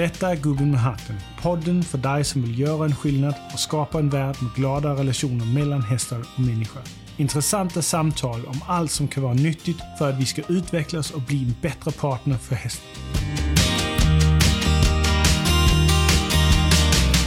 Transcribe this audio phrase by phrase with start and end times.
[0.00, 1.16] Detta är Gubben med hatten.
[1.42, 5.44] Podden för dig som vill göra en skillnad och skapa en värld med glada relationer
[5.44, 6.82] mellan hästar och människor.
[7.16, 11.44] Intressanta samtal om allt som kan vara nyttigt för att vi ska utvecklas och bli
[11.44, 12.86] en bättre partner för hästen.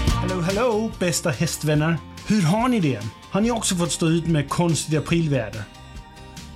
[0.07, 1.97] Hallå, hallå bästa hästvänner!
[2.28, 3.01] Hur har ni det?
[3.32, 5.64] Har ni också fått stå ut med konstigt aprilväder?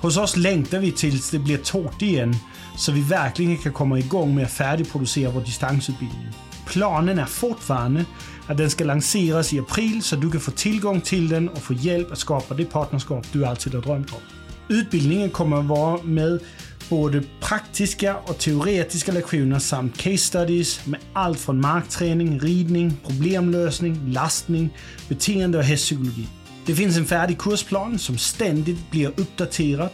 [0.01, 2.35] Hos oss längtar vi tills det blir torrt igen
[2.77, 6.27] så vi verkligen kan komma igång med att färdigproducera vår distansutbildning.
[6.65, 8.05] Planen är fortfarande
[8.47, 11.73] att den ska lanseras i april så du kan få tillgång till den och få
[11.73, 14.19] hjälp att skapa det partnerskap du alltid har drömt om.
[14.69, 16.39] Utbildningen kommer att vara med
[16.89, 24.69] både praktiska och teoretiska lektioner samt case studies med allt från markträning, ridning, problemlösning, lastning,
[25.07, 26.27] beteende och hästpsykologi.
[26.67, 29.89] Det finns en färdig kursplan som ständigt blir uppdaterad,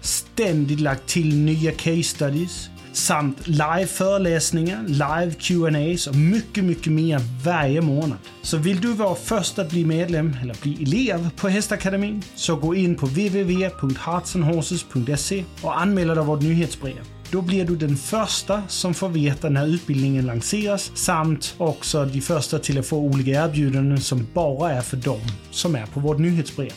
[0.00, 7.20] ständigt lagt till nya case studies, samt live föreläsningar, live Q&As och mycket, mycket mer
[7.44, 8.18] varje månad.
[8.42, 12.74] Så vill du vara först att bli medlem eller bli elev på Hästakademin så gå
[12.74, 17.17] in på www.heartsandhorses.se och anmäl dig vårt nyhetsbrev.
[17.30, 22.58] Då blir du den första som får veta när utbildningen lanseras samt också de första
[22.58, 26.72] till att få olika erbjudanden som bara är för dem som är på vårt nyhetsbrev.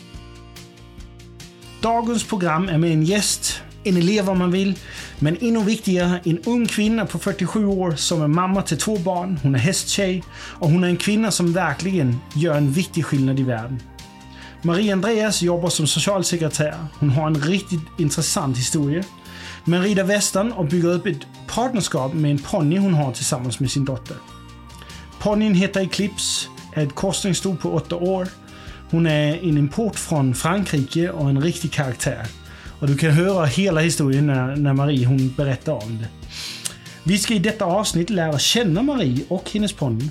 [1.82, 4.78] Dagens program är med en gäst, en elev om man vill,
[5.18, 9.38] men ännu viktigare en ung kvinna på 47 år som är mamma till två barn.
[9.42, 13.42] Hon är hästtjej och hon är en kvinna som verkligen gör en viktig skillnad i
[13.42, 13.80] världen.
[14.62, 16.86] Marie Andreas jobbar som socialsekreterare.
[16.98, 19.04] Hon har en riktigt intressant historia.
[19.64, 23.70] Men rider västern och bygger upp ett partnerskap med en ponny hon har tillsammans med
[23.70, 24.16] sin dotter.
[25.20, 28.28] Ponnyn heter Eclipse, är ett korsningssto på 8 år.
[28.90, 32.26] Hon är en import från Frankrike och en riktig karaktär.
[32.80, 36.08] Och du kan höra hela historien när, när Marie hon berättar om det.
[37.04, 40.10] Vi ska i detta avsnitt lära känna Marie och hennes ponny.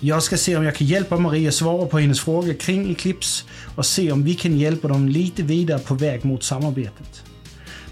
[0.00, 3.44] Jag ska se om jag kan hjälpa Marie att svara på hennes frågor kring Eclipse
[3.76, 7.22] och se om vi kan hjälpa dem lite vidare på väg mot samarbetet.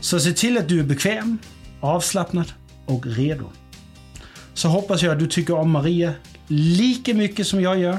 [0.01, 1.39] Så se till att du är bekväm,
[1.81, 2.53] avslappnad
[2.87, 3.45] och redo.
[4.55, 6.13] Så hoppas jag att du tycker om Maria
[6.47, 7.99] lika mycket som jag gör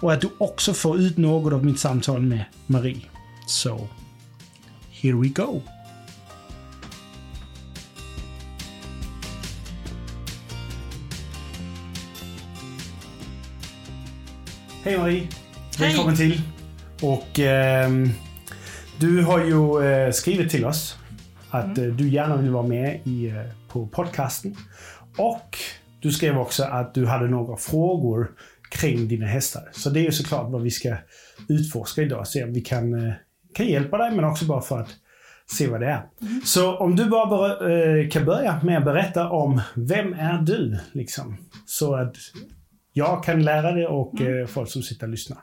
[0.00, 3.02] och att du också får ut något av mitt samtal med Marie.
[3.46, 3.88] Så,
[4.90, 5.62] here we go!
[14.82, 15.28] Hej Marie!
[15.78, 16.42] Välkommen till!
[17.00, 18.10] Och ehm,
[18.98, 20.99] du har ju eh, skrivit till oss
[21.50, 23.34] att eh, du gärna vill vara med i, eh,
[23.68, 24.56] på podcasten.
[25.18, 25.58] Och
[26.00, 28.30] du skrev också att du hade några frågor
[28.70, 29.68] kring dina hästar.
[29.72, 30.96] Så det är ju såklart vad vi ska
[31.48, 32.26] utforska idag.
[32.26, 33.12] Se om vi kan, eh,
[33.54, 34.90] kan hjälpa dig, men också bara för att
[35.56, 36.02] se vad det är.
[36.44, 40.78] Så om du bara kan börja med att berätta om vem är du?
[40.92, 41.36] Liksom,
[41.66, 42.16] så att
[42.92, 45.38] jag kan lära dig och eh, folk som sitter och lyssnar.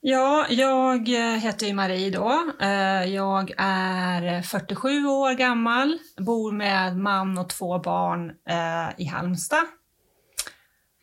[0.00, 2.52] Ja, jag heter ju Marie då.
[2.60, 9.64] Eh, Jag är 47 år gammal, bor med man och två barn eh, i Halmstad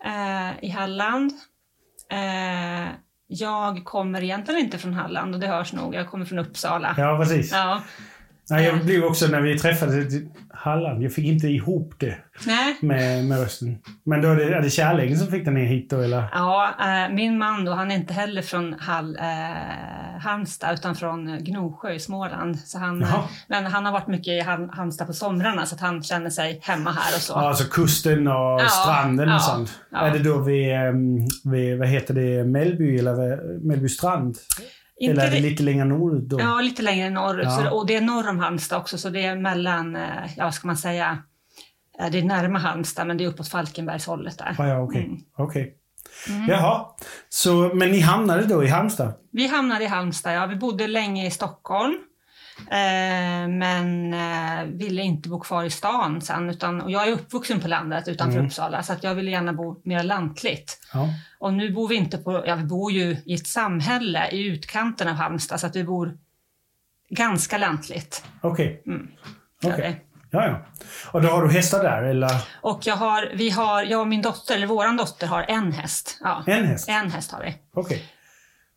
[0.05, 1.31] eh, i Halland.
[2.11, 2.87] Eh,
[3.27, 6.95] Jag kommer egentligen inte från Halland och det hörs nog, jag kommer från Uppsala.
[6.97, 7.51] Ja, precis.
[7.51, 7.81] Ja.
[8.49, 12.75] Nej, jag blev också när vi träffades i Halland, jag fick inte ihop det Nej.
[12.81, 13.77] med, med rösten.
[14.05, 16.23] Men då är det, är det kärleken som fick den ner hit då, eller?
[16.33, 21.27] Ja, eh, min man då, han är inte heller från Hall, eh, Halmstad utan från
[21.27, 22.59] eh, Gnosjö i Småland.
[22.59, 23.09] Så han, Jaha.
[23.17, 26.29] eh, men han har varit mycket i Hal- Halmstad på somrarna så att han känner
[26.29, 27.33] sig hemma här och så.
[27.33, 29.79] Ja, alltså kusten och Ja, stranden ja, och sånt.
[29.91, 29.97] ja.
[29.97, 31.17] Är det då vid, ehm,
[31.51, 33.37] vid, vad heter det, Mellby eller
[33.67, 34.37] Mellby strand?
[34.99, 36.39] Inte eller lite längre norrut då?
[36.39, 37.45] Ja, lite längre norrut.
[37.45, 37.51] Ja.
[37.51, 40.01] Så, och det är norr om Halmstad också, så det är mellan, eh,
[40.37, 41.17] ja vad ska man säga,
[41.99, 44.55] eh, det är närmare Halmstad men det är uppåt Falkenbergshållet där.
[44.57, 45.03] Ah, ja, okej.
[45.03, 45.17] Mm.
[45.37, 45.73] Okej.
[46.47, 46.85] Jaha.
[47.29, 49.13] Så, men ni hamnade då i Halmstad?
[49.31, 50.45] Vi hamnade i Halmstad, ja.
[50.45, 51.97] Vi bodde länge i Stockholm.
[52.59, 56.49] Eh, men eh, ville inte bo kvar i stan sen.
[56.49, 58.45] Utan, och jag är uppvuxen på landet utanför Mm.
[58.45, 60.79] Uppsala så att jag ville gärna bo mer lantligt.
[60.93, 61.09] Ja.
[61.39, 65.07] Och nu bor vi inte på, ja vi bor ju i ett samhälle i utkanten
[65.07, 66.17] av Halmstad så att vi bor
[67.09, 68.23] ganska lantligt.
[68.41, 68.83] Okej.
[68.87, 69.07] Mm.
[69.61, 70.01] gör Okej.
[70.01, 70.19] vi.
[70.31, 70.65] Ja, ja.
[71.11, 72.31] Och då har du hästar där, eller?
[72.61, 76.17] Och jag har, vi har, jag och min dotter, eller våran dotter har en häst.
[76.23, 76.89] Ja, En häst?
[76.89, 77.55] en häst har vi.
[77.73, 78.03] Okej.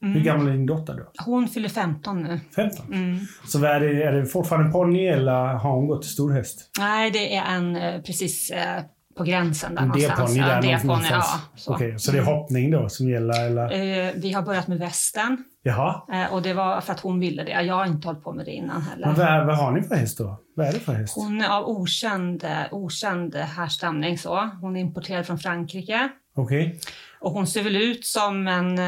[0.02, 0.14] Mm.
[0.14, 1.02] Hur gammal är din dotter då?
[1.24, 2.40] Hon fyller 15 nu.
[2.56, 2.86] 15?
[2.94, 3.18] Mm.
[3.46, 6.70] Så är det, är det fortfarande en ponny eller har hon gått till storhäst?
[6.78, 8.82] Nej, det är en eh, precis eh,
[9.16, 10.34] på gränsen där någonstans.
[10.34, 11.24] D-ponny där Ja, någonstans?
[11.32, 11.40] ja.
[11.56, 11.74] Så.
[11.74, 13.64] Okej, så det är hoppning då som gäller eller?
[14.06, 16.28] Eh, Vi har börjat med västen Jaha.
[16.30, 17.62] och det var för att hon ville det.
[17.62, 19.36] Jag har inte hållit på med det innan Men heller.
[19.38, 20.40] vad, vad har ni för häst då?
[20.56, 21.12] Vad är det för häst?
[21.16, 24.18] Hon är av okänd, okänd härstamning.
[24.18, 24.50] Så.
[24.60, 26.08] Hon är importerad från Frankrike.
[26.36, 26.80] Okej.
[27.20, 28.78] Och hon ser väl ut som en,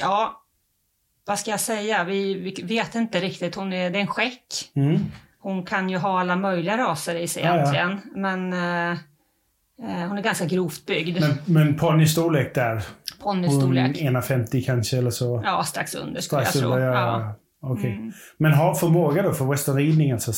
[0.00, 0.42] ja,
[1.26, 2.04] vad ska jag säga?
[2.04, 3.54] Vi, vi vet inte riktigt.
[3.54, 4.70] Hon är, det är en skäck.
[4.74, 4.98] Mm.
[5.40, 7.54] Hon kan ju ha alla möjliga raser i sig Ja, ja.
[7.56, 8.00] egentligen.
[8.14, 8.90] Men eh,
[9.82, 11.20] eh, hon är ganska grovt byggd.
[11.20, 12.82] Men, men ponnystorlek där?
[13.22, 14.00] Ponnystorlek.
[14.02, 15.42] Hon 1,50 kanske eller så?
[15.44, 16.72] Ja, strax under skulle Strax jag tro.
[16.72, 16.92] under, ja.
[16.94, 17.20] Ja.
[17.20, 17.34] ja.
[17.62, 17.92] Okej.
[17.92, 18.12] Mm.
[18.36, 20.32] Men har förmåga då för westernridning, alltså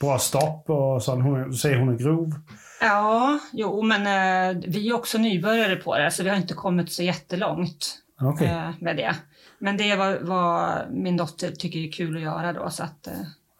[0.00, 1.22] bra stopp och sånt.
[1.24, 2.34] Hon du säger hon är grov.
[2.80, 4.00] ja, jo, men
[4.56, 8.48] eh, vi är också nybörjare på det, så vi har inte kommit så jättelångt Okej.
[8.48, 9.16] eh, med det.
[9.58, 13.06] Men det är vad, min dotter tycker är kul att göra då, så att...
[13.06, 13.12] Eh,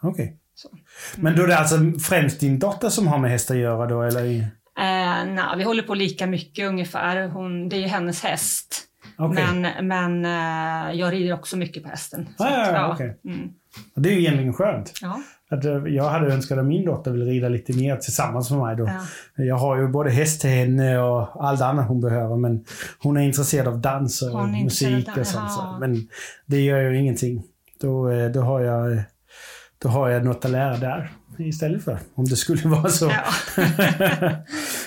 [0.02, 0.36] Okej.
[0.54, 0.68] så.
[1.16, 1.76] Men då är det alltså
[2.08, 4.24] främst din dotter som har med hästar att göra då, eller?
[4.78, 7.28] Eh, nej, vi håller på lika mycket ungefär.
[7.28, 8.84] Hon, det är ju hennes häst.
[9.18, 9.44] Okej.
[9.54, 12.28] Men, men eh, jag rider också mycket på hästen.
[12.38, 13.20] Ah, ja, att, ja, okej.
[13.24, 13.48] Mm,
[13.94, 14.92] Det är ju egentligen skönt.
[15.02, 18.60] ja, Att, eh, jag hade önskat att min dotter vill rida lite mer tillsammans med
[18.60, 18.90] mig då.
[19.36, 19.44] ja.
[19.44, 22.36] Jag har ju både häst till henne och allt annat hon behöver.
[22.36, 22.64] Men
[22.98, 25.52] hon är intresserad av dans och musik och sånt.
[25.52, 25.60] så.
[25.60, 25.78] jaha.
[25.78, 26.08] Men
[26.46, 27.42] det gör ju ingenting.
[27.80, 29.02] Då, eh, då, har jag,
[29.82, 31.98] då har jag något att lära där istället för.
[32.14, 33.06] Om det skulle vara så.
[33.06, 33.24] Ja.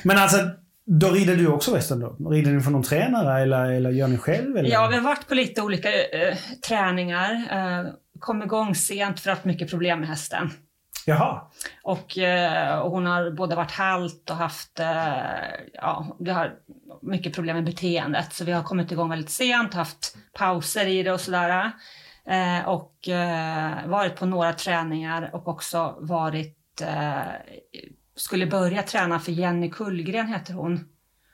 [0.03, 0.37] men alltså,
[0.85, 2.29] då rider du också western då?
[2.29, 4.57] Rider ni för någon tränare eller, eller gör ni själv?
[4.57, 4.69] Eller?
[4.69, 6.35] ja, vi har varit på lite olika eh,
[6.67, 7.31] träningar.
[7.33, 7.85] Eh,
[8.23, 10.49] kom igång sent för att mycket problem med hästen.
[11.05, 11.41] Jaha.
[11.83, 15.13] Och, eh, och hon har både varit halt och haft eh,
[15.73, 16.53] ja, vi har
[17.01, 18.33] mycket problem med beteendet.
[18.33, 21.71] Så vi har kommit igång väldigt sent, haft pauser i det och sådär.
[22.25, 22.93] Eh, och
[23.85, 26.81] varit på några träningar och också varit
[28.15, 30.85] skulle börja träna för Jenny Kullgren heter hon.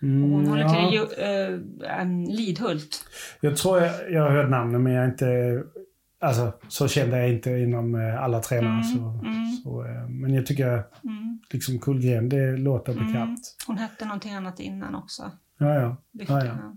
[0.01, 0.69] Mm, Hon håller ja.
[0.69, 1.24] till i Ju-
[1.86, 3.03] eh, em, Lidhult.
[3.41, 5.63] Jag tror jag, jag har hört namnen men jag är inte...
[6.21, 8.71] Alltså, så kände jag inte inom eh, alla tränare.
[8.71, 9.51] Mm, så, mm.
[9.63, 13.07] så, eh, men jag tycker Mm, liksom Kullgren, det låter mm.
[13.07, 13.56] bekant.
[13.68, 15.31] Hon hette någonting annat innan också.
[15.57, 15.98] Ja, ja.
[16.12, 16.51] Ja, ja.
[16.51, 16.75] Mm.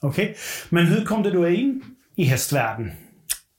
[0.00, 0.36] Okej.
[0.68, 1.84] Men hur kom du då in
[2.14, 2.90] i hästvärlden?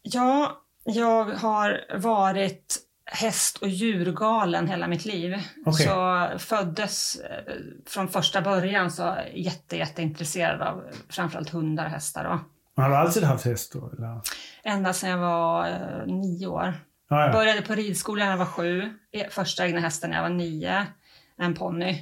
[0.02, 5.36] Ja, jag har varit häst och djurgalen hela mitt liv.
[5.66, 5.88] Okej.
[5.88, 7.54] Så föddes eh,
[7.86, 12.24] från första början så jätte, jätteintresserad av framförallt hundar och hästar.
[12.24, 12.40] Då.
[12.82, 13.90] Har du alltid haft häst då?
[13.98, 14.22] Eller?
[14.64, 16.74] Ända sedan jag var eh, nio år.
[17.10, 17.32] Ja, ja.
[17.32, 18.94] Började på ridskolan när jag var sju.
[19.12, 20.86] E- Första egna hästen när jag var nio.
[21.38, 22.02] En ponny.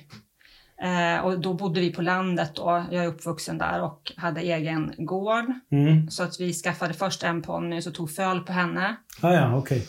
[0.82, 2.86] Eh, och då bodde vi på landet då.
[2.92, 5.46] Jag är uppvuxen där och hade egen gård.
[5.72, 6.10] Mm.
[6.10, 8.96] Så att vi skaffade först en ponny och tog föl på henne.
[9.22, 9.88] Ja, ja, okej.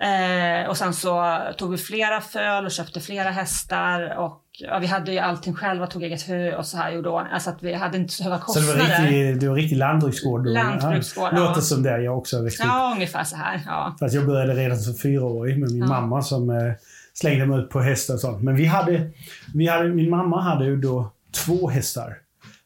[0.00, 4.86] Eh, och sen så tog vi flera föl och köpte flera hästar och ja, vi
[4.86, 7.10] hade ju allting själva, tog eget hö och så här gjorde.
[7.10, 9.02] Alltså att vi hade inte så höga Så det var kostnader.
[9.02, 10.46] riktig, det var riktig lantbruksgård?
[10.46, 11.38] Lantbruksgård, ja.
[11.38, 12.62] Låter som där jag också växte.
[12.66, 13.60] Ja, ungefär så här.
[13.66, 13.96] Ja.
[14.00, 15.86] Fast jag började redan som fyraårig med min Ja.
[15.86, 16.72] mamma som eh,
[17.14, 18.42] slängde mig ut på hästar och sånt.
[18.42, 19.10] Men vi hade,
[19.54, 21.12] vi hade, min mamma hade ju då
[21.44, 22.16] två hästar.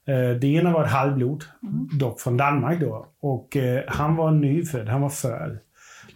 [0.08, 1.44] Eh, det ena var ett halvblod,
[2.00, 3.06] dock från Danmark då.
[3.22, 5.58] Och eh, han var nyfödd, han var föl.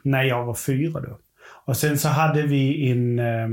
[0.05, 1.19] När jag var fyra då.
[1.67, 3.49] Och sen så hade vi en, eh,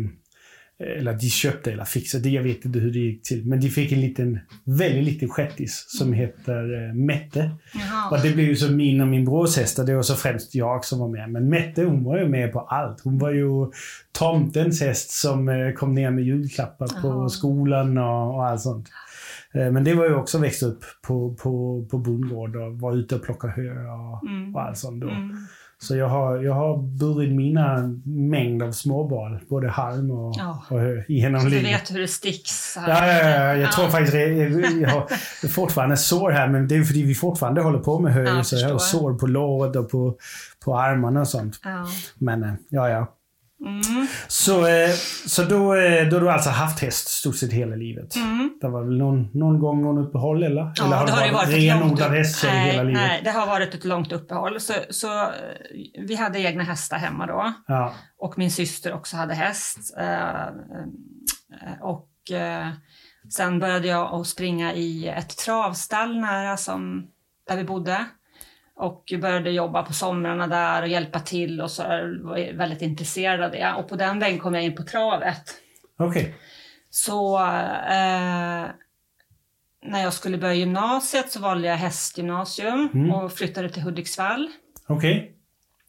[0.98, 3.46] eller de köpte eller fixade, jag vet inte hur det gick till.
[3.48, 7.52] Men de fick en liten, väldigt liten shettis som heter eh, Mette.
[7.74, 8.10] Jaha.
[8.12, 9.84] Och det blev ju så min och min brors hästar.
[9.86, 11.30] Det var så främst jag som var med.
[11.32, 13.02] Men Mette hon var ju med på allt.
[13.04, 13.72] Hon var ju
[14.12, 17.30] tomtens häst som eh, kom ner med julklappar på Jaha.
[17.30, 18.88] skolan och, och allt sånt.
[19.54, 23.16] Eh, Men det var ju också växt upp på, på, på bondgård och var ute
[23.16, 24.56] och plocka hö och, Mm.
[24.56, 25.02] och allt sånt.
[25.02, 25.10] Då.
[25.10, 25.38] Mm.
[25.84, 30.64] Så jag har, jag har burit mina mängd av småbarn, både halm och, Ja.
[30.70, 31.82] och hö, genom Så du livet.
[31.82, 32.78] vet hur det sticks?
[32.88, 34.28] Ja, ja, ja, jag tror faktiskt jag,
[34.82, 35.08] jag, har
[35.48, 38.44] fortfarande sår här, men det är för att vi fortfarande håller på med hö.
[38.44, 40.16] Så jag har sår på låret och på,
[40.66, 41.60] på armarna och sånt.
[42.18, 43.08] Men eh, ja, ja.
[43.66, 44.08] Mm.
[44.28, 44.90] Så, eh,
[45.26, 48.16] så då, eh, då har du alltså haft häst stort sett hela livet?
[48.16, 48.58] Mm.
[48.62, 50.72] Det var väl någon, någon gång någon uppehåll eller?
[50.76, 53.02] Ja, eller har det har varit varit renodlad hästtjej hela livet?
[53.02, 54.60] Nej, det har varit ett långt uppehåll.
[54.60, 55.30] Så, så eh,
[56.08, 57.54] vi hade egna hästar hemma då.
[57.68, 57.94] Ja.
[58.18, 59.98] Och min syster också hade häst.
[61.82, 62.08] Och
[63.30, 67.08] sen började jag att springa i ett travstall nära som,
[67.48, 68.06] där vi bodde.
[68.76, 71.84] Och började jobba på somrarna där och hjälpa till och så
[72.24, 73.74] var jag väldigt intresserad av det.
[73.78, 75.54] Och på den vägen kom jag in på travet.
[76.00, 76.36] Okej.
[76.90, 78.66] Så eh,
[79.86, 83.12] när jag skulle börja gymnasiet så valde jag hästgymnasium Mm.
[83.12, 84.48] och flyttade till Hudiksvall.
[84.88, 85.38] Okej.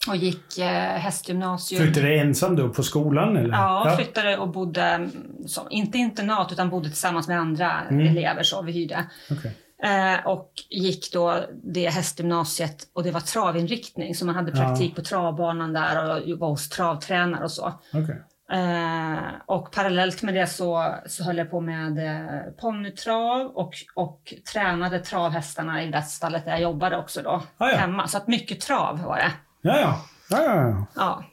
[0.09, 0.67] och gick eh,
[0.99, 1.83] hästgymnasium.
[1.83, 3.37] Flyttade ensam då på skolan?
[3.37, 3.51] Eller?
[3.55, 5.09] Ja, flyttade och bodde,
[5.47, 8.07] som, inte internat, utan bodde tillsammans med andra Mm.
[8.07, 9.05] elever så vi hyrde.
[9.31, 9.53] Okej.
[9.85, 14.57] Eh, och gick då det hästgymnasiet och det var travinriktning så man hade Ja.
[14.57, 17.73] praktik på travbanan där och var hos travtränare och så.
[17.93, 18.23] Okej.
[18.53, 24.35] Eh, och parallellt med det så, så höll jag på med eh, ponnytrav och, och
[24.53, 27.43] tränade travhästarna i det stallet där jag jobbade också då.
[27.59, 27.77] Ah, ja.
[27.77, 28.09] Hemma.
[28.09, 29.33] Så att mycket trav var det.
[29.63, 30.01] Ja, ja.
[30.31, 30.87] ja, ja, ja.
[30.95, 31.25] Ja.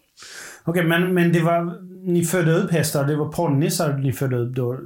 [0.63, 1.89] Okej, men, men det var...
[2.08, 4.79] Ni födde upp hästar, det var ponnysar ni födde upp då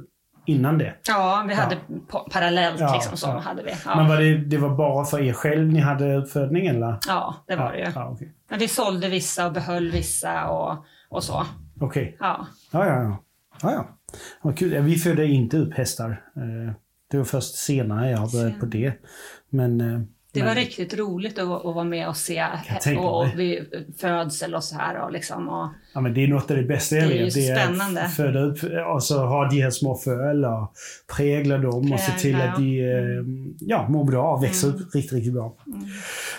[0.46, 0.94] innan det?
[1.08, 1.76] Ja, vi hade
[2.08, 3.38] pa- parallellt Ja, liksom så ja.
[3.38, 3.70] hade vi.
[3.86, 4.08] Men Ja.
[4.08, 6.98] var det, det var bara för er själv ni hade uppfödning eller?
[7.08, 7.86] ja, det var det ju.
[7.94, 8.32] Ja, okej.
[8.50, 11.46] Men vi sålde vissa och behöll vissa och, och så.
[11.80, 12.16] Okej.
[12.20, 12.46] Ja.
[12.70, 13.16] Ja, ja, ja.
[13.62, 13.86] ja, ja.
[14.42, 14.72] Vad kul.
[14.72, 16.10] Ja, Vi födde inte upp hästar.
[16.36, 16.74] Eh,
[17.10, 18.92] Det var först senare jag börjat på det.
[19.50, 19.80] Men...
[20.34, 22.44] Det men, var riktigt roligt att, att vara med och se
[22.98, 23.26] och, och
[24.00, 25.00] födsel och så här.
[25.00, 27.34] Och liksom, och, Ja, men det är något av det bästa jag vet.
[27.34, 28.02] Det är spännande.
[28.02, 28.58] att föda upp
[28.94, 30.72] och så ha de här små föl och
[31.16, 33.24] prägla dem och se till att de eh,
[33.60, 34.80] ja, mår bra och växer Mm.
[34.80, 35.54] upp riktigt, riktigt bra.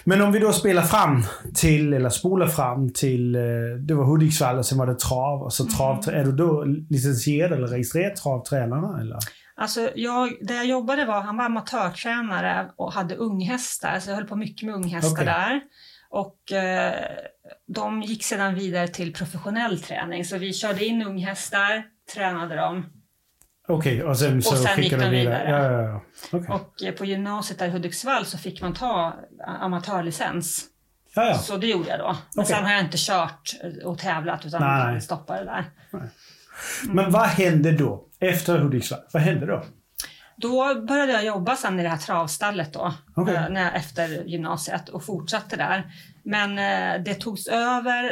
[0.04, 1.24] Men om vi då spelar fram
[1.54, 3.42] till, eller spolar fram till, eh,
[3.80, 5.42] det var Hudiksvall och sen var det trav.
[5.44, 5.74] Och så Mm.
[5.76, 9.02] trav är du då licensierad eller registrerad travtränare?
[9.02, 9.18] Eller?
[9.58, 14.28] Alltså jag, där jag jobbade var, han var amatörtränare och hade unghästar, så jag höll
[14.28, 15.26] på mycket med unghästar Okej.
[15.26, 15.62] där.
[16.10, 16.94] Och eh,
[17.68, 21.84] de gick sedan vidare till professionell träning, så vi körde in unghästar,
[22.14, 22.86] tränade dem.
[23.68, 25.44] Okej, och sen så sen gick skickar de vidare.
[25.46, 25.50] vidare.
[25.50, 26.02] Ja, ja, ja.
[26.32, 26.50] Okej.
[26.56, 29.14] Och eh, på gymnasiet där i Hudiksvall så fick man ta
[29.48, 30.66] amatörlicens.
[31.16, 31.38] Ja, ja.
[31.38, 32.18] Så det gjorde jag då.
[32.36, 32.56] Men Okej.
[32.56, 35.02] sen har jag inte kört och tävlat utan Nej, nej.
[35.02, 35.66] stoppade där.
[36.84, 38.06] Men vad hände då?
[38.30, 39.00] Efter Hudiksvall?
[39.14, 39.64] Vad hände då?
[40.38, 43.36] Då började jag jobba sen i det här travstallet då, Okej.
[43.36, 45.92] eh, när jag, efter gymnasiet och fortsatte där.
[46.24, 48.06] Men eh, det togs över,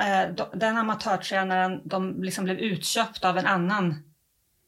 [0.00, 4.02] eh, den amatörtränaren, de liksom blev utköpta av en annan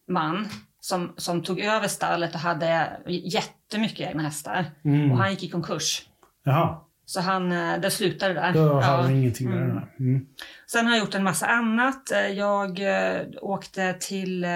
[0.09, 0.49] man
[0.81, 4.65] som, som tog över stallet och hade jättemycket egna hästar.
[4.85, 5.13] Mm.
[5.13, 6.03] Och han gick i konkurs.
[6.45, 8.53] Jaha, Så han, eh, det slutade där.
[8.53, 8.81] då Ja.
[8.81, 9.87] har du ingenting med det där.
[10.01, 10.27] Mm.
[10.67, 12.11] Sen har jag gjort en massa annat.
[12.13, 14.47] Eh, Jag eh, åkte till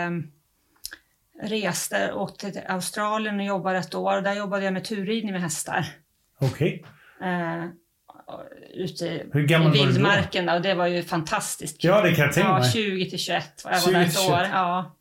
[1.42, 4.20] reste, åkte till Australien och jobbade ett år.
[4.20, 5.86] Där jobbade jag med turridning med hästar.
[6.40, 6.84] Okej.
[7.22, 7.64] Eh,
[8.74, 9.70] ute i, då?
[9.70, 11.90] vildmarken där, och det var ju fantastiskt kul.
[11.90, 12.70] Ja, det kan jag tänka Ja, mig.
[12.72, 14.30] 20 till 21 var jag 20 var där ett 21.
[14.30, 14.46] år.
[14.52, 14.94] Ja.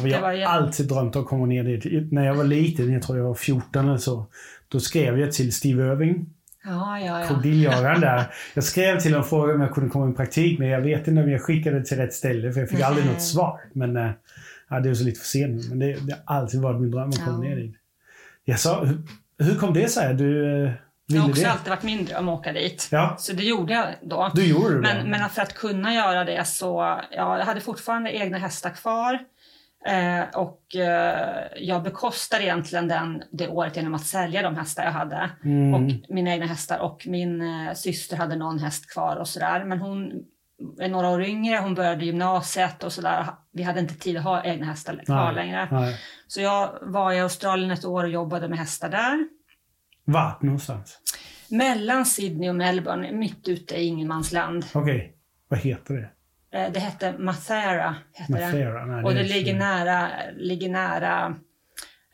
[0.00, 2.12] Och jag har alltid drömt om att komma ner dit.
[2.12, 4.26] När jag var liten, jag tror jag var 14 eller så,
[4.68, 6.26] då skrev jag till Steve Irving,
[6.64, 7.26] Ja, ja, ja.
[7.26, 8.24] krokodiljagaren där.
[8.54, 11.08] Jag skrev till honom och frågade om jag kunde komma i praktik, men jag vet
[11.08, 13.60] inte om jag skickade till rätt ställe, för jag fick aldrig något svar.
[13.72, 14.10] Men äh,
[14.70, 17.08] ja, det är så lite för sent men det, det har alltid varit min dröm
[17.08, 17.74] att komma ner dit.
[18.44, 18.98] Jag sa, hur,
[19.38, 20.14] hur kom det sig?
[20.14, 20.72] Du äh,
[21.08, 21.50] Det har också det?
[21.50, 22.88] alltid varit min dröm att åka dit.
[22.90, 24.30] Ja, Så det gjorde jag då.
[24.34, 24.80] du gjorde det.
[24.80, 29.18] Men, men för att kunna göra det så, ja, jag hade fortfarande egna hästar kvar.
[29.86, 34.92] Eh, och eh, jag bekostade egentligen den, det året genom att sälja de hästar jag
[34.92, 35.30] hade.
[35.44, 35.74] Mm.
[35.74, 36.78] Och mina egna hästar.
[36.78, 39.64] Och min eh, syster hade någon häst kvar och sådär.
[39.64, 40.24] Men hon
[40.78, 43.26] är några år yngre, hon började gymnasiet och sådär.
[43.52, 45.68] Vi hade inte tid att ha egna hästar kvar Nej, längre.
[45.70, 45.96] Nej.
[46.26, 49.28] Så jag var i Australien ett år och jobbade med hästar där.
[50.04, 50.98] Vart någonstans?
[51.48, 54.64] Mellan Sydney och Melbourne, mitt ute i ingenmansland.
[54.72, 55.16] Okej,
[55.48, 56.10] vad heter det?
[56.52, 57.94] Eh, Det hette Mathera.
[58.12, 58.32] Hette.
[58.32, 58.84] Mathera?
[58.86, 61.34] Nej, Och det ligger nära, ligger nära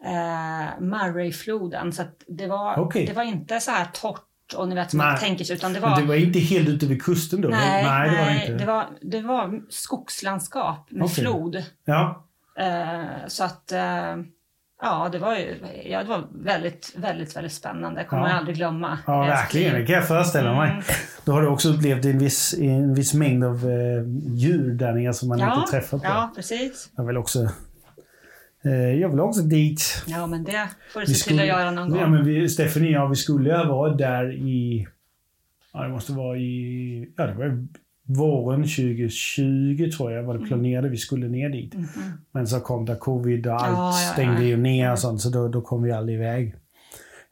[0.04, 1.92] eh, Murrayfloden.
[1.92, 3.06] Så att det, var, Okej.
[3.06, 4.24] det var inte så här torrt
[4.56, 5.06] och ni vet som Nej.
[5.06, 5.56] man tänker sig.
[5.56, 7.48] Utan det Men var, det var inte helt ute vid kusten då?
[7.48, 8.52] nej, nej, det var nej, inte.
[8.64, 11.14] det var, det var skogslandskap med Okej.
[11.24, 11.64] flod.
[11.84, 12.24] Ja,
[12.58, 14.16] Eh, så att eh,
[14.82, 15.54] ja, det var ju
[15.84, 18.04] ja, det var väldigt, väldigt, väldigt spännande.
[18.04, 18.28] kommer Ja.
[18.28, 18.98] jag aldrig glömma.
[19.06, 19.74] ja verkligen.
[19.74, 20.70] Det kan jag föreställa mig.
[20.70, 20.82] Mm.
[21.24, 24.02] Då har du också upplevt en viss, en viss mängd av eh,
[24.34, 26.04] djur där nere som man Ja, inte träffar på.
[26.04, 26.90] ja, precis.
[26.96, 27.38] Jag vill också
[28.64, 30.02] eh, jag vill också dit.
[30.06, 32.00] Ja, men det får du Vi se till att göra någon gång.
[32.00, 34.86] Ja, men vi, Stephanie och jag, vi skulle ha varit där i...
[35.72, 37.12] Ja, det måste vara i...
[37.16, 37.66] Ja, det var
[38.08, 40.42] våren 2020 tror jag var Mm.
[40.42, 41.74] det planerade vi skulle ner dit.
[42.32, 45.28] Men så kom det covid och allt Ja, ja, stängde ju ner och sånt, så
[45.30, 46.54] då, då kom vi aldrig iväg.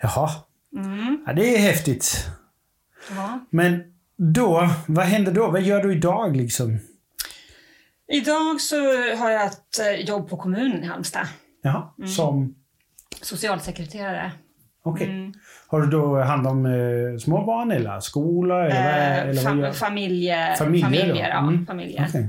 [0.03, 0.31] Jaha.
[0.77, 1.19] Mm.
[1.27, 2.27] Ja, det är häftigt.
[3.17, 3.41] Ja.
[3.51, 3.83] Men
[4.17, 5.51] då, vad händer då?
[5.51, 6.79] Vad gör du idag liksom?
[8.13, 8.77] Idag så
[9.17, 11.27] har jag ett eh, jobb på kommunen i Halmstad.
[11.63, 12.09] Jaha, Mm.
[12.11, 12.55] som...
[13.23, 14.33] Socialsekreterare.
[14.87, 15.07] Okej.
[15.11, 15.33] Mm.
[15.69, 18.67] Har du då hand om eh, småbarn eller skola?
[18.67, 21.15] Eller, Eh, eller fam- familje, Familjer familjer?
[21.15, 21.21] då?
[21.31, 21.39] ja.
[21.39, 21.67] Mm.
[21.67, 22.07] Familjer.
[22.09, 22.29] Okej.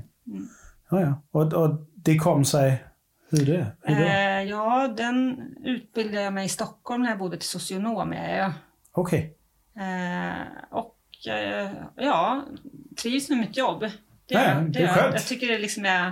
[0.91, 1.21] Ja, ja.
[1.31, 2.83] Och, och det kom sig...
[3.31, 3.65] Hur det?
[3.83, 4.07] Hur det?
[4.07, 8.13] Eh, ja, den utbildade jag mig i Stockholm när jag bodde till socionom.
[8.13, 8.51] Jag.
[8.91, 9.37] Okej.
[9.77, 10.97] Eh, och
[11.33, 12.43] eh, ja,
[13.01, 13.79] trivs med mitt jobb.
[13.79, 13.89] Det,
[14.27, 14.95] Ja, det är gör jag.
[14.95, 15.13] skönt.
[15.13, 16.07] Jag tycker det liksom är,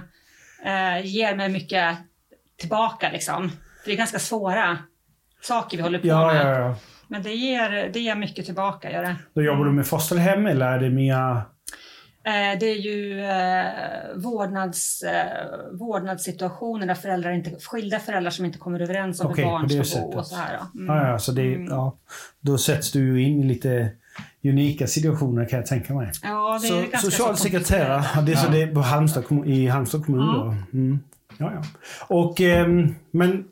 [0.65, 1.97] eh, ger mig mycket
[2.57, 3.49] tillbaka liksom.
[3.49, 4.77] För det är ganska svåra
[5.47, 6.45] saker vi håller på Ja, med.
[6.45, 6.75] ja, ja.
[7.07, 9.15] Men det ger, det ger mycket tillbaka, gör det.
[9.33, 11.41] Då jobbar du med fosterhem eller är det mer...
[12.23, 13.65] Eh, det är ju eh,
[14.15, 19.51] vårdnads, eh, vårdnadssituationer där föräldrar inte, skilda föräldrar som inte kommer överens om Okej, hur
[19.51, 20.59] barn ska bo och så här.
[20.73, 20.79] Då.
[20.79, 20.95] Mm.
[20.95, 21.65] Ja, ja, så det, Mm.
[21.67, 21.97] ja,
[22.39, 23.89] då sätts du ju in i lite
[24.43, 26.11] unika situationer kan jag tänka mig.
[26.23, 28.51] Ja, det är Så ganska socialsekreterare, så det är så Ja.
[28.51, 30.33] det är på Halmstad, i Halmstad kommun Ja.
[30.71, 30.77] då?
[30.77, 30.99] Mm.
[31.37, 31.61] Ja, ja.
[32.07, 33.45] Och, ehm, men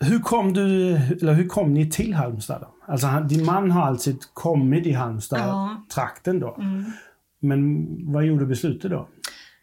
[0.00, 2.74] hur kom du, eller hur kom ni till Halmstad då?
[2.92, 6.54] Alltså din man har alltid kommit i Halmstad-trakten då.
[6.60, 6.84] Mm.
[7.40, 9.08] Men vad gjorde beslutet då?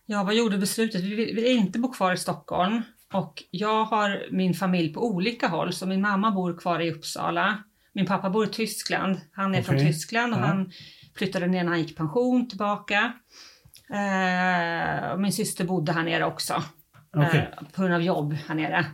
[0.06, 1.02] Ja, vad gjorde beslutet?
[1.04, 2.82] Vi vill, inte bo kvar i Stockholm
[3.14, 5.74] och jag har min familj på olika håll.
[5.74, 7.58] Så min mamma bor kvar i Uppsala.
[7.94, 9.20] Min pappa bor i Tyskland.
[9.32, 9.88] Han är från Okej.
[9.88, 10.46] Tyskland och Ja.
[10.46, 10.72] han
[11.18, 13.14] flyttade ner när han gick i pension tillbaka.
[13.90, 16.64] Eh, min syster bodde här nere också.
[17.18, 17.52] Okej.
[17.58, 18.86] Eh, på grund av jobb här nere.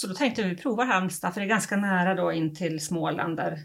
[0.00, 3.36] Så då tänkte vi prova Halmstad för det är ganska nära då in till Småland
[3.36, 3.58] där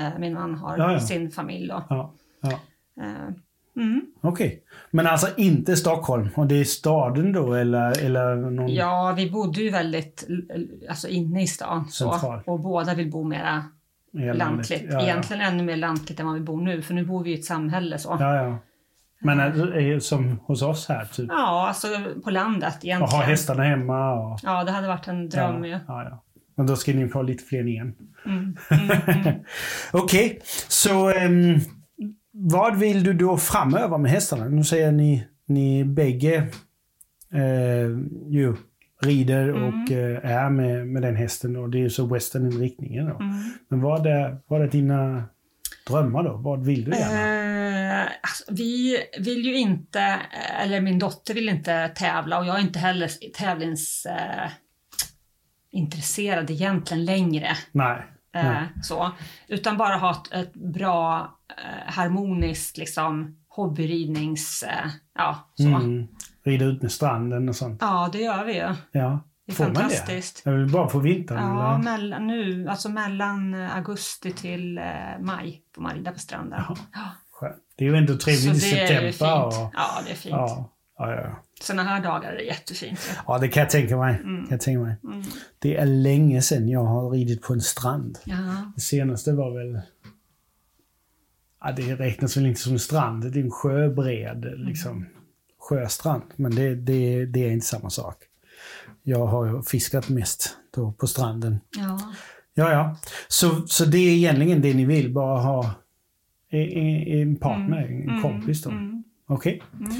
[0.00, 1.00] eh, min man har Ja, ja.
[1.00, 1.84] sin familj då.
[1.88, 2.60] Ja, ja.
[3.02, 3.28] Eh,
[3.76, 4.06] mm.
[4.20, 4.62] Okej.
[4.90, 6.28] Men alltså inte Stockholm?
[6.36, 8.74] Och det är staden då eller, eller någon...
[8.74, 10.28] Ja, vi bodde ju väldigt
[10.88, 11.88] alltså inne i stan.
[11.88, 13.64] Så, och båda vill bo mera
[14.12, 14.38] i landet?
[14.38, 14.82] lantligt.
[14.84, 15.02] Ja, ja.
[15.02, 17.44] Egentligen ännu mer lantligt än vad vi bor nu, för nu bor vi i ett
[17.44, 17.98] samhälle.
[17.98, 18.16] Så.
[18.20, 18.58] Ja.
[19.24, 21.26] Men som hos oss här typ?
[21.28, 21.88] Ja, alltså
[22.24, 23.20] på landet Och egentligen.
[23.20, 24.40] ha hästarna hemma och...
[24.42, 25.78] Ja, det hade varit en dröm ja, ju.
[25.88, 26.22] ja, ja.
[26.56, 27.94] Men då ska ni få lite fler igen.
[28.26, 29.34] Mm, mm, mm.
[29.92, 31.58] Okej, så ehm,
[32.32, 34.44] vad vill du då framöver med hästarna?
[34.48, 36.36] Nu säger ni, ni bägge
[37.32, 37.88] eh,
[38.28, 38.54] ju
[39.02, 39.62] rider Mm.
[39.64, 43.06] och eh, är med, med den hästen och det är så western-inriktningen.
[43.10, 43.32] Mm.
[43.68, 45.22] Men vad är, vad är dina
[45.86, 46.36] drömmar då?
[46.36, 48.02] Vad vill du gärna?
[48.02, 50.00] Eh, alltså, vi vill ju inte,
[50.62, 54.06] eller min dotter vill inte tävla och jag är inte heller tävlings...
[54.06, 54.50] Eh,
[56.50, 57.56] egentligen längre.
[57.72, 58.06] Nej.
[58.34, 58.68] Eh, Nej.
[58.82, 59.10] så.
[59.48, 64.62] Utan bara ha ett, ett bra, eh, harmoniskt liksom, hobbyridnings...
[64.62, 65.68] Eh, ja, så.
[65.68, 66.08] Mm.
[66.44, 67.78] Rida ut med stranden och sånt.
[67.80, 68.74] Ja, det gör vi ju.
[68.92, 69.20] Ja.
[69.46, 70.44] Det är Får man fantastiskt.
[70.44, 70.50] det?
[70.50, 71.38] Är det bara på vintern?
[71.38, 71.84] Ja, eller?
[71.84, 74.84] mellan, nu, alltså mellan eh, augusti till eh,
[75.20, 76.60] maj får man rida på stranden.
[76.92, 77.10] Ja.
[77.76, 79.46] Det är ju ändå trevligt i september.
[79.46, 80.30] Och, Ja, det är fint.
[80.32, 81.42] ja, ja, ja.
[81.60, 82.98] Sådana här dagar är det jättefint.
[83.10, 83.14] ju.
[83.26, 84.14] ja, det kan jag tänka mig.
[84.14, 84.46] Mm.
[84.50, 84.96] Jag tänka mig.
[85.04, 85.22] Mm.
[85.58, 88.18] Det är länge sedan jag har ridit på en strand.
[88.24, 88.72] Ja.
[88.74, 89.80] Det senaste var väl...
[91.60, 93.32] Ja, det räknas väl inte som en strand.
[93.32, 95.06] Det är en sjöbred liksom,
[95.58, 96.22] sjöstrand.
[96.36, 98.16] Men det, det, det är inte samma sak.
[99.06, 101.60] Jag har fiskat mest då på stranden.
[101.76, 101.98] ja.
[102.56, 102.96] Ja, ja.
[103.28, 105.70] Så, så det är egentligen det ni vill, bara ha
[106.50, 108.70] en, en en partner, en Mm, kompis då?
[108.70, 109.62] mm, Okej.
[109.80, 109.92] mm.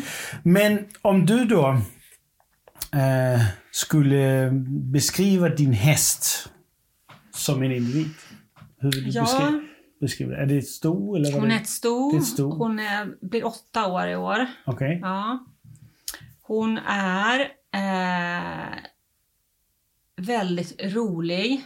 [0.42, 1.68] Men om du då
[2.92, 4.50] eh, skulle
[4.92, 6.48] beskriva din häst
[7.30, 8.08] som en individ.
[8.78, 9.22] Hur vill du Ja.
[9.22, 9.62] beskriva,
[10.00, 10.36] beskriva?
[10.36, 12.10] Är det ett sto eller Hon det är ett sto.
[12.10, 12.50] Det är ett sto.
[12.58, 14.46] Hon är, blir åtta år i år.
[14.66, 14.98] Okej.
[15.02, 15.46] Ja.
[16.42, 17.40] Hon är
[17.74, 18.74] eh,
[20.16, 21.62] väldigt rolig,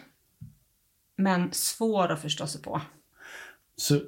[1.16, 2.80] men svår att förstå sig på.
[3.76, 4.00] Så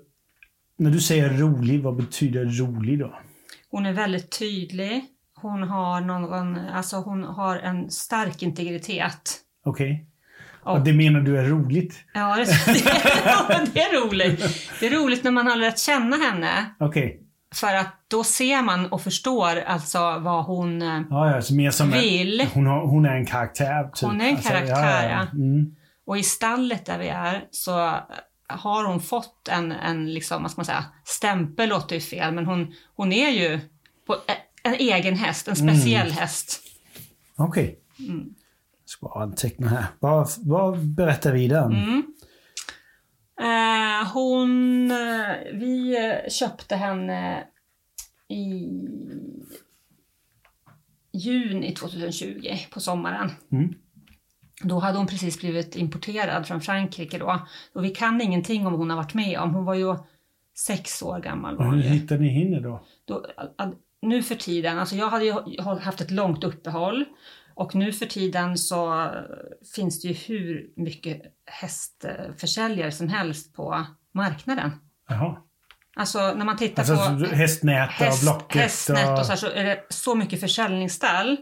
[0.77, 3.19] när du säger rolig, vad betyder rolig då?
[3.71, 5.05] Hon är väldigt tydlig.
[5.35, 9.41] Hon har, någon, alltså hon har en stark integritet.
[9.65, 10.07] Okej.
[10.63, 11.95] Och- Och det menar du är roligt?
[12.15, 12.45] Ja, det,
[13.75, 14.41] det, är roligt.
[14.81, 16.75] Det är roligt när man har lärt känna henne.
[16.79, 17.23] Okej.
[17.55, 21.71] För att då ser man och förstår alltså vad hon eh, Ja, ja, så mer
[21.71, 22.47] som en, vill.
[22.55, 23.91] hon, har, hon är en karaktär.
[23.95, 24.09] Typ.
[24.09, 25.27] Hon är en karaktär, ja.
[25.39, 25.77] Mm.
[26.07, 27.95] Och i stallet där vi är så
[28.47, 32.47] har hon fått en, en liksom, vad ska man säga, stämpel låter ju fel, men
[32.47, 33.61] hon, hon är ju
[34.07, 34.17] på
[34.63, 36.19] en egen häst, en speciell Mm.
[36.19, 36.61] häst.
[37.37, 37.79] Okej.
[37.99, 38.19] Mm.
[38.85, 39.85] Jag ska bara anteckna här.
[39.99, 41.65] Vad, vad berättar vidare?
[41.65, 42.03] Mm.
[43.41, 45.97] Eh, hon, eh, vi
[46.29, 47.45] köpte henne
[48.29, 48.69] i
[51.13, 53.31] juni 2020 på sommaren.
[53.53, 53.75] Mm.
[54.63, 57.47] Då hade hon precis blivit importerad från Frankrike då.
[57.75, 59.55] Och vi kan ingenting om hon har varit med om.
[59.55, 59.97] Hon var ju
[60.59, 61.57] sex år gammal.
[61.57, 62.87] Var hur hittade ni henne då?
[63.05, 63.27] Då,
[64.03, 67.05] nu för tiden, alltså jag hade ju haft ett långt uppehåll
[67.55, 69.11] och nu för tiden så
[69.75, 74.71] finns det ju hur mycket hästförsäljare som helst på marknaden.
[75.09, 75.37] Jaha.
[75.97, 79.27] Alltså när man tittar Alltså på hästnät och häst, Blocket hästnät och...
[79.27, 81.37] så, här, så är det så mycket försäljningsställ.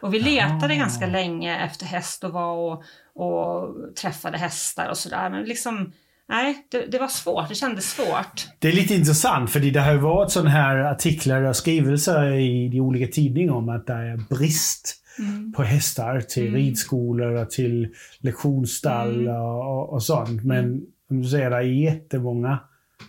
[0.00, 0.76] Och vi letade Ah.
[0.76, 5.30] ganska länge efter häst och var och, och träffade hästar och sådär.
[5.30, 5.92] Men liksom,
[6.28, 7.48] nej, det, det var svårt.
[7.48, 8.46] Det kändes svårt.
[8.58, 12.68] Det är lite intressant för det har ju varit sådana här artiklar och skrivelser i
[12.68, 15.52] de olika tidningarna om att det är brist Mm.
[15.52, 16.54] på hästar till Mm.
[16.60, 19.36] ridskolor och till lektionsstall Mm.
[19.36, 20.44] och, och, sånt.
[20.44, 22.58] Men om du säger det är jättemånga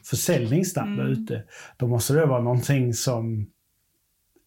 [0.03, 1.23] försäljningsstall där Mm.
[1.23, 1.43] ute.
[1.77, 3.45] Då måste det vara någonting som,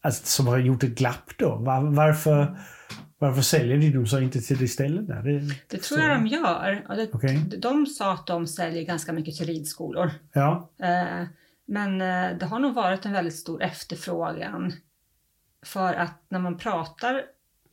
[0.03, 1.57] alltså, som har gjort ett glapp då.
[1.57, 2.59] Var, varför,
[3.19, 5.23] varför säljer de dem så inte till det stället där?
[5.23, 5.39] Det,
[5.69, 6.87] Det tror så- jag de gör.
[6.89, 7.41] Och det, Okej.
[7.59, 10.11] De sa att de säljer ganska mycket till ridskolor.
[10.33, 11.27] Ja, Eh,
[11.67, 14.73] Men eh, det har nog varit en väldigt stor efterfrågan.
[15.67, 17.23] För att när man pratar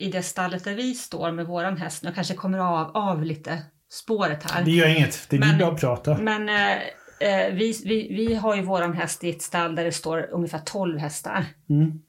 [0.01, 3.61] i det stallet där vi står med våran häst, nu kanske kommer av, av lite
[3.91, 4.63] spåret här.
[4.63, 5.27] det gör inget.
[5.29, 6.17] Det är du bara pratar.
[6.17, 6.77] Men eh,
[7.19, 10.59] eh, vi, vi, vi har ju våran häst i ett stall där det står ungefär
[10.59, 11.45] 12 hästar.
[11.69, 12.01] Mm.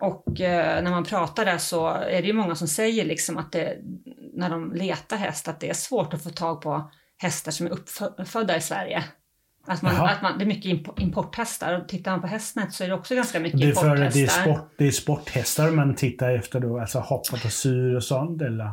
[0.00, 3.52] Och eh, när man pratar där så är det ju många som säger liksom att
[3.52, 3.78] det,
[4.34, 7.70] när de letar häst, att det är svårt att få tag på hästar som är
[7.70, 9.04] uppfödda i Sverige.
[9.66, 10.08] Att man, Jaha.
[10.10, 12.94] att man, det är mycket impo- importhästar och tittar man på Hästnet så är det
[12.94, 14.20] också ganska mycket Det är för importhästar.
[14.20, 18.04] det är, sport, det är sporthästar man tittar efter då, alltså hopp och dressyr och
[18.04, 18.70] sånt eller?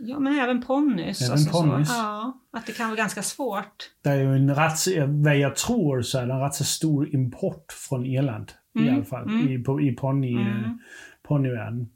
[0.00, 1.20] Ja, men även ponnys.
[1.22, 1.88] Även alltså ponnys.
[1.90, 3.90] Ja, att det kan vara ganska svårt.
[4.02, 4.78] Det är ju en rätt,
[5.24, 8.94] vad jag tror så är det en rätt så stor import från Irland i Mm,
[8.94, 9.22] alla fall.
[9.28, 9.48] mm.
[9.48, 10.78] I, på, i ponny, Mm.
[11.28, 11.88] ponnyvärlden.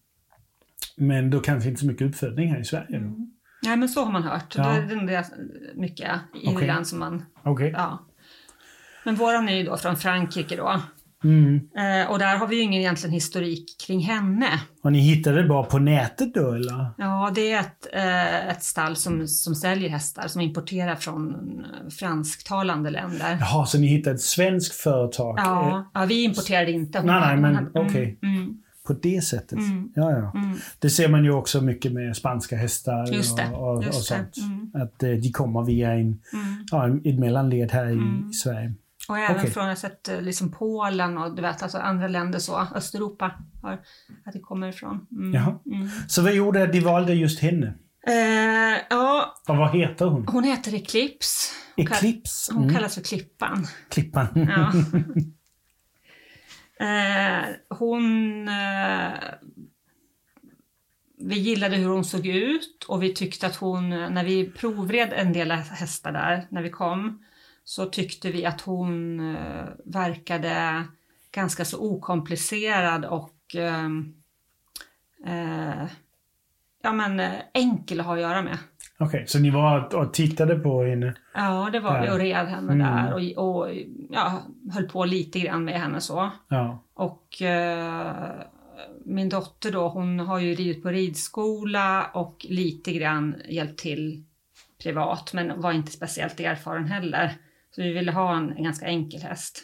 [0.96, 2.96] Men då kanske inte så mycket uppfödning här i Sverige då.
[2.96, 3.32] Mm.
[3.64, 4.54] Nej, men så har man hört.
[4.56, 4.62] Ja.
[4.62, 5.24] Det är det är
[5.74, 6.10] mycket
[6.44, 6.48] i.
[6.64, 7.24] Irland som man...
[7.42, 7.72] Okej.
[7.76, 8.06] Ja.
[9.04, 10.80] Men våran är ju då från Frankrike då.
[11.24, 11.54] Mm.
[11.76, 14.48] Eh, och där har vi ju ingen egentligen historik kring henne.
[14.82, 16.86] Och ni hittade det bara på nätet då eller?
[16.98, 21.90] Ja, det är ett, eh, ett stall som, som säljer hästar som importerar från eh,
[21.90, 23.36] fransktalande länder.
[23.40, 25.38] Jaha, så ni hittade ett svenskt företag?
[25.38, 26.98] eh, Ja, ja vi importerade inte.
[26.98, 28.18] Hon Nej, nej, men mm, okej.
[28.22, 29.58] Mm, På det sättet?
[29.58, 29.92] Mm.
[29.94, 30.32] Ja, ja.
[30.40, 33.02] mm, Det ser man ju också mycket med spanska hästar
[33.54, 34.36] och, och, och sånt.
[34.36, 34.82] Mm.
[34.82, 36.20] Att eh, de kommer via en,
[36.70, 38.74] ja, ett mellanled här i Sverige.
[39.08, 39.50] Och även Okej.
[39.50, 43.72] från, jag sett eh, liksom Polen och du vet, alltså andra länder så, Östeuropa, har,
[44.24, 45.06] att det kommer ifrån.
[45.12, 45.34] Mm.
[45.34, 45.58] Jaha.
[45.66, 45.88] Mm.
[46.08, 47.74] Så vad gjorde att de valde just henne?
[48.06, 50.26] Eh, ja, Och vad heter hon?
[50.28, 51.52] hon heter Eclipse.
[51.76, 52.52] Hon, kall- Eclipse?
[52.54, 52.74] hon Mm.
[52.74, 53.66] kallas för Klippan.
[53.88, 54.26] Klippan.
[54.34, 54.72] Ja.
[56.86, 57.44] eh,
[57.78, 58.48] hon...
[58.48, 59.12] Eh,
[61.24, 65.32] vi gillade hur hon såg ut och vi tyckte att hon, när vi provred en
[65.32, 67.24] del hästar där, när vi kom,
[67.72, 70.84] så tyckte vi att hon eh, verkade
[71.30, 74.14] ganska så okomplicerad och ehm,
[75.26, 75.84] eh,
[76.82, 78.58] ja, men, eh, enkel att ha att göra med.
[78.98, 81.14] Okej, så ni var och tittade på henne?
[81.34, 82.12] Ja, det var vi Där.
[82.12, 82.78] och red henne Mm.
[82.78, 83.70] där och, och
[84.10, 86.30] ja, höll på lite grann med henne så.
[86.48, 86.78] Ja.
[86.94, 88.30] Och eh,
[89.04, 94.24] min dotter då, hon har ju ridit på ridskola och lite grann hjälpt till
[94.82, 97.36] privat, men var inte speciellt erfaren heller.
[97.74, 99.62] Så vi ville ha en, en ganska enkel häst.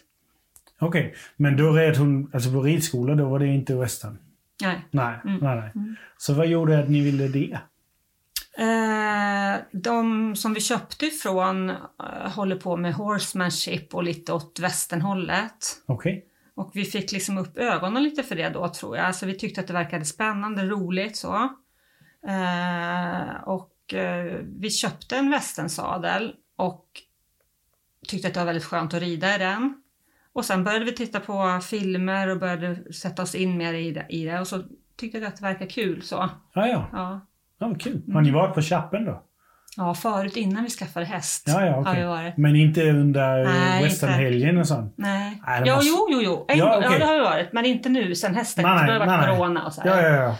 [0.80, 4.18] Okej, men då red hon, alltså på ridskola, då var det inte western?
[4.62, 4.80] Nej.
[4.90, 5.38] Nej, Mm.
[5.40, 5.70] nej, nej.
[5.74, 5.96] Mm.
[6.18, 7.58] Så vad gjorde att ni ville det?
[8.58, 11.76] Eh, de som vi köpte ifrån eh,
[12.34, 15.82] håller på med horsemanship och lite åt västernhållet.
[15.86, 16.24] Okej.
[16.54, 19.06] Och vi fick liksom upp ögonen lite för det då tror jag.
[19.06, 21.34] Alltså vi tyckte att det verkade spännande, roligt så.
[22.28, 26.84] Eh, och eh, vi köpte en västernsadel och
[28.08, 29.74] tyckte att det var väldigt skönt att rida i den.
[30.32, 34.06] Och sen började vi titta på filmer och började sätta oss in mer i det,
[34.08, 34.62] i det och så
[34.96, 36.30] tyckte vi att det verkade kul så.
[36.54, 36.88] Ja, ja.
[36.92, 37.20] Ja,
[37.60, 37.92] Ja, kul.
[37.96, 38.14] Mm.
[38.14, 39.22] Har ni varit på chappen då?
[39.76, 42.00] ja förut innan vi skaffade häst Ja, ja, har okej.
[42.00, 42.36] vi varit.
[42.36, 44.94] Men inte under Nej, westernhelgen och sånt?
[44.96, 45.42] Nej.
[45.46, 46.44] Nej, ja, måste- jo, jo, jo.
[46.48, 46.98] En, Ja, ja, okej.
[46.98, 47.52] det har vi varit.
[47.52, 48.64] Men inte nu sen hästen.
[48.64, 49.36] Nej, nej, det har varit nej.
[49.36, 50.02] corona och så här.
[50.02, 50.36] Ja, ja, ja.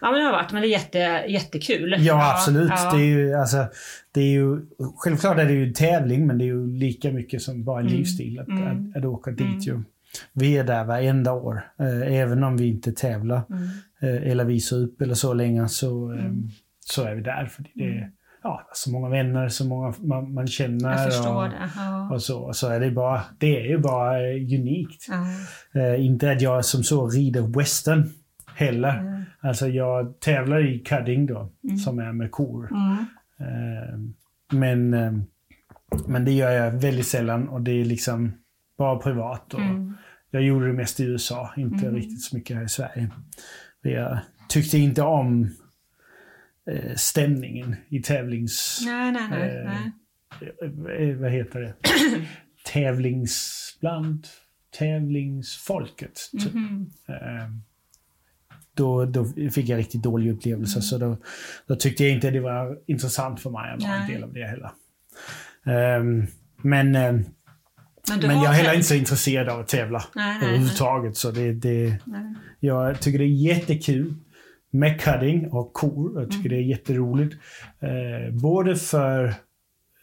[0.00, 1.96] Ja, men det har varit, men det är jätte, jättekul.
[1.98, 2.70] Ja, absolut.
[2.76, 2.92] Ja.
[2.94, 3.66] Det är ju, alltså,
[4.12, 4.60] det är ju,
[4.96, 7.86] självklart är det ju en tävling, men det är ju lika mycket som bara en
[7.86, 7.98] Mm.
[7.98, 8.90] livsstil att, Mm.
[8.90, 9.40] att, att åka dit.
[9.40, 9.60] Mm.
[9.60, 9.82] Ju.
[10.32, 13.62] Vi är där varenda år, eh, även om vi inte tävlar Mm.
[14.22, 16.48] eh, eller visar upp eller så länge så, eh, Mm.
[16.80, 17.46] så är vi där.
[17.46, 18.10] För det är
[18.42, 21.06] ja, så många vänner, så många man, man känner.
[21.36, 21.70] Och, det.
[21.76, 22.10] Ja.
[22.12, 25.06] och så, så är det bara, det är ju bara eh, unikt.
[25.08, 25.80] Ja.
[25.80, 28.10] Eh, inte att jag som så rider western
[28.54, 29.24] heller.
[29.42, 29.48] Mm.
[29.48, 31.76] Alltså jag tävlar i cudding då, Mm.
[31.76, 32.70] som är med kor.
[32.72, 33.04] Mm.
[33.40, 33.98] Eh,
[34.58, 35.12] men, eh,
[36.06, 38.32] men det gör jag väldigt sällan och det är liksom
[38.78, 39.54] bara privat.
[39.54, 39.94] Och Mm.
[40.30, 41.94] Jag gjorde det mest i USA, inte Mm.
[41.94, 43.10] riktigt så mycket här i Sverige.
[43.82, 45.50] Jag tyckte inte om
[46.70, 48.82] eh, stämningen i tävlings...
[48.84, 49.56] Nej, nej, nej.
[49.56, 51.10] Eh, nej.
[51.10, 51.74] eh, vad heter det?
[52.72, 53.64] Tävlings...
[53.80, 54.26] Bland
[54.78, 56.20] tävlingsfolket.
[56.44, 56.54] Typ.
[56.54, 56.90] Mhm.
[57.08, 57.48] Eh,
[58.78, 60.82] då, då fick jag riktigt dålig upplevelse.
[60.82, 61.16] Så då,
[61.66, 64.14] då tyckte jag inte det var intressant för mig att vara en Nej.
[64.14, 64.70] del av det heller.
[65.66, 66.26] Ehm,
[66.62, 67.24] Men, eh, Men,
[68.20, 71.16] men jag är heller inte så intresserad av att tävla Nej, nej, överhuvudtaget.
[71.16, 72.34] Så det, det, Nej.
[72.60, 74.14] jag tycker det är jättekul
[74.70, 76.20] med cutting och kor.
[76.20, 76.58] Jag tycker Mm.
[76.58, 77.34] det är jätteroligt.
[77.80, 79.34] Eh, både för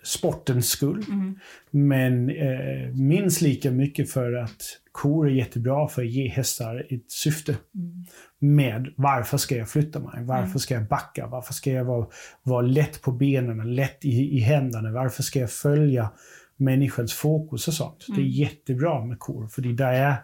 [0.05, 1.39] sportens skull, Mm.
[1.71, 7.11] men eh, minst lika mycket för att kor är jättebra för att ge hästar ett
[7.11, 7.55] syfte.
[7.75, 8.05] Mm.
[8.39, 10.23] Med varför ska jag flytta mig?
[10.23, 11.27] Varför ska jag backa?
[11.27, 12.07] Varför ska jag vara,
[12.43, 14.91] vara lätt på benen, lätt i, i händerna?
[14.91, 16.09] Varför ska jag följa
[16.57, 18.05] människans fokus och sånt?
[18.07, 18.29] Det är Mm.
[18.31, 20.15] jättebra med kor, för det är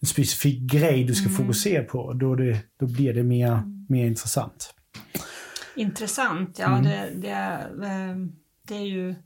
[0.00, 1.36] en specifik grej du ska Mm.
[1.36, 2.12] fokusera på.
[2.12, 4.74] Då, det, då blir det mer, mer intressant.
[5.76, 6.82] Intressant, ja Mm.
[6.84, 7.28] det, det,
[7.86, 8.16] eh,
[8.68, 9.16] det är ju eh,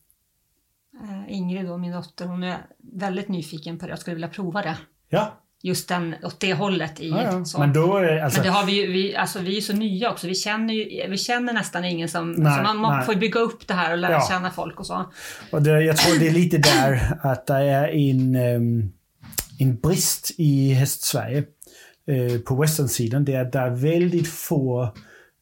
[1.28, 3.90] Ingrid och min dotter, hon är väldigt nyfiken på det.
[3.90, 4.76] Jag skulle vilja prova det.
[5.08, 7.44] Ja, Just den, åt det hållet i ja, ja.
[7.44, 7.58] så.
[7.58, 10.10] men då är alltså, Men det har vi ju, vi, alltså vi är så nya
[10.10, 10.26] också.
[10.26, 13.66] Vi känner ju, vi känner nästan ingen som, Nej, så man, man får bygga upp
[13.66, 14.26] det här och lära Ja.
[14.28, 15.12] känna folk och så.
[15.50, 18.92] Och det, jag tror det är lite där att det är en, ehm,
[19.58, 21.44] en brist i hästsverige
[22.06, 23.24] eh, på westernsidan.
[23.24, 24.82] Det är att det är väldigt få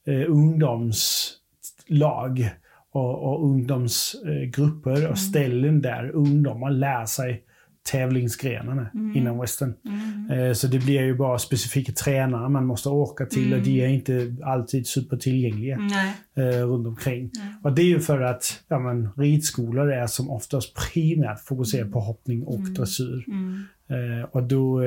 [0.06, 2.50] eh, ungdomslag
[2.92, 7.44] och, och ungdomsgrupper och ställen där ungdomar lär sig
[7.92, 9.74] tävlingsgrenarna inom western.
[9.85, 10.31] Mm.
[10.31, 13.88] Eh, Så det blir ju bara specifika tränare man måste åka till och de är
[13.88, 16.14] inte alltid supertillgängliga Nej.
[16.37, 17.31] eh, runt omkring.
[17.62, 22.00] Och det är ju för att ja, men, ridskolor är som oftast primärt fokuserade på
[22.00, 23.24] hoppning och dressyr.
[23.29, 23.64] Mm.
[23.88, 24.81] Eh, och då,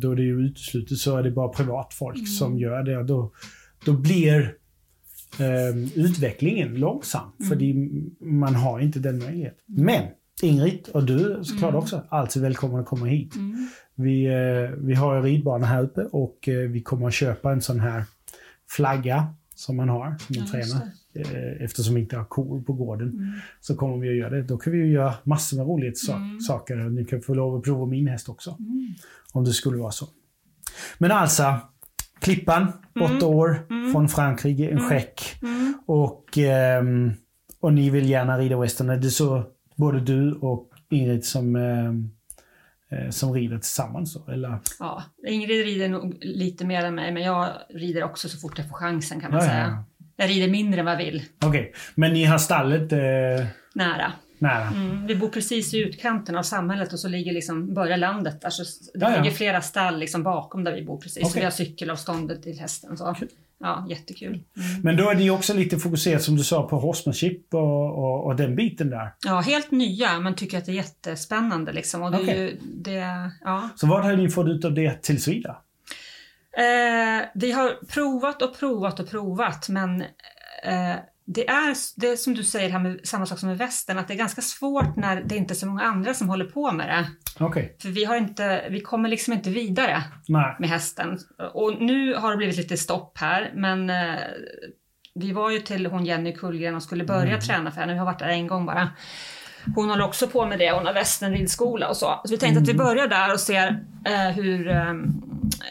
[0.00, 2.98] då är det ju uteslutet så är det bara privatfolk som gör det.
[2.98, 3.32] Och då,
[3.84, 4.54] då blir
[5.38, 7.32] eh, utvecklingen långsam.
[7.48, 7.56] För
[8.24, 9.58] man har inte den möjligheten.
[9.66, 10.04] Men
[10.42, 13.36] Ingrid och du såklart också alltid välkomna att komma hit.
[13.36, 13.68] Mm.
[13.94, 17.60] Vi, eh, vi har en ridbana här uppe och eh, vi kommer att köpa en
[17.62, 18.04] sån här
[18.70, 20.86] flagga som man har, som man Ja, tränar.
[21.14, 23.32] Eh, eftersom vi inte har kor på gården Mm.
[23.60, 24.42] så kommer vi att göra det.
[24.42, 26.40] Då kan vi ju göra massor med roliga Mm.
[26.40, 26.76] saker.
[26.76, 28.56] Ni kan få lov att prova min häst också.
[28.58, 28.94] Mm.
[29.32, 30.06] Om det skulle vara så.
[30.98, 31.54] Men alltså,
[32.34, 33.56] Klippan, åtta år,
[33.92, 35.38] från Frankrike, en skäck.
[35.42, 35.74] Mm.
[35.86, 37.12] Och, ehm,
[37.60, 38.90] och ni vill gärna rida western.
[38.90, 39.42] Är det så
[39.76, 42.10] både du och Ingrid som, ehm,
[42.90, 44.16] eh, som rider tillsammans?
[44.28, 44.58] Eller?
[44.78, 48.68] Ja, Ingrid rider nog lite mer än mig, men jag rider också så fort jag
[48.68, 49.60] får chansen kan man Ja, säga.
[49.60, 49.84] ja.
[50.16, 54.12] Jag rider mindre än vad jag vill, Okej, men ni har stallet eh, nära.
[54.40, 54.66] Nära?
[54.66, 58.50] Mm, vi bor precis i utkanten av samhället och så ligger liksom, börjar landet där.
[58.50, 59.22] Så det Ja, ja.
[59.22, 61.22] ligger flera stall liksom bakom där vi bor precis.
[61.22, 61.40] Så Okej.
[61.40, 62.96] vi har cykelavståndet till hästen.
[62.96, 63.14] Så.
[63.18, 63.28] Kul.
[63.62, 64.28] Ja, jättekul.
[64.28, 64.82] Mm.
[64.82, 68.36] Men då är ni också lite fokuserat som du sa på horsemanship och, och, och
[68.36, 69.14] den biten där.
[69.26, 72.02] Ja, helt nya men tycker att det är jättespännande liksom.
[72.02, 72.38] Och det Okej.
[72.38, 73.68] ju, det, ja.
[73.76, 75.56] Så vad har ni fått ut av det tills vidare?
[76.56, 80.00] Eh, vi har provat och provat och provat men
[80.64, 80.96] eh,
[81.34, 84.08] det är, det är som du säger här med samma sak som med västen, att
[84.08, 86.88] det är ganska svårt när det inte är så många andra som håller på med
[86.88, 87.06] det.
[87.44, 90.56] Okej, För vi, har inte, vi kommer liksom inte vidare nej.
[90.58, 91.18] med hästen.
[91.52, 94.14] Och nu har det blivit lite stopp här, men eh,
[95.14, 97.92] vi var ju till hon Jenny Kullgren och skulle börja träna för henne.
[97.92, 98.90] Vi har varit där en gång bara.
[99.74, 102.20] Hon håller också på med det, hon har västern ridskola och så.
[102.24, 104.94] Så vi tänkte att vi börjar där och ser eh, hur, eh,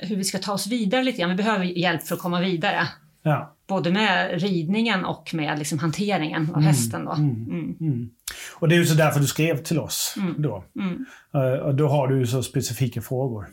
[0.02, 1.30] hur vi ska ta oss vidare lite grann.
[1.30, 2.88] Vi behöver hjälp för att komma vidare.
[3.30, 3.56] Ja.
[3.68, 7.06] Både med ridningen och med liksom, hanteringen av hästen.
[7.06, 7.12] Då.
[7.12, 7.76] Mm.
[7.80, 8.10] Mm.
[8.56, 10.64] Och det är ju så därför du skrev till oss då.
[10.80, 11.06] Mm.
[11.34, 13.48] Eh, och då har du ju så specifika frågor.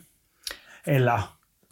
[0.83, 1.21] Eller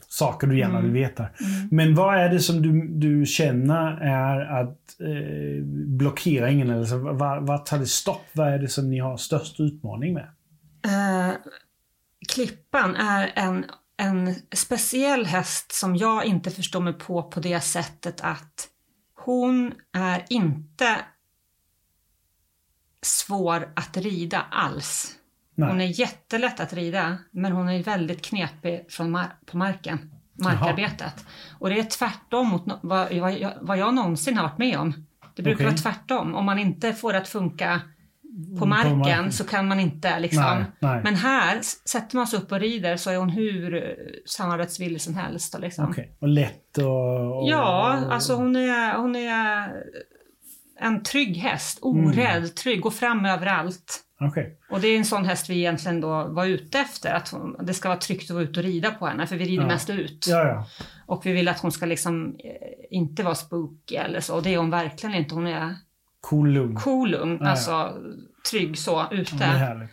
[0.08, 1.24] saker du gärna vill veta.
[1.24, 1.70] Mm.
[1.72, 6.70] Men vad är det som du, du känner är att eh, blockeringen?
[6.70, 8.26] Eller så, vad, vad tar det stopp?
[8.34, 10.28] Vad är det som ni har störst utmaning med?
[10.86, 11.34] Eh,
[12.28, 13.65] Klippan är en,
[13.97, 18.67] en speciell häst som jag inte förstår mig på på det sättet att
[19.15, 20.97] hon är inte
[23.01, 25.15] svår att rida alls.
[25.55, 25.69] Nej.
[25.69, 31.25] Hon är jättelätt att rida, men hon är väldigt knepig från mar- på marken, markarbetet.
[31.60, 34.77] Och det är tvärtom mot no- vad, vad, jag, vad jag någonsin har varit med
[34.79, 35.05] om.
[35.36, 35.65] Det brukar Okej.
[35.65, 36.36] vara tvärtom.
[36.36, 37.81] Om man inte får det att funka
[38.60, 38.98] på marken.
[38.98, 40.43] marken så kan man inte liksom.
[40.43, 41.02] Nej, nej.
[41.04, 43.82] Men här, sätter man sig upp och rider så är hon hur eh,
[44.26, 45.60] samarbetsvillig som helst.
[45.60, 45.86] Liksom.
[45.89, 46.17] Okej.
[46.21, 47.38] Och lätt och...
[47.41, 49.69] och Ja, alltså hon är, hon är
[50.80, 51.80] en trygg häst.
[51.82, 52.50] Orädd, Mm.
[52.50, 54.02] trygg, går fram överallt.
[54.21, 54.60] Okej.
[54.71, 57.13] Och det är en sån häst vi egentligen då var ute efter.
[57.13, 59.45] Att hon, det ska vara tryggt att vara ute och rida på henne, för vi
[59.45, 59.67] rider Ja.
[59.67, 60.26] mest ut.
[60.30, 60.65] Ja, ja.
[61.06, 62.52] Och vi vill att hon ska liksom eh,
[62.89, 64.36] inte vara spooky eller så.
[64.36, 65.36] Och det är hon verkligen inte.
[65.36, 65.76] Hon är
[66.29, 66.75] Cool, lugn.
[66.75, 67.49] cool, lugn, Ja, ja.
[67.49, 67.93] alltså
[68.51, 69.31] trygg så, ute.
[69.31, 69.91] Ja, det är härligt.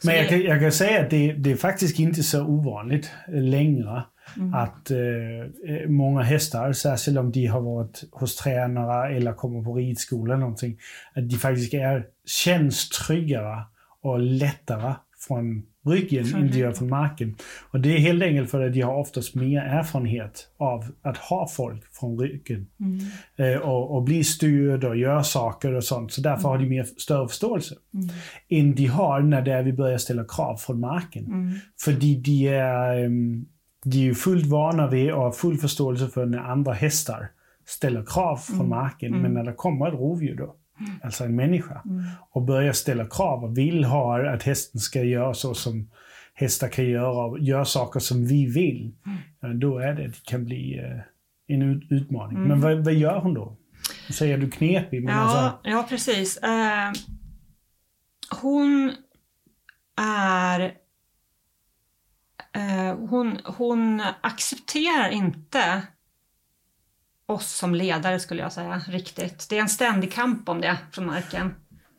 [0.00, 3.10] Så Men jag kan, jag kan säga att det, det är faktiskt inte så ovanligt
[3.28, 4.02] längre
[4.36, 4.54] Mm.
[4.54, 10.34] att eh, många hästar, särskilt om de har varit hos tränare eller kommer på ridskola
[10.34, 10.78] eller någonting,
[11.14, 13.62] att de faktiskt är, känns tryggare
[14.02, 14.94] och lättare
[15.28, 17.36] från ryggen Från än de gör från marken.
[17.70, 21.48] Och det är helt enkelt för att de har oftast mer erfarenhet av att ha
[21.48, 22.66] folk från ryggen.
[22.80, 23.00] Mm.
[23.36, 26.12] Eh, och, och bli styrd och göra saker och sånt.
[26.12, 27.74] Så därför har de mer större förståelse.
[27.94, 28.08] Mm.
[28.48, 31.26] Än de har när det är vi börjar ställa krav från marken.
[31.26, 31.52] Mm.
[31.80, 33.46] För de är, ehm,
[33.84, 37.28] de är ju fullt vana vid och har full förståelse för när andra hästar
[37.66, 39.22] ställer krav från marken.
[39.22, 40.56] Men när det kommer ett rovdjur då,
[41.02, 41.82] alltså en människa,
[42.30, 45.90] och börjar ställa krav och vill ha att hästen ska göra så som
[46.34, 48.92] hästar kan göra och göra saker som vi vill.
[49.40, 51.00] ja, Då är det, det kan bli eh,
[51.54, 52.38] en ut- utmaning.
[52.38, 53.56] Men vad, vad gör hon då?
[54.08, 55.58] Nu säger du knepig, men Ja, alltså...
[55.70, 56.36] ja, precis.
[56.36, 56.92] Eh,
[58.42, 58.92] hon
[60.00, 60.60] är...
[62.54, 65.82] Eh, hon, hon accepterar inte
[67.32, 69.46] oss som ledare, skulle jag säga, riktigt.
[69.50, 71.54] Det är en ständig kamp om det från marken.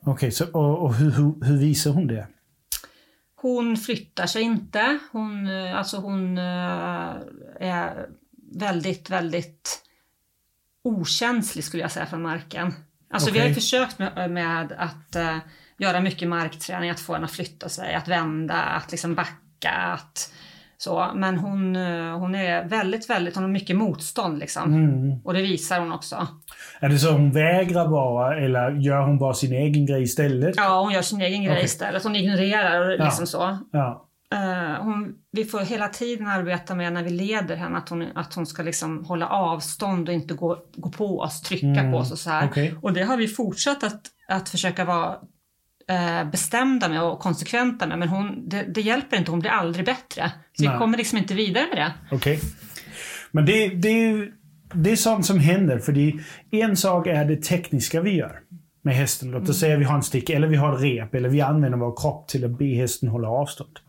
[0.05, 2.27] Okej, så, och, och hur, hur, hur visar hon det?
[3.35, 4.99] Hon flyttar sig inte.
[5.11, 7.15] Hon, eh, alltså hon eh,
[7.59, 8.09] är
[8.53, 9.83] väldigt, väldigt
[10.83, 12.73] okänslig skulle jag säga från marken.
[13.09, 15.37] Alltså vi har försökt med, med att eh,
[15.77, 20.33] göra mycket markträning, att få henne att flytta sig, att vända, att liksom backa, att
[20.83, 21.11] så.
[21.15, 24.73] Men hon, eh, hon är väldigt, väldigt, hon har mycket motstånd liksom.
[24.73, 25.19] Mm.
[25.23, 26.27] Och det visar hon också.
[26.79, 30.53] Är det så hon vägrar bara eller gör hon bara sin egen grej istället?
[30.57, 32.03] Ja, hon gör sin egen grej istället.
[32.03, 33.03] Hon ignorerar Ja.
[33.05, 33.57] liksom så.
[33.71, 34.09] Ja.
[34.33, 38.33] Eh, hon, vi får hela tiden arbeta med när vi leder henne att hon, att
[38.33, 42.11] hon ska liksom hålla avstånd och inte gå, gå på oss, trycka Mm, på oss
[42.11, 42.47] och så här.
[42.47, 42.75] okej.
[42.81, 45.15] Och det har vi fortsatt att, att försöka vara
[45.89, 49.85] eh, bestämda med och konsekventa med men hon, det, det hjälper inte, hon blir aldrig
[49.85, 50.31] bättre.
[50.57, 50.73] Så Nej.
[50.73, 52.15] vi kommer liksom inte vidare med det.
[52.15, 52.39] Okej.
[53.31, 54.27] Men det, det,
[54.73, 55.79] det är sånt som händer.
[55.79, 56.13] För det,
[56.51, 58.39] en sak är det tekniska vi gör
[58.83, 59.31] med hästen.
[59.31, 61.77] Låt oss säga vi har en stick eller vi har ett rep eller vi använder
[61.77, 63.79] vår kropp till att be hästen hålla avstånd.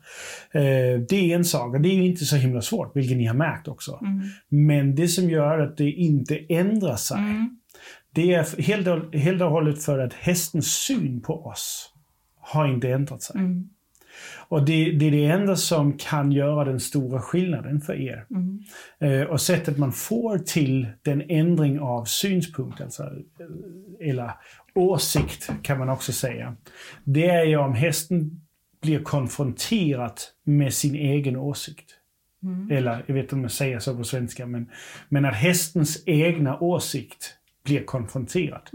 [0.53, 3.35] Eh, det är en sak och det är inte så himla svårt, vilket ni har
[3.35, 3.99] märkt också.
[4.49, 7.17] Men det som gör att det inte ändrar sig,
[8.15, 11.93] det är helt, helt och hållet för att hästens syn på oss
[12.41, 13.37] har inte ändrat sig.
[14.49, 18.27] Och det, det är det enda som kan göra den stora skillnaden för er.
[18.99, 24.31] Eh, och sättet man får till den ändring av synpunkt, alltså, eh, eller
[24.75, 26.57] åsikt kan man också säga.
[27.05, 28.41] Det är ju om hästen
[28.83, 31.91] blir konfronterad med sin egen åsikt.
[32.71, 34.71] Eller, jag vet inte om jag säger så på svenska, men,
[35.09, 38.71] men att hästens egna åsikt blir konfronterad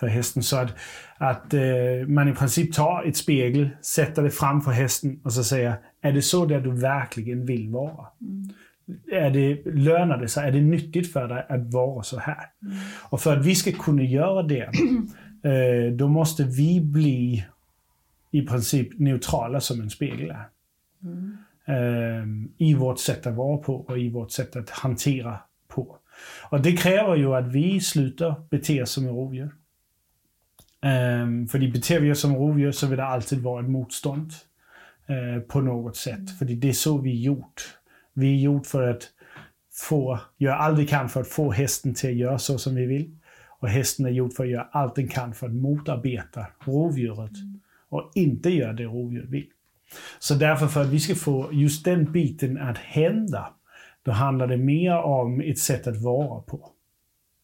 [0.00, 0.42] för hästen.
[0.42, 0.74] Så att,
[1.18, 1.62] att eh,
[2.08, 6.22] man i princip tar ett spegel, sätter det framför hästen och så säger, är det
[6.22, 8.06] så där du verkligen vill vara?
[9.12, 10.48] Är det, lönar det sig?
[10.48, 12.46] Är det nyttigt för dig att vara så här?
[13.02, 14.62] Och för att vi ska kunna göra det,
[15.42, 17.46] eh, då måste vi bli
[18.30, 20.48] i princip neutrala som en spegel är.
[21.66, 22.26] Eh,
[22.58, 25.38] I vårt sätt att vara på och i vårt sätt att hantera.
[26.42, 29.54] Och det kräver ju att vi slutar bete oss som rovdjur.
[30.82, 34.32] Um, för beter vi oss som rovdjur så vill det alltid vara ett motstånd
[35.10, 36.38] Uh, på något sätt.
[36.38, 37.62] För det är så vi är gjort.
[38.14, 39.02] Vi är gjort för att
[39.72, 42.86] få, göra allt vi kan för att få hästen till att göra så som vi
[42.86, 43.16] vill.
[43.60, 47.30] Och hästen är gjord för att göra allt den kan för att motarbeta rovdjuret
[47.88, 49.46] och inte göra det rovdjuret vill.
[50.18, 53.54] Så därför för att vi ska få just den biten att hända,
[54.04, 56.70] då handlar det mer om ett sätt att vara på.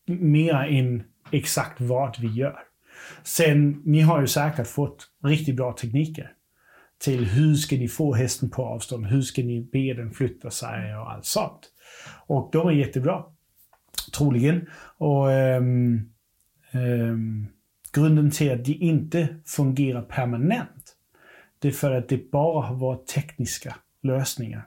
[0.07, 2.59] Mer än exakt vad vi gör.
[3.23, 6.33] Sen, ni har ju säkert fått riktigt bra tekniker
[6.99, 10.97] till hur ska ni få hästen på avstånd, hur ska ni be den flytta sig
[10.97, 11.69] och allt sånt.
[12.27, 13.25] Och de är jättebra.
[14.17, 14.67] Troligen.
[14.99, 16.13] Och ähm,
[16.73, 17.47] ähm,
[17.93, 20.97] grunden till att de inte fungerar permanent,
[21.59, 24.63] det är för att det bara har varit tekniska lösningar.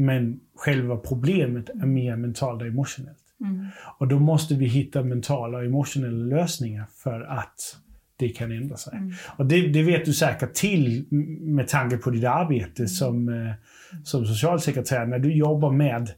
[0.00, 3.18] Men själva problemet är mer mentalt och emotionellt.
[3.98, 7.76] Och då måste vi hitta mentala och emotionella lösningar för att
[8.16, 8.92] det kan ändra sig.
[9.36, 11.06] Och det, det vet du säkert till
[11.40, 13.52] med tanke på ditt arbete som, eh,
[14.04, 16.10] som socialsekreterare när du jobbar med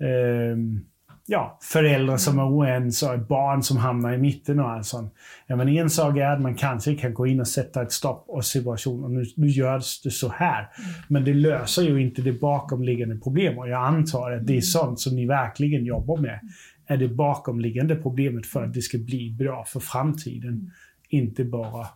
[0.00, 0.80] ehm,
[1.26, 5.14] ja, föräldrar som är oense och barn som hamnar i mitten och allt sånt.
[5.46, 8.24] Ja, men en sak är att man kanske kan gå in och sätta ett stopp
[8.28, 10.68] och situation och nu, nu görs det så här.
[11.08, 13.58] Men det löser ju inte det bakomliggande problemet.
[13.58, 16.40] Och jag antar att det är sånt som ni verkligen jobbar med.
[16.86, 20.70] Är det bakomliggande problemet för att det ska bli bra för framtiden.
[21.08, 21.86] Inte bara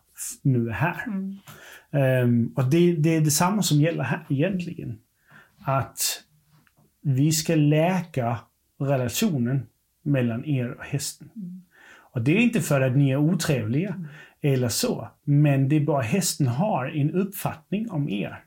[0.43, 0.97] nu här.
[1.91, 4.99] Ehm, och det, det är detsamma som gäller här egentligen.
[5.64, 6.22] Att
[7.03, 8.39] vi ska läka
[8.79, 9.66] relationen
[10.03, 11.31] mellan er och hästen.
[12.12, 14.05] Och det är inte för att ni är otrevliga
[14.41, 15.09] eller så.
[15.24, 18.45] Men det är bara hästen har en uppfattning om er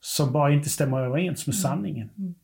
[0.00, 2.10] som bara inte stämmer överens med sanningen.
[2.18, 2.34] Mm.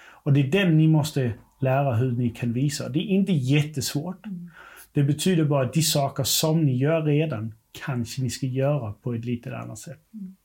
[0.00, 2.88] Och det är den ni måste lära hur ni kan visa.
[2.88, 4.26] Det är inte jättesvårt.
[4.26, 4.50] Mm.
[4.92, 9.14] Det betyder bara att de saker som ni gör redan kanske ni ska göra på
[9.14, 10.00] ett lite annat sätt.
[10.14, 10.36] Mm.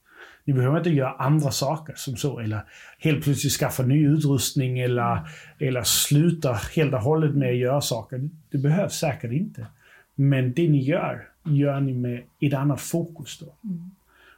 [0.45, 2.61] Ni behöver inte göra andra saker som så, eller
[2.99, 5.19] helt plötsligt skaffa ny utrustning eller,
[5.59, 8.29] eller sluta helt och hållet med att göra saker.
[8.49, 9.67] Det behövs säkert inte.
[10.15, 13.69] Men det ni gör, gör ni med ett annat fokus då.
[13.69, 13.91] Mm.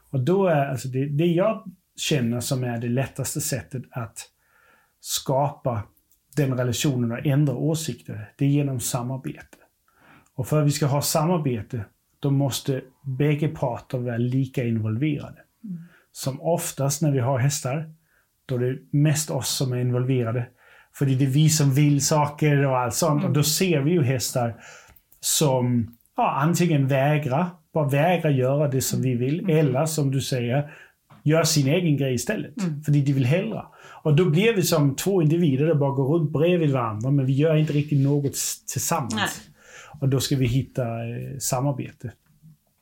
[0.10, 1.64] Och då är alltså det, det jag
[1.98, 4.30] känner som är det lättaste sättet att
[5.00, 5.84] skapa
[6.36, 9.58] den relationen och ändra åsikter, det är genom samarbete.
[10.36, 11.86] Och för att vi ska ha samarbete,
[12.20, 15.45] då måste bägge parter vara lika involverade.
[16.16, 16.38] Mm.
[16.38, 17.90] Som oftast när vi har hästar,
[18.46, 20.48] då är det mest oss som är involverade.
[20.94, 23.26] För det är vi som vill saker och allt sånt.
[23.26, 24.56] Och då ser vi ju hästar
[25.20, 30.72] som ja, antingen vägrar, bara vägrar göra det som vi vill, eller som du säger,
[31.24, 32.62] gör sin egen grej istället.
[32.62, 32.84] Mm.
[32.84, 33.62] För de vill hellre.
[34.04, 37.34] Och då blir vi som två individer som bara går runt bredvid varandra, men vi
[37.34, 38.36] gör inte riktigt något
[38.72, 39.16] tillsammans.
[39.16, 39.56] Nej.
[40.02, 42.12] Och då ska vi hitta eh, samarbete.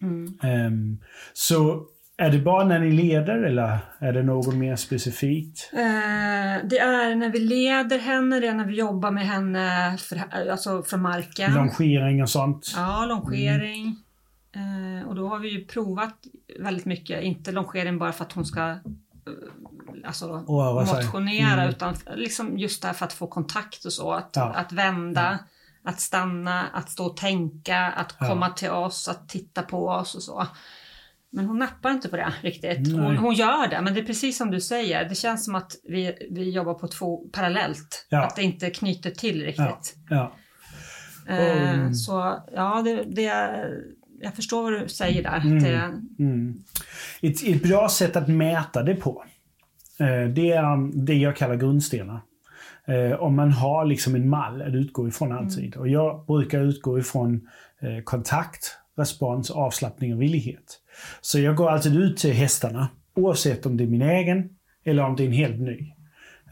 [0.02, 0.38] Mm.
[0.42, 0.98] Ehm,
[1.34, 1.86] så
[2.26, 5.70] är det bara när ni leder eller är det något mer specifikt?
[5.74, 5.80] Eh,
[6.70, 10.84] det är när vi leder henne, det är när vi jobbar med henne för, alltså
[10.84, 11.54] från marken.
[11.54, 12.74] Longering och sånt?
[12.76, 13.98] Ja, longering.
[14.56, 16.16] Eh, och då har vi ju provat
[16.60, 18.78] väldigt mycket, inte longering bara för att hon ska eh,
[20.06, 20.46] alltså,
[20.86, 21.04] sig.
[21.06, 21.70] motionera Mm.
[21.70, 24.12] utan liksom just där för att få kontakt och så.
[24.12, 24.54] Att, Ja.
[24.54, 25.40] att vända,
[25.84, 28.28] att stanna, att stå och tänka, att Ja.
[28.28, 30.48] komma till oss, att titta på oss och så.
[31.34, 32.92] Men hon nappar inte på det riktigt.
[32.94, 35.10] Hon, hon gör det, men det är precis som du säger.
[35.10, 38.08] Det känns som att vi, vi jobbar på två parallellt.
[38.10, 38.24] Ja.
[38.26, 39.96] Att det inte knyter till riktigt.
[40.10, 40.34] Ja.
[41.30, 41.94] Eh, Mm.
[41.94, 43.54] Så ja, det, det,
[44.22, 45.38] jag förstår vad du säger där.
[45.38, 45.64] Mm.
[45.64, 46.64] Det, Mm.
[47.22, 49.24] Ett, ett bra sätt att mäta det på,
[50.00, 52.22] eh, det är um, det jag kallar grundstenar.
[52.88, 55.76] Eh, Om man har liksom en mall att utgå ifrån alltid.
[55.76, 57.48] Och jag brukar utgå ifrån
[57.82, 60.80] eh, kontakt, respons, avslappning och villighet.
[61.22, 64.50] Så jag går alltid ut till hästarna, oavsett om det är min egen
[64.86, 65.94] eller om det är en helt ny.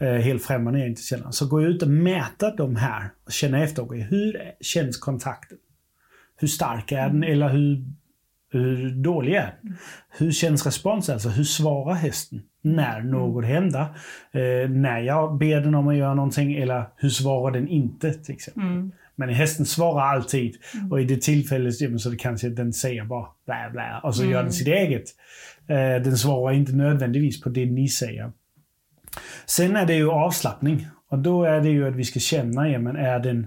[0.00, 1.30] eh, Helt främmande jag inte känner.
[1.30, 3.82] Så går jag ut och mäter de här och känner efter.
[3.82, 5.58] okej, Hur känns kontakten?
[6.36, 7.22] Hur stark är den?
[7.24, 7.84] Eller hur
[8.54, 9.76] hur dålig är den?
[10.18, 11.12] Hur känns responsen?
[11.12, 13.80] Alltså hur svarar hästen när något händer?
[14.32, 18.34] Eh, när jag ber den om att göra någonting eller hur svarar den inte till
[18.34, 18.62] exempel?
[18.62, 20.56] mm, Men hästen svarar alltid
[20.90, 24.24] och i det tillfället ja, så det kanske den säger bara blä blä och så
[24.24, 25.04] gör den sitt eget.
[25.68, 28.32] Eh, den svarar inte nödvändigtvis på det ni säger.
[29.46, 32.78] Sen är det ju avslappning och då är det ju att vi ska känna, ja,
[32.78, 33.46] men är den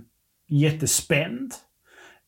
[0.49, 1.51] jättespänd?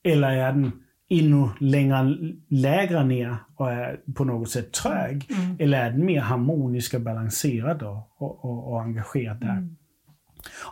[0.03, 0.71] Eller är den
[1.09, 2.17] ännu längre,
[2.49, 5.27] lägre ner och är på något sätt trög?
[5.29, 9.49] mm, Eller är den mer harmonisk och balanserad och, och, och, och engagerad där?
[9.49, 9.75] mm,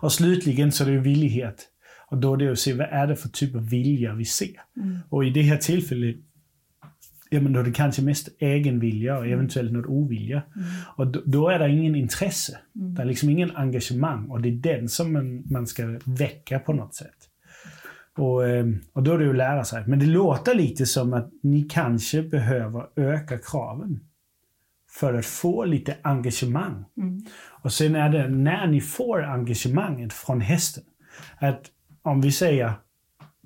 [0.02, 1.68] Och slutligen så är det ju villighet.
[2.08, 4.62] Och då är det att se vad är det för typ av vilja vi ser.
[4.78, 6.16] mm, Och i det här tillfället,
[7.30, 10.42] ja men då är det kanske mest egenvilja och eventuellt något ovilja.
[10.56, 12.58] mm, Och då, då är det ingen intresse.
[12.74, 16.74] Det är liksom ingen engagemang och det är den som man, man ska väcka på
[16.74, 17.30] något sätt.
[18.18, 19.84] Och, ehm, och då är det att lära sig.
[19.88, 24.00] Men det låter lite som att ni kanske behöver öka kraven.
[25.00, 26.86] För att få lite engagemang.
[26.98, 27.26] mm,
[27.62, 30.84] Och sen är det när ni får engagemanget från hästen.
[31.38, 31.72] Att
[32.06, 32.74] om vi säger,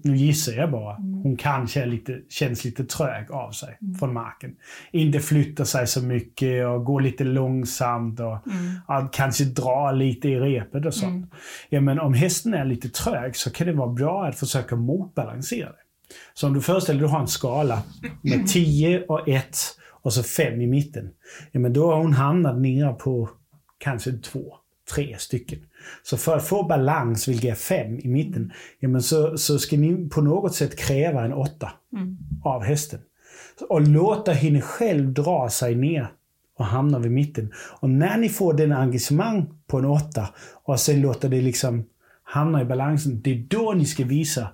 [0.04, 4.56] nu gissar jag bara, hon kanske är lite, känns lite trög av sig från marken.
[4.92, 10.30] Inte flyttar sig så mycket och går lite långsamt och mm, ja, kanske drar lite
[10.30, 11.16] i repet och sånt.
[11.16, 11.30] Mm.
[11.70, 15.70] Ja, men om hästen är lite trög så kan det vara bra att försöka motbalansera
[15.70, 16.14] det.
[16.34, 17.84] Så om du föreställer dig att du har en skala
[18.22, 19.58] med 10 och 1
[20.02, 21.10] och så 5 i mitten.
[21.52, 23.30] Ja, men då har hon hamnat nere på
[23.78, 24.54] kanske två,
[24.94, 25.60] tre stycken.
[26.04, 29.78] Så för att få balans, vilket är 5 i mitten, ja, men så, så ska
[29.78, 33.00] ni på något sätt kräva en 8 mm, av hästen.
[33.70, 36.08] Och låta henne själv dra sig ner
[36.58, 37.52] och hamna vid mitten.
[37.56, 40.30] Och när ni får den engagemang på en åtta
[40.64, 41.86] och sen låter det liksom
[42.24, 44.48] hamna i balansen, det är då ni ska visa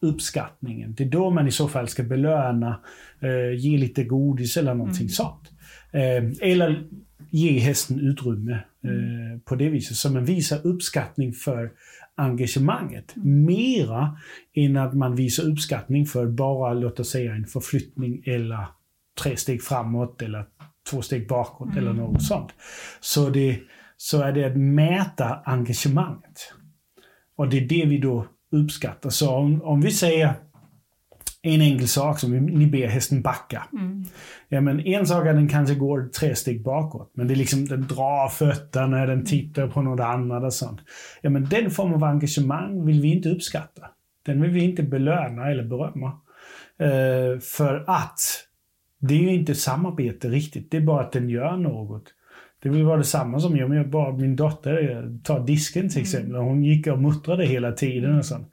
[0.00, 0.94] uppskattningen.
[0.94, 2.80] Det är då man i så fall ska belöna,
[3.20, 5.50] eh, ge lite godis eller någonting sånt.
[5.92, 6.84] Eh, eller
[7.30, 9.96] ge hästen utrymme eh, på det viset.
[9.96, 11.70] Så man visar uppskattning för
[12.16, 13.12] engagemanget.
[13.16, 14.18] Mera
[14.54, 18.66] än att man visar uppskattning för bara, låt oss säga, en förflyttning eller
[19.22, 20.44] tre steg framåt eller
[20.90, 22.52] två steg bakåt eller något sånt.
[23.00, 23.60] Så, det,
[23.96, 26.52] så är det att mäta engagemanget.
[27.36, 29.10] Och det är det vi då uppskattar.
[29.10, 30.34] Så om, om vi säger
[31.54, 33.62] en enkel sak som ni ber hästen backa.
[33.72, 34.04] Mm.
[34.48, 37.10] Ja, men en sak är att den kanske går tre steg bakåt.
[37.14, 40.80] Men det är liksom, den drar fötterna, den tittar på något annat och sånt.
[41.22, 43.86] Ja, men den form av engagemang vill vi inte uppskatta.
[44.26, 46.12] Den vill vi inte belöna eller berömma.
[46.82, 48.20] Uh, för att
[48.98, 50.70] det är ju inte samarbete riktigt.
[50.70, 52.14] Det är bara att den gör något.
[52.62, 56.34] Det vill vara detsamma som jag, jag bara min dotter tar disken till exempel.
[56.34, 56.46] Mm.
[56.46, 58.52] Hon gick och muttrade hela tiden och sånt.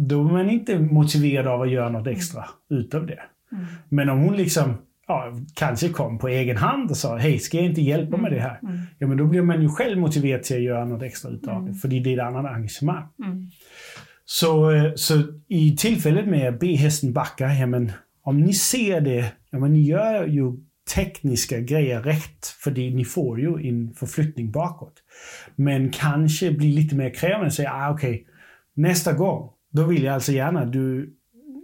[0.00, 3.20] Då är man inte motiverad av att göra något extra utav det.
[3.52, 3.64] Mm.
[3.88, 4.74] Men om hon liksom
[5.06, 8.40] ja, kanske kom på egen hand och sa hej, ska jag inte hjälpa med det
[8.40, 8.58] här?
[8.62, 8.78] Mm.
[8.98, 11.66] Ja, men då blir man ju själv motiverad till att göra något extra utav mm.
[11.66, 13.04] det, för det är ett annat engagemang.
[13.24, 13.50] Mm.
[14.24, 17.92] Så, eh, så i tillfället med att be hästen backa, ja, men
[18.22, 20.52] om ni ser det, ja, men ni gör ju
[20.94, 24.94] tekniska grejer rätt, för ni får ju en förflyttning bakåt.
[25.56, 28.24] Men kanske bli lite mer krävande och säga, ah, okej, okay,
[28.74, 31.14] nästa gång, då vill jag alltså gärna att du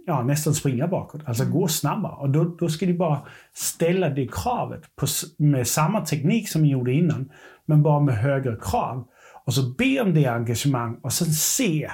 [0.05, 1.21] ja, nästan springa bakåt.
[1.25, 1.55] Alltså mm.
[1.55, 2.15] gå snabbare.
[2.15, 3.19] Och då, då ska ni bara
[3.53, 5.07] ställa det kravet på,
[5.37, 7.31] med samma teknik som ni gjorde innan,
[7.65, 9.07] men bara med högre krav.
[9.45, 11.91] Och så be om det engagemang och sen se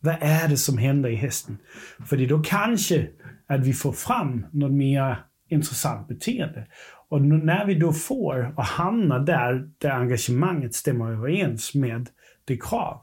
[0.00, 1.58] vad är det som händer i hästen.
[2.06, 3.08] För då kanske
[3.46, 6.66] att vi får fram något mer intressant beteende.
[7.08, 12.08] Och när vi då får och hamnar där, där engagemanget stämmer överens med
[12.44, 13.00] det krav,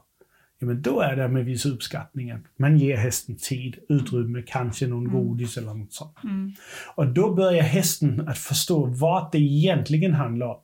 [0.58, 2.46] ja, men då är det med viss uppskattningen.
[2.56, 5.12] Man ger hästen tid, utrymme, kanske någon mm.
[5.12, 6.16] godis eller något sånt.
[6.24, 6.52] Mm.
[6.94, 10.60] Och då börjar hästen att förstå vad det egentligen handlar om.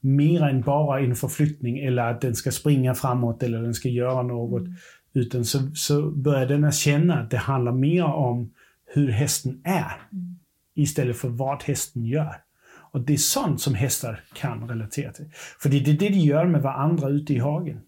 [0.00, 4.22] Mer än bara en förflyttning eller att den ska springa framåt eller den ska göra
[4.22, 4.62] något.
[4.62, 4.74] Mm.
[5.14, 8.52] Utan så, så börjar den att känna att det handlar mer om
[8.86, 10.08] hur hästen är.
[10.12, 10.38] Mm.
[10.74, 12.34] Istället för vad hästen gör.
[12.92, 15.30] Och det är sånt som hästar kan relatera till.
[15.60, 17.80] För det är det de gör med varandra ute i hagen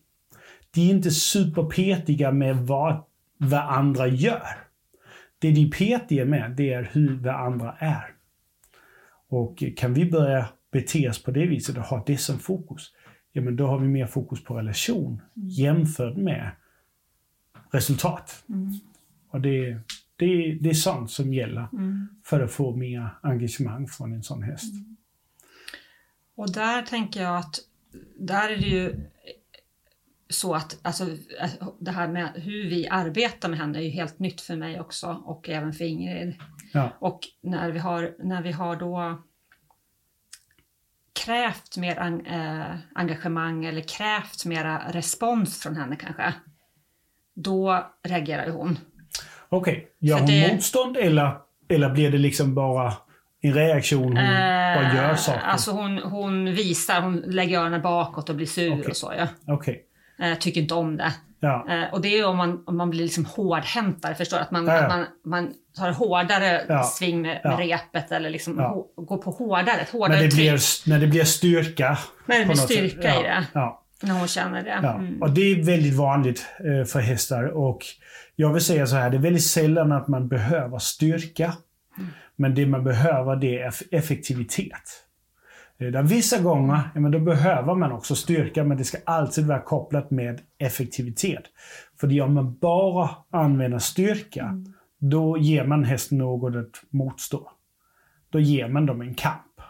[0.75, 3.05] de är inte superpetiga med vad,
[3.39, 4.69] vad andra gör.
[5.39, 8.15] Det de är petiga med, det är hur vad andra är.
[9.29, 12.93] Och kan vi börja bete oss på det viset och ha det som fokus,
[13.33, 16.51] ja men då har vi mer fokus på relation jämfört med
[17.71, 18.45] resultat.
[18.49, 18.73] Mm.
[19.31, 19.81] Och det,
[20.17, 22.09] det, det är sånt som gäller mm.
[22.25, 24.73] för att få mer engagemang från en sån häst.
[24.73, 24.97] Mm.
[26.35, 27.61] Och där tänker jag att
[28.19, 29.05] där är det ju
[30.31, 31.07] så att alltså,
[31.81, 35.23] det här med hur vi arbetar med henne är ju helt nytt för mig också
[35.25, 36.35] och även för Ingrid.
[36.73, 36.91] Ja.
[36.99, 39.23] Och när vi har, när vi har då
[41.25, 46.35] krävt mer en, äh, engagemang eller krävt mera respons från henne kanske,
[47.35, 48.79] då reagerar ju hon.
[49.49, 49.87] Okej, okay.
[49.99, 51.37] gör hon det, motstånd eller,
[51.69, 52.93] eller blir det liksom bara
[53.41, 55.41] en reaktion, hon äh, bara gör saker?
[55.41, 58.91] Alltså hon, hon visar, hon lägger öronen bakåt och blir sur okay.
[58.91, 59.55] och så ja.
[59.55, 59.77] Okay.
[60.23, 61.13] Eh, tycker inte om det.
[61.41, 61.67] Ja.
[61.71, 64.75] Eh, och det är om man, om man blir liksom hårdhäntare, förstår Att man, ja,
[64.75, 64.83] ja.
[64.83, 66.83] Att man, man tar hårdare ja.
[66.83, 68.87] sving med, med repet eller liksom ja.
[68.97, 71.99] går på hårdare, ett hårdare när det, blir, när det blir styrka.
[72.27, 73.45] När det blir styrka i det.
[74.03, 74.71] När hon känner det.
[74.71, 75.23] Mm.
[75.23, 77.45] Och det är väldigt vanligt eh, för hästar.
[77.45, 77.79] Och
[78.37, 81.45] jag vill säga så här, det är väldigt sällan att man behöver styrka.
[81.99, 82.11] Mm.
[82.37, 85.08] Men det man behöver det är effektivitet.
[85.81, 89.47] Eh, där vissa gånger, ja, men då behöver man också styrka, men det ska alltid
[89.47, 91.45] vara kopplat med effektivitet.
[92.01, 94.75] För om man bara använder styrka, mm.
[94.99, 97.51] då ger man hästen något att motstå.
[98.31, 99.61] Då ger man dem en kamp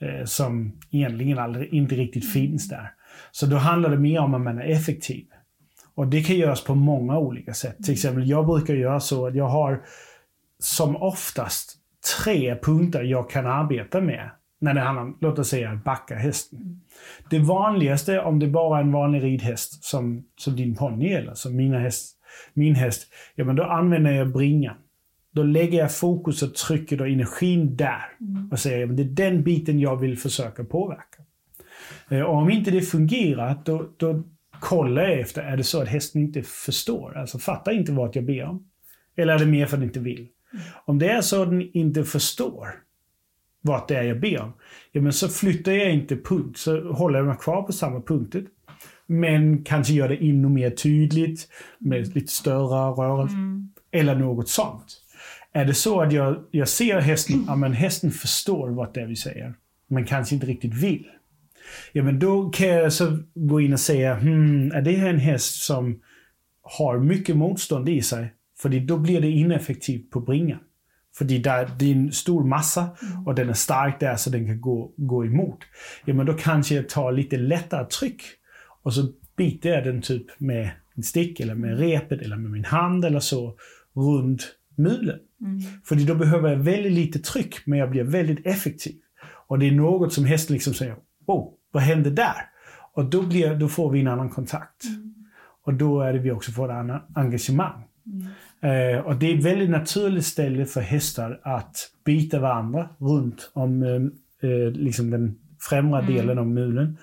[0.00, 2.32] eh, som egentligen aldrig, inte riktigt mm.
[2.32, 2.92] finns där.
[3.30, 5.26] Så då handlar det mer om att man är effektiv.
[5.94, 7.76] Och det kan göras på många olika sätt.
[7.84, 9.84] Till exempel, jag brukar göra så att jag har
[10.58, 11.76] som oftast
[12.16, 14.30] tre punkter jag kan arbeta med
[14.60, 16.80] när det handlar om, låt oss säga, backa hästen.
[17.30, 21.56] Det vanligaste, om det bara är en vanlig ridhäst som, som din ponny eller som
[21.56, 22.16] mina häst,
[22.54, 24.76] min häst, ja men då använder jag bringan.
[25.32, 28.16] Då lägger jag fokus och trycket och energin där.
[28.20, 28.48] Mm.
[28.52, 31.22] Och säger att det är den biten jag vill försöka påverka.
[32.08, 34.22] Eh, och om inte det fungerar, då, då
[34.60, 37.18] kollar jag efter, är det så att hästen inte förstår?
[37.18, 38.68] Alltså fattar inte vad jag ber om?
[39.16, 40.18] Eller är det mer för att den inte vill?
[40.52, 40.64] Mm.
[40.84, 42.68] Om det är så att den inte förstår,
[43.64, 44.52] vart det är jag ber om.
[44.92, 48.44] Ja, men så flyttar jag inte punkt, så håller jag mig kvar på samma punktet.
[49.06, 51.48] Men kanske gör det ännu mer tydligt
[51.78, 53.34] med lite större rörelse.
[53.34, 53.68] Mm.
[53.90, 55.00] Eller något sånt.
[55.52, 59.06] Är det så att jag, jag ser hästen, ja men hästen förstår vad det är
[59.06, 59.54] vi säger,
[59.88, 61.06] men kanske inte riktigt vill.
[61.92, 65.18] Ja men då kan jag så gå in och säga, hmm, är det här en
[65.18, 66.00] häst som
[66.62, 68.32] har mycket motstånd i sig?
[68.58, 70.58] För då blir det ineffektivt på bringan.
[71.16, 73.26] För det är en stor massa mm.
[73.26, 75.58] och den är stark där så den kan gå, gå emot.
[76.04, 78.22] Ja, men då kanske jag tar lite lättare tryck
[78.82, 82.64] och så biter jag den typ med en stick eller med repet eller med min
[82.64, 83.56] hand eller så
[83.94, 85.18] runt mulen.
[85.84, 88.94] För då behöver jag väldigt lite tryck, men jag blir väldigt effektiv.
[89.46, 90.96] Och det är något som hästen liksom säger,
[91.26, 92.50] oh, vad hände där?
[92.92, 94.84] Och då, blir, då får vi en annan kontakt.
[94.84, 95.14] Mm.
[95.64, 97.84] Och då är det vi också får ett annat engagemang.
[98.06, 98.26] Mm.
[98.60, 103.82] Eh, och det är ett väldigt naturligt ställe för hästar att bita varandra runt om
[103.82, 105.38] eh, eh liksom den
[105.70, 106.14] främre mm.
[106.14, 106.98] delen av mulen.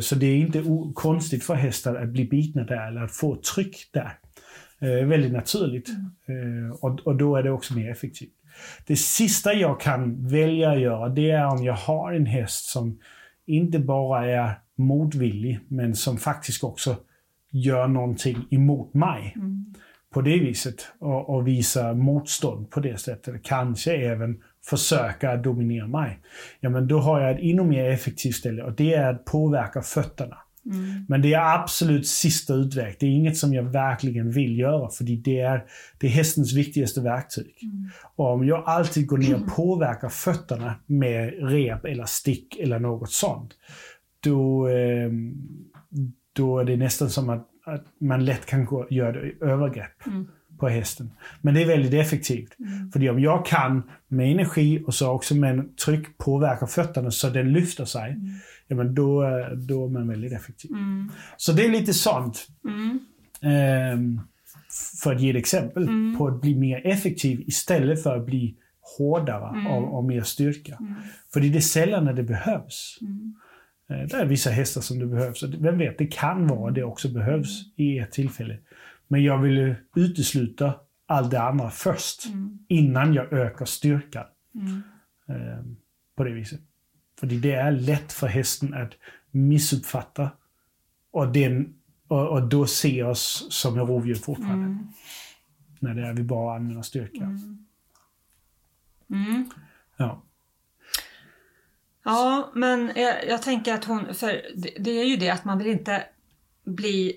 [0.00, 0.64] Så det är inte
[0.94, 4.12] konstigt för hästar att bli bitna där eller att få tryck där.
[5.04, 5.88] Väldigt naturligt.
[6.28, 6.72] Mm.
[6.72, 8.32] Och, och då är det också mer effektivt.
[8.86, 12.98] Det sista jag kan välja att göra, det är om jag har en häst som
[13.46, 16.96] inte bara är motvillig, men som faktiskt också
[17.50, 19.32] gör någonting emot mig.
[19.36, 19.74] Mm.
[20.14, 20.86] På det viset.
[20.98, 23.42] Och, och visa motstånd på det sättet.
[23.42, 26.18] Kanske även försöka dominera mig.
[26.60, 29.82] Ja, men då har jag ett ännu mer effektivt ställe och det är att påverka
[29.82, 30.36] fötterna.
[30.66, 31.04] Mm.
[31.08, 32.96] Men det är absolut sista utväg.
[33.00, 35.64] Det är inget som jag verkligen vill göra, för det är,
[35.98, 37.58] det är hästens viktigaste verktyg.
[37.62, 37.90] Mm.
[38.16, 43.10] Och om jag alltid går ner och påverkar fötterna med rep eller stick eller något
[43.10, 43.50] sånt,
[44.20, 45.10] då, eh,
[46.32, 50.06] då är det nästan som att, att man lätt kan gå, göra övergrepp.
[50.06, 50.26] Mm
[50.58, 51.10] på hästen.
[51.40, 52.58] Men det är väldigt effektivt.
[52.58, 52.92] Mm.
[52.92, 57.52] För om jag kan med energi och så också med tryck påverka fötterna så den
[57.52, 58.26] lyfter sig, mm.
[58.68, 59.22] ja, men då,
[59.54, 60.70] då är man väldigt effektiv.
[60.70, 61.10] Mm.
[61.36, 62.46] Så det är lite sånt.
[63.94, 64.20] Um,
[65.02, 66.18] för att ge ett exempel mm.
[66.18, 68.56] på att bli mer effektiv istället för att bli
[68.98, 69.66] hårdare mm.
[69.66, 70.78] och, och, mer styrka.
[71.32, 72.98] För det är sällan när det behövs.
[73.94, 75.42] Eh, det är vissa hästar som det behövs.
[75.42, 78.58] Vem vet, det kan vara det också behövs i ett tillfälle.
[79.08, 80.74] Men jag vill utesluta
[81.06, 82.58] allt det andra först, mm.
[82.68, 84.24] innan jag ökar styrkan.
[84.54, 84.82] Mm.
[85.28, 85.64] Eh,
[86.16, 86.60] på det viset.
[87.20, 88.92] För det är lätt för hästen att
[89.30, 90.30] missuppfatta
[91.10, 91.74] och, den,
[92.08, 94.66] och, och då se oss som rovdjur fortfarande.
[94.66, 94.88] Mm.
[95.78, 97.24] När det är vi bara använder styrka.
[97.24, 97.66] Mm.
[99.10, 99.50] Mm.
[99.96, 100.22] Ja.
[102.04, 105.58] Ja, men jag, jag, tänker att hon, för det, det, är ju det att man
[105.58, 106.02] vill inte
[106.64, 107.16] bli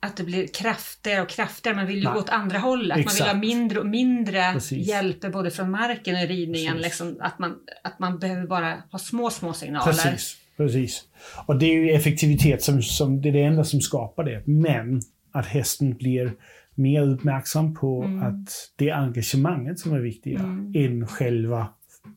[0.00, 1.76] att det blir kraftigare och kraftigare.
[1.76, 2.12] Man vill ju Nej.
[2.12, 2.98] gå åt andra hållet.
[2.98, 3.20] Exakt.
[3.20, 4.88] Man vill ha mindre och mindre Precis.
[4.88, 6.78] hjälp både från marken och ridningen.
[6.78, 9.92] Liksom, att, man, att man behöver bara ha små, små signaler.
[9.92, 10.36] Precis.
[10.56, 11.04] Precis.
[11.46, 14.42] Och det är ju effektivitet som, som det är det enda som skapar det.
[14.46, 16.32] Men att hästen blir
[16.74, 18.22] mer uppmärksam på mm.
[18.22, 20.72] att det är engagemanget som är viktigare mm.
[20.74, 21.68] än själva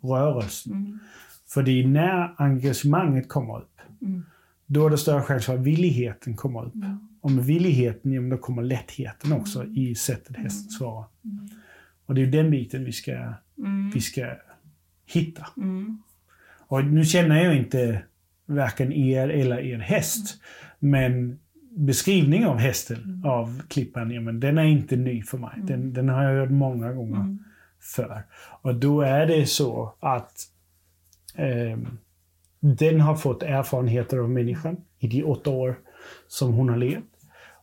[0.01, 0.73] rörelsen.
[0.73, 0.99] Mm.
[1.53, 4.25] För det är när engagemanget kommer upp, mm.
[4.65, 6.75] då är det större chans för att villigheten kommer upp.
[6.75, 7.07] Mm.
[7.21, 9.77] Och med villigheten, ja, då kommer lättheten också mm.
[9.77, 11.05] i sättet hästen svarar.
[11.25, 11.49] Mm.
[12.05, 13.11] Och det är den biten vi ska,
[13.57, 13.91] mm.
[13.93, 14.35] vi ska
[15.05, 15.47] hitta.
[15.57, 16.01] Mm.
[16.67, 18.03] Och nu känner jag inte
[18.45, 20.41] varken er eller er häst.
[20.79, 21.39] Men
[21.77, 23.25] beskrivningen av hästen, mm.
[23.25, 25.53] av klippan, ja, men den är inte ny för mig.
[25.57, 25.93] Den, mm.
[25.93, 27.43] den har jag hört många gånger mm.
[27.79, 28.23] för.
[28.61, 30.50] Och då är det så att
[32.59, 35.79] den har fått erfarenheter av människan i de åtta år
[36.27, 37.05] som hon har levt.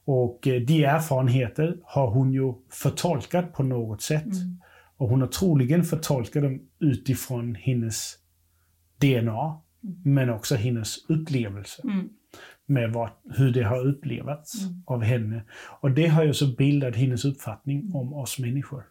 [0.04, 4.24] Och eh, de erfarenheter har hon ju förtolkat på något sätt.
[4.24, 4.60] Mm.
[4.96, 8.14] Och hon har troligen förtolkat dem utifrån hennes
[9.00, 10.02] DNA, mm.
[10.04, 11.82] men också hennes upplevelse.
[11.84, 12.08] Mm.
[12.66, 14.82] Med vad, hur det har upplevts mm.
[14.86, 15.42] av henne.
[15.80, 18.84] Och det har ju så bildat hennes uppfattning om oss människor.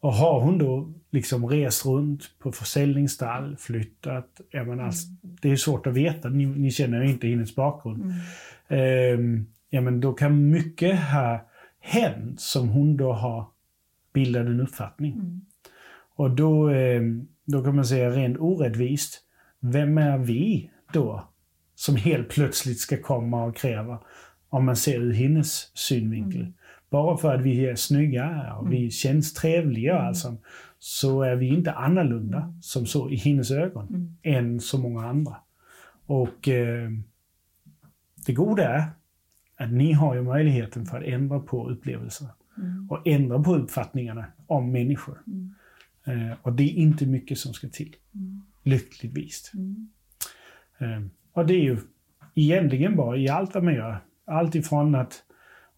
[0.00, 5.56] Och har hon då liksom rest runt på försäljningsstall, flyttat, ja, men alltså, det är
[5.56, 8.04] svårt att veta, ni, ni känner ju inte hennes bakgrund.
[8.68, 11.46] Um, ja men då kan mycket ha
[11.80, 13.46] hänt som hon då har
[14.12, 15.12] bildat en uppfattning.
[15.12, 15.40] Mm.
[16.16, 17.02] Och då, eh,
[17.44, 19.20] då kan man säga rent orättvist,
[19.60, 21.28] vem är vi då
[21.74, 23.98] som helt plötsligt ska komma och kräva,
[24.48, 26.40] om man ser ur hennes synvinkel.
[26.40, 26.52] Mm.
[26.90, 28.90] Bara för att vi är snygga och vi mm.
[28.90, 30.06] känns trevliga mm.
[30.06, 30.36] alltså,
[30.78, 32.62] så är vi inte annorlunda mm.
[32.62, 35.36] som så i hennes ögon än så många andra.
[36.06, 36.90] Och eh,
[38.26, 38.84] det goda är
[39.56, 42.28] att ni har ju möjligheten för att ändra på upplevelser
[42.58, 42.90] mm.
[42.90, 45.18] och ändra på uppfattningarna om människor.
[45.26, 45.54] Mm.
[46.04, 47.96] Eh, och det är inte mycket som ska till.
[48.14, 48.42] Mm.
[48.62, 49.52] Lyckligtvis.
[50.78, 51.78] Eh, och det är ju
[52.34, 53.98] egentligen bara i allt vad man gör.
[54.24, 55.22] Allt ifrån att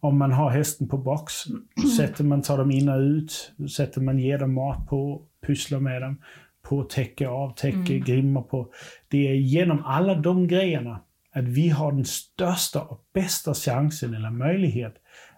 [0.03, 1.35] om man har hästen på box,
[1.97, 6.03] sätter man tar dem in och ut, sätter man ger dem mat på, pysslar med
[6.03, 6.23] dem,
[6.63, 8.05] på täcke, av täcke, mm.
[8.05, 8.73] grimma på.
[9.09, 11.01] Det är genom alla de grejerna
[11.33, 14.95] att vi har den största och bästa chansen eller möjlighet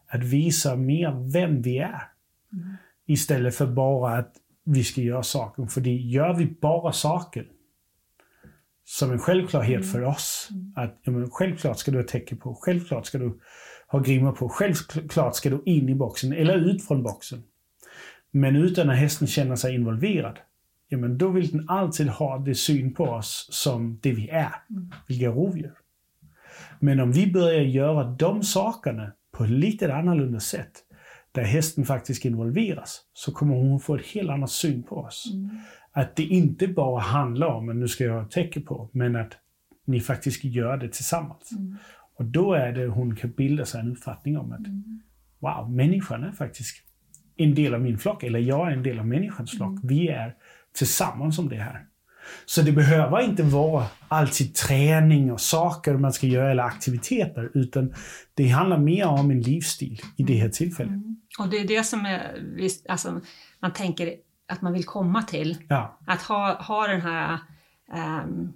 [0.06, 2.02] att visa mer vem vi är.
[2.52, 2.76] Mm.
[3.06, 4.32] Istället för bara att
[4.64, 5.66] vi ska göra saker.
[5.66, 7.46] För det gör vi bara saker
[8.84, 9.88] som en självklarhet mm.
[9.88, 10.48] för oss.
[10.50, 10.72] Mm.
[10.76, 13.40] Att ja, men självklart ska du ha täcke på, självklart ska du
[13.94, 17.42] ha grimma på, självklart ska du in i boxen eller ut från boxen.
[18.30, 20.38] Men utan att hästen känner sig involverad,
[20.88, 24.54] ja men då vill den alltid ha det syn på oss som det vi är,
[25.08, 25.72] vilka rovdjur.
[26.80, 30.72] Men om vi börjar göra de sakerna på ett lite annorlunda sätt,
[31.32, 35.32] där hästen faktiskt involveras, så kommer hon få ett helt annat syn på oss.
[35.92, 39.32] Att det inte bara handlar om att nu ska jag ha täcke på, men att
[39.84, 41.50] ni faktiskt gör det tillsammans.
[42.16, 44.66] Och då är det hon kan bilda sig en uppfattning om att
[45.38, 46.76] wow, människan är faktiskt
[47.36, 49.78] en del av min flock, eller jag är en del av människans flock.
[49.82, 50.34] Vi är
[50.72, 51.86] tillsammans om det här.
[52.46, 57.94] Så det behöver inte vara alltid träning och saker man ska göra eller aktiviteter, utan
[58.34, 61.00] det handlar mer om en livsstil i det här tillfället.
[61.38, 62.20] Och det är det som är,
[62.88, 63.20] alltså,
[63.60, 64.14] man tänker
[64.48, 65.56] att man vill komma till.
[65.68, 67.38] Ja, Att ha, ha den här
[67.94, 68.52] ehm,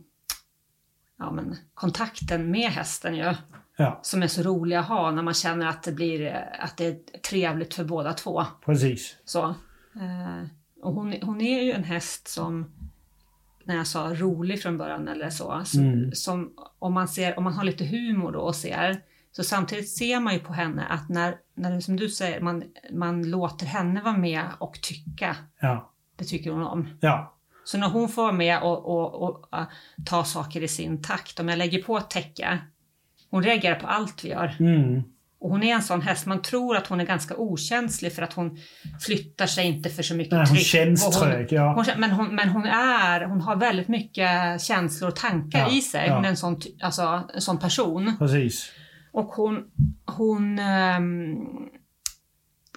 [1.18, 3.34] ja, men, kontakten med hästen ju,
[3.76, 6.86] ja, som är så rolig att ha när man känner att det, blir, att det
[6.86, 8.44] är trevligt för båda två.
[8.64, 9.16] precis.
[9.24, 9.42] Så.
[9.94, 10.44] Eh,
[10.82, 12.72] och hon, hon är ju en häst som,
[13.64, 16.12] när jag sa rolig från början eller så, som, Mm.
[16.12, 19.02] som om, man ser, om man har lite humor då och ser,
[19.32, 23.30] så samtidigt ser man ju på henne att när, när som du säger, man, man
[23.30, 26.88] låter henne vara med och tycka, Ja, det tycker hon om.
[27.00, 27.34] ja,
[27.68, 29.66] Så när hon får vara med och, och, och äh,
[30.06, 32.58] ta saker i sin takt, om jag lägger på ett täcke,
[33.30, 34.56] hon reagerar på allt vi gör.
[34.60, 35.02] mm,
[35.40, 38.32] Och hon är en sån häst, man tror att hon är ganska okänslig för att
[38.32, 38.58] hon
[39.00, 40.66] flyttar sig inte för så mycket Nej, hon tryck.
[40.66, 41.72] känns Och hon, trög, ja.
[41.74, 45.80] hon, men, hon, men hon är, hon har väldigt mycket känslor och tankar Ja, i
[45.80, 46.06] sig.
[46.06, 46.14] ja.
[46.14, 48.16] Hon är en sån, alltså, en sån person.
[48.18, 48.72] precis.
[49.12, 49.64] Och hon,
[50.06, 51.36] hon ehm,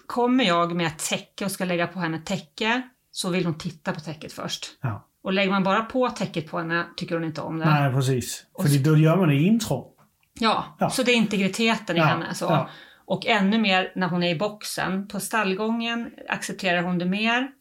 [0.07, 2.81] kommer jag med ett täcke och ska lägga på henne ett täcke
[3.11, 4.65] så vill hon titta på täcket först.
[4.81, 5.07] Ja.
[5.23, 7.65] Och lägger man bara på täcket på henne tycker hon inte om det.
[7.65, 8.45] Nej, precis.
[8.53, 9.87] Och För då gör man det i intro.
[10.39, 10.89] Ja, Ja.
[10.89, 12.33] så det är integriteten i Ja, henne.
[12.33, 12.67] Så.
[13.05, 15.07] Och ännu mer när hon är i boxen.
[15.07, 17.51] På stallgången accepterar hon det mer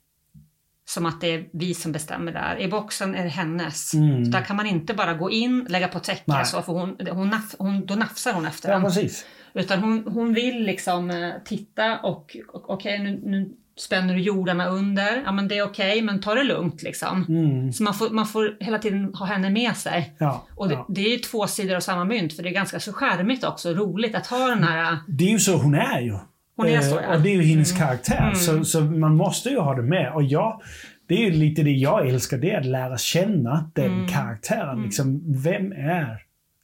[0.85, 2.59] som att det är vi som bestämmer där.
[2.61, 3.95] I boxen är det hennes.
[3.95, 4.25] Mm.
[4.25, 7.29] Så där kan man inte bara gå in, lägga på täcke, så, för hon, hon,
[7.29, 8.83] naff, hon, då nafsar hon efter Ja, den.
[8.85, 9.27] precis.
[9.55, 14.67] Utan hon, hon vill liksom eh, titta och, och okej nu, nu spänner du jordarna
[14.69, 15.23] under.
[15.25, 17.25] Ja men det är okej, men ta det lugnt liksom.
[17.29, 17.73] Mm.
[17.73, 20.15] Så man får, man får hela tiden ha henne med sig.
[20.19, 20.87] Ja, Och det, ja.
[20.89, 23.71] det är ju två sidor av samma mynt, för det är ganska så charmigt också,
[23.75, 24.99] roligt att ha den här...
[25.09, 26.15] Det är ju så hon är ju.
[26.57, 27.15] Hon är så, Eh, ja.
[27.17, 28.23] Och det är ju hennes karaktär.
[28.23, 28.35] Mm.
[28.35, 30.13] Så, så man måste ju ha det med.
[30.15, 30.61] Och jag,
[31.07, 34.09] det är ju lite det jag älskar, det är att lära känna den Mm.
[34.09, 34.83] karaktären.
[34.83, 36.19] Liksom, vem är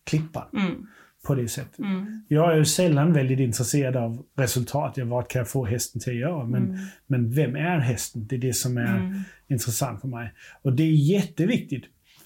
[0.05, 0.87] klippan Mm,
[1.27, 1.79] på det sättet?
[1.79, 4.99] mm, Jag är sällan väldigt intresserad av resultat.
[4.99, 6.45] Vad kan jag få hästen till att göra?
[6.45, 6.77] Men, Mm.
[7.07, 8.27] men vem är hästen?
[8.27, 10.33] Det är det som är mm, intressant för mig.
[10.63, 11.85] Och det är jätteviktigt.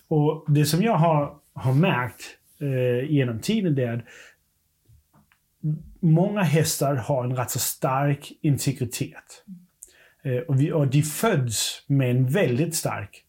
[0.08, 2.22] Och det som jag har, har märkt
[2.60, 4.04] eh, genom tiden det är att
[6.00, 9.44] många hästar har en rätt så stark integritet.
[10.22, 13.24] Eh, och, vi, och de föds med en väldigt stark,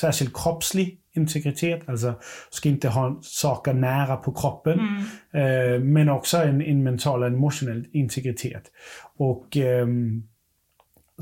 [0.00, 1.88] särskilt kroppslig integritet.
[1.88, 2.14] Alltså
[2.50, 4.78] ska inte ha saker nära på kroppen.
[4.78, 8.62] mm, Eh, men också en, en mental och emotionell integritet.
[9.16, 10.22] Och ehm,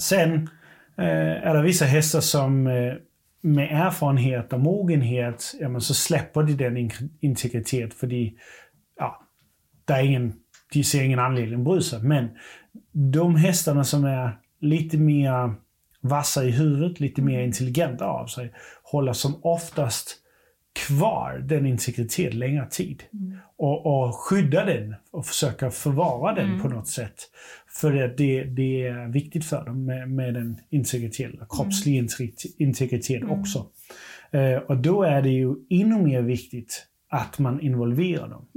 [0.01, 0.34] sen
[0.99, 2.95] eh, är det vissa hästar som eh,
[3.40, 8.36] med erfarenhet och mogenhet, ja, men så släpper de den in- integritet för de,
[8.99, 9.22] ja,
[9.84, 10.32] det är ingen,
[10.72, 12.03] de ser ingen anledning att bry sig.
[12.03, 12.28] Men
[12.93, 15.55] de hästarna som är lite mer
[16.01, 18.53] vassa i huvudet, lite mer intelligenta av sig,
[18.93, 20.18] håller som oftast
[20.86, 23.03] kvar den integritet längre tid.
[23.57, 27.14] Och, och skydda den och försöka förvara den på något sätt.
[27.68, 33.22] För att det, det är viktigt för dem med, med en integritet, kroppslig integritet, integritet
[33.30, 33.66] också.
[34.30, 38.49] Eh, och då är det ju ännu mer viktigt att man involverar dem.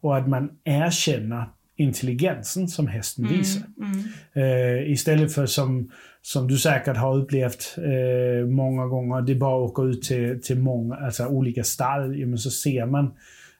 [0.00, 1.44] Och att man erkänner
[1.76, 3.62] intelligensen som hästen visar.
[3.82, 5.90] mm, Eh, istället för som,
[6.22, 10.96] som du säkert har upplevt eh, många gånger, det bara åker ut till, till många,
[10.96, 13.14] alltså olika stall, ja, men så ser man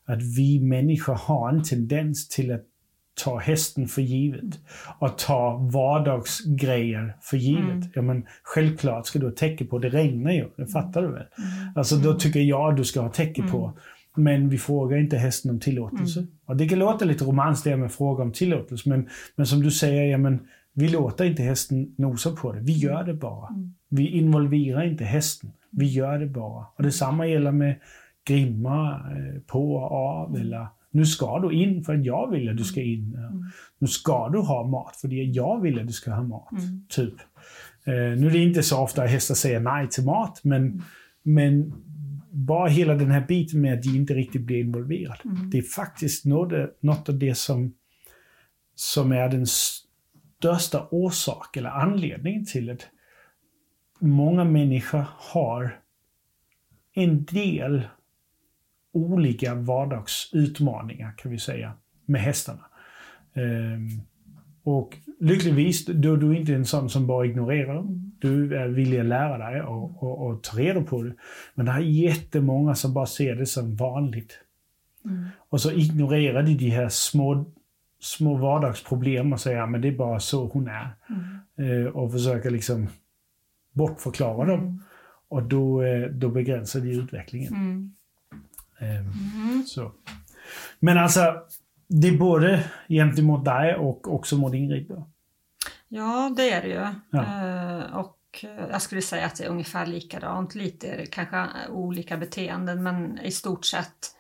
[0.05, 2.65] att vi människor har en tendens till att
[3.25, 4.59] ta hästen för givet.
[4.99, 7.85] Och ta vardagsgrejer för givet.
[7.95, 11.27] Ja, men självklart ska du ha täcke på, det regnar ju, det fattar du väl?
[11.75, 13.79] Alltså då tycker jag att du ska ha täcke på.
[14.17, 16.27] Men vi frågar inte hästen om tillåtelse.
[16.47, 19.71] Och det kan låta lite romans det med fråga om tillåtelse, men, men som du
[19.71, 20.41] säger, ja, men
[20.73, 22.61] vi låter inte hästen nosa på det.
[22.61, 23.49] Vi gör det bara.
[23.89, 25.53] Vi involverar inte hästen.
[25.71, 26.67] Vi gör det bara.
[26.77, 27.81] Och detsamma gäller med
[28.25, 30.37] grimma eh, på och av.
[30.37, 33.17] Eller nu ska du in för att jag vill att du ska in.
[33.17, 33.31] Ja.
[33.79, 36.49] Nu ska du ha mat för att jag vill att du ska ha mat.
[36.89, 37.15] Typ.
[37.85, 40.83] Eh, nu är det inte så ofta att hästar säger nej till mat, men,
[41.23, 41.73] men
[42.31, 45.21] bara hela den här biten med att de inte riktigt blir involverade.
[45.53, 47.73] Det är faktiskt något, något av det som,
[48.75, 49.47] som är den
[50.41, 52.89] största orsak eller anledning till att
[53.99, 55.81] många människor har
[56.95, 57.83] en del
[58.93, 61.73] olika vardagsutmaningar kan vi säga
[62.05, 62.65] med hästarna.
[63.35, 64.03] Um,
[64.63, 68.13] och lyckligtvis, då du inte är en sån som bara ignorerar dem.
[68.19, 71.15] Du är villig att lära dig och, och, och ta reda på det.
[71.55, 74.39] Men det är jättemånga som bara ser det som vanligt.
[75.05, 75.27] Mm.
[75.37, 77.45] Och så ignorerar de de här små,
[78.01, 80.97] små vardagsproblem och säger att det är bara så hon är.
[81.09, 81.87] Mm.
[81.87, 82.89] Eh, och försöker liksom
[83.73, 84.61] bortförklara dem.
[84.61, 84.83] Mm.
[85.29, 87.95] Och då, eh, då begränsar de utvecklingen.
[88.79, 89.93] Eh, så.
[90.81, 91.35] Men alltså,
[91.89, 95.03] det är både gentemot dig och också mot Ingrid?
[95.89, 96.87] Ja, det är det ju.
[97.11, 97.23] Ja.
[97.23, 100.55] Eh, och jag skulle säga att det är ungefär likadant.
[100.55, 104.17] Lite kanske olika beteenden men i stort sett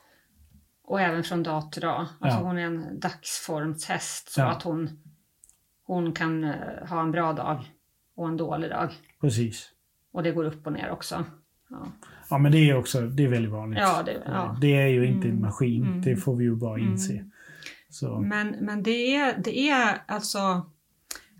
[0.90, 2.06] och även från dag till dag.
[2.20, 2.44] Alltså ja.
[2.44, 4.50] Hon är en dagsformshäst så ja.
[4.50, 4.90] att hon,
[5.86, 6.54] hon kan uh,
[6.88, 7.72] ha en bra dag
[8.16, 8.92] och en dålig dag.
[9.20, 9.70] Precis.
[10.12, 11.24] Och det går upp och ner också.
[11.70, 11.92] Ja,
[12.30, 13.78] ja men det är också det är väldigt vanligt.
[13.78, 14.56] Ja, det, ja.
[14.60, 15.36] det är ju inte mm.
[15.36, 16.02] en maskin, mm.
[16.02, 17.24] det får vi ju bara inse.
[18.02, 18.28] Mm.
[18.28, 20.70] Men, men det, är, det är alltså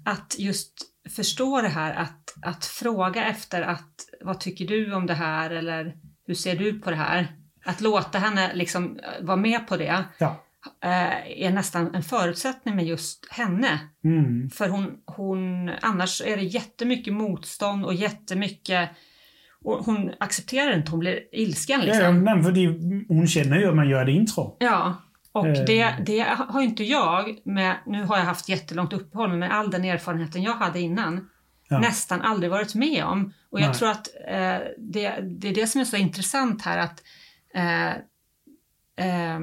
[0.04, 0.72] att just
[1.08, 5.96] förstå det här att, att fråga efter att vad tycker du om det här eller
[6.26, 7.39] hur ser du på det här?
[7.64, 10.44] Att låta henne liksom eh, vara med på det ja.
[10.84, 13.78] Eh, är nästan en förutsättning med just henne.
[14.04, 14.50] Mm.
[14.50, 18.90] För hon, hon, annars är det jättemycket motstånd och jättemycket
[19.64, 22.04] och hon accepterar inte, hon blir ilsken liksom.
[22.04, 22.66] Ja, men för det,
[23.08, 24.56] hon känner ju att man gör det intro.
[24.60, 24.96] Ja.
[25.32, 25.64] Och eh.
[25.64, 29.70] det, det har inte jag, med, nu har jag haft jättelångt uppehåll, men med all
[29.70, 31.28] den erfarenheten jag hade innan,
[31.68, 31.78] ja.
[31.78, 33.32] nästan aldrig varit med om.
[33.50, 33.74] Och jag Nej.
[33.74, 37.02] tror att eh, det, det är det som är så intressant här att
[37.54, 37.90] eh,
[39.06, 39.40] eh,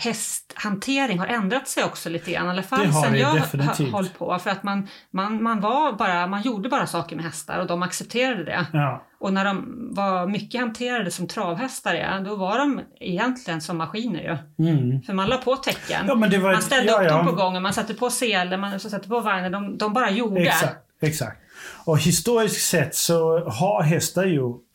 [0.00, 4.38] hästhantering har ändrat sig också lite grann, i alla fall sen jag har hållit på.
[4.38, 7.82] För att man, man, man, var bara, man gjorde bara saker med hästar och de
[7.82, 8.66] accepterade det.
[8.72, 9.06] Ja.
[9.20, 14.20] Och när de var mycket hanterade som travhästar, ja, då var de egentligen som maskiner
[14.20, 14.66] ju.
[14.68, 15.02] Mm.
[15.02, 16.04] För man la på tecken.
[16.06, 19.08] Ja, var, man ställde ja, upp dem på gången, man satte på selen, man satte
[19.08, 19.52] på vagnen.
[19.52, 20.40] De, de bara gjorde.
[20.40, 21.36] Exakt, exakt.
[21.84, 24.69] Och historiskt sett så har hästar ju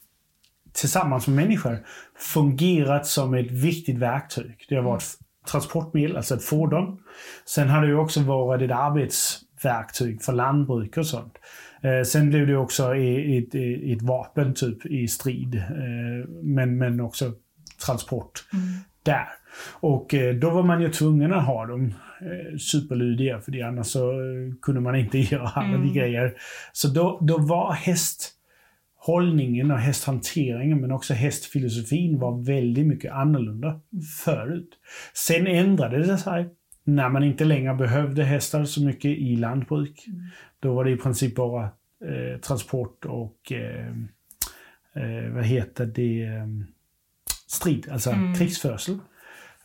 [0.76, 1.80] tillsammans med människor
[2.17, 4.65] fungerat som ett viktigt verktyg.
[4.69, 5.03] Det har varit
[5.51, 6.99] transportmedel, alltså ett fordon.
[7.45, 11.38] Sen har det ju också varit ett arbetsverktyg för lantbruk och sånt.
[11.82, 15.55] Eh, sen blev det också ett, ett, vapen typ i strid.
[15.55, 17.34] Eh, men, men också
[17.86, 18.65] transport mm.
[19.03, 19.28] där.
[19.73, 21.93] Och eh, då var man ju tvungen att ha dem
[22.59, 24.11] superlydiga för annars så
[24.61, 25.82] kunde man inte göra alla mm.
[25.82, 26.34] de grejer.
[26.71, 28.32] Så då, då var häst
[29.05, 33.79] hållningen och hästhanteringen men också hästfilosofin var väldigt mycket annorlunda
[34.25, 34.69] förut.
[35.13, 36.49] Sen ändrade det sig
[36.83, 40.05] när man inte längre behövde hästar så mycket i lantbruk.
[40.07, 40.21] Mm.
[40.59, 41.63] Då var det i princip bara
[42.05, 43.87] eh, transport och eh,
[44.93, 46.47] eh, vad heter det, eh,
[47.47, 48.35] strid, alltså mm.
[48.35, 48.99] krigsförsel.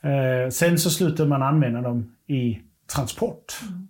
[0.00, 2.60] Eh, sen så slutade man använda dem i
[2.94, 3.60] transport.
[3.62, 3.88] Mm.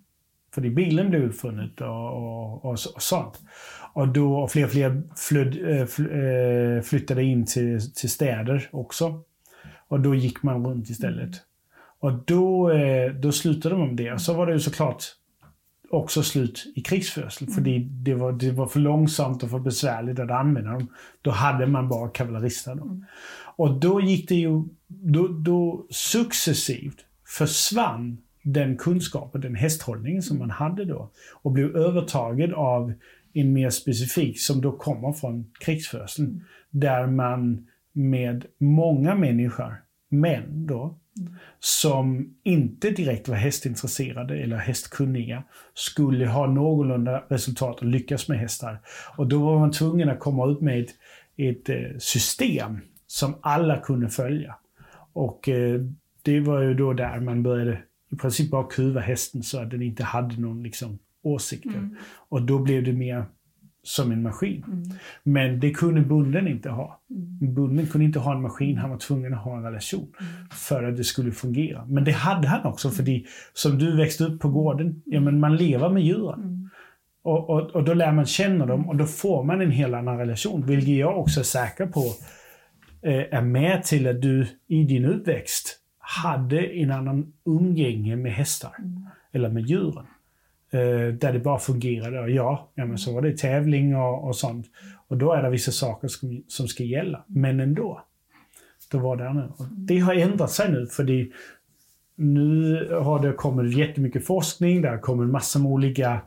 [0.53, 3.39] För bilen blev uppfunnet och, och, och, och sånt.
[3.93, 5.57] Och då och fler och fler flöd,
[6.77, 9.21] äh, flyttade in till, till städer också.
[9.87, 11.19] Och då gick man runt istället.
[11.19, 11.35] Mm.
[11.99, 14.11] Och då, eh, då slutade de med det.
[14.11, 15.03] Och så var det ju såklart
[15.89, 17.47] också slut i krigsförsel.
[17.47, 17.55] Mm.
[17.55, 17.61] För
[18.03, 20.87] det var, det var för långsamt och för besvärligt att använda dem.
[21.21, 22.71] Då hade man bara kavallerister.
[22.71, 23.05] Mm.
[23.55, 27.05] Och då gick det ju, då, då successivt
[27.37, 31.09] försvann den kunskapen, den hästhållningen som man hade då.
[31.41, 32.93] Och blev övertagen av
[33.33, 36.27] en mer specifik som då kommer från krigsförseln.
[36.27, 36.41] Mm.
[36.69, 39.75] Där man med många människor,
[40.09, 41.33] män då, mm.
[41.59, 48.79] som inte direkt var hästintresserade eller hästkunniga, skulle ha någorlunda resultat och lyckas med hästar.
[49.17, 50.89] Och då var man tvungen att komma ut med ett,
[51.37, 54.55] ett eh, system som alla kunde följa.
[55.13, 55.81] Och eh,
[56.21, 59.81] det var ju då där man började i princip bara kuva hästen så att den
[59.81, 61.69] inte hade någon liksom, åsikter.
[61.69, 61.95] Mm.
[62.29, 63.25] Och då blev det mer
[63.83, 64.63] som en maskin.
[64.67, 64.83] Mm.
[65.23, 67.01] Men det kunde bonden inte ha.
[67.09, 67.53] Mm.
[67.53, 70.49] Bonden kunde inte ha en maskin, han var tvungen att ha en relation mm.
[70.51, 71.85] för att det skulle fungera.
[71.85, 73.21] Men det hade han också, för
[73.53, 76.39] som du växte upp på gården, ja men man lever med djuren.
[76.39, 76.69] Mm.
[77.23, 80.17] Och, och, och, då lär man känna dem och då får man en helt annan
[80.17, 82.01] relation, vilket jag också är säker på
[83.01, 88.75] eh, är med till att du i din uppväxt hade en annan umgänge med hästar,
[88.79, 89.07] mm.
[89.31, 90.05] eller med djuren.
[90.73, 92.19] Eh, där det bara fungerade.
[92.19, 94.65] Och ja, ja men så var det tävling och, och sånt.
[95.07, 97.23] Och då är det vissa saker som, som ska gälla.
[97.27, 98.01] Men ändå.
[98.91, 99.51] Då var det nu.
[99.57, 101.27] Och det har ändrat sig nu för det,
[102.15, 106.21] nu har det kommit jättemycket forskning, det har kommit massor med olika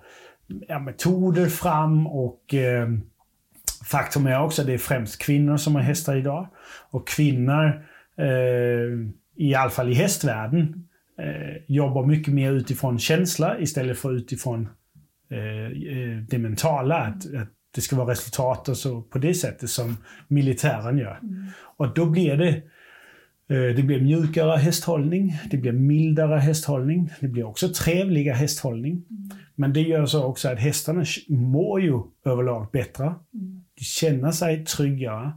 [0.68, 2.88] ja, metoder fram och eh,
[3.84, 6.49] faktum är också att det är främst kvinnor som har hästar idag.
[6.90, 7.84] Och kvinnor,
[8.16, 10.88] eh, i alla fall i hästvärlden,
[11.18, 14.68] eh, jobbar mycket mer utifrån känsla istället för utifrån
[15.30, 16.96] eh, eh det mentala.
[16.96, 19.96] Att, att, det ska vara resultat och så på det sättet som
[20.28, 21.18] militären gör.
[21.22, 21.46] Mm.
[21.76, 22.48] Och då blir det
[23.48, 28.92] eh, det blir mjukare hästhållning, det blir mildare hästhållning, det blir också trevligare hästhållning.
[28.92, 29.30] Mm.
[29.54, 33.04] Men det gör så också att hästarna mår ju överlag bättre.
[33.04, 33.64] Mm.
[33.78, 35.32] De känner sig tryggare.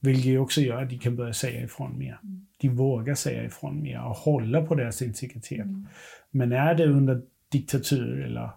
[0.00, 2.18] Vilket också gör att de kan börja säga ifrån mer.
[2.22, 2.46] Mm.
[2.60, 5.64] De vågar säga ifrån mer och hålla på deras integritet.
[5.64, 5.86] Mm.
[6.30, 8.50] Men är det under diktatur eller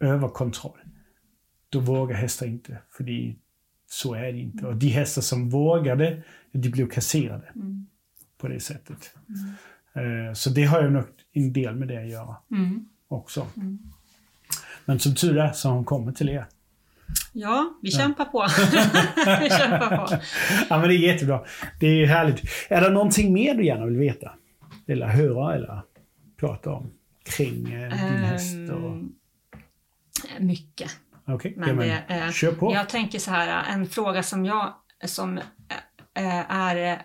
[0.00, 0.78] överkontroll,
[1.68, 2.78] då vågar hästar inte.
[2.90, 3.04] För
[3.86, 4.66] så är det inte.
[4.66, 6.22] Och de hästar som vågade,
[6.52, 7.46] de blev kasserade.
[7.54, 7.86] Mm.
[8.38, 9.14] På det sättet.
[9.94, 10.34] Mm.
[10.34, 12.88] Så det har ju nog en del med det att göra mm.
[13.08, 13.46] också.
[13.56, 13.78] Mm.
[14.84, 16.46] Men som tur är så har hon kommit till er.
[17.32, 18.42] Ja, vi kämpar på.
[19.40, 20.16] vi kämpar på.
[20.68, 21.44] Ja, men det är jättebra.
[21.80, 22.42] Det är härligt.
[22.68, 24.32] Är det någonting mer du gärna vill veta?
[24.86, 25.82] Eller höra eller
[26.40, 26.90] prata om
[27.24, 28.56] kring eh, din häst?
[28.72, 28.98] Och...
[30.40, 30.90] Mycket.
[31.26, 31.88] Okej, okay.
[31.88, 32.74] ja, eh, kör på.
[32.74, 35.38] Jag tänker så här, en fråga som jag som
[36.14, 37.02] eh, är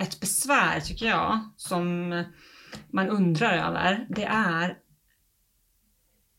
[0.00, 2.08] ett besvär tycker jag, som
[2.90, 4.76] man undrar över, det är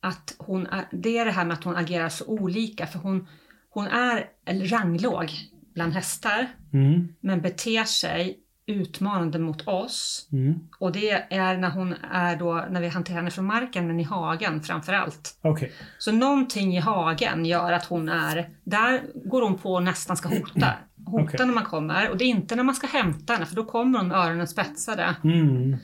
[0.01, 3.27] att hon, det är det här med att hon agerar så olika för hon,
[3.69, 4.29] hon är
[4.69, 5.31] ranglåg
[5.73, 7.07] bland hästar mm.
[7.21, 10.27] men beter sig utmanande mot oss.
[10.31, 10.59] Mm.
[10.79, 14.03] Och det är när hon är då, när vi hanterar henne från marken, men i
[14.03, 15.39] hagen framför allt.
[15.43, 15.69] Okay.
[15.97, 20.29] Så någonting i hagen gör att hon är, där går hon på och nästan ska
[20.29, 20.73] hota.
[21.05, 21.45] Hota okay.
[21.45, 23.99] när man kommer och det är inte när man ska hämta henne för då kommer
[23.99, 25.15] hon med öronen spetsade.
[25.23, 25.77] Mm.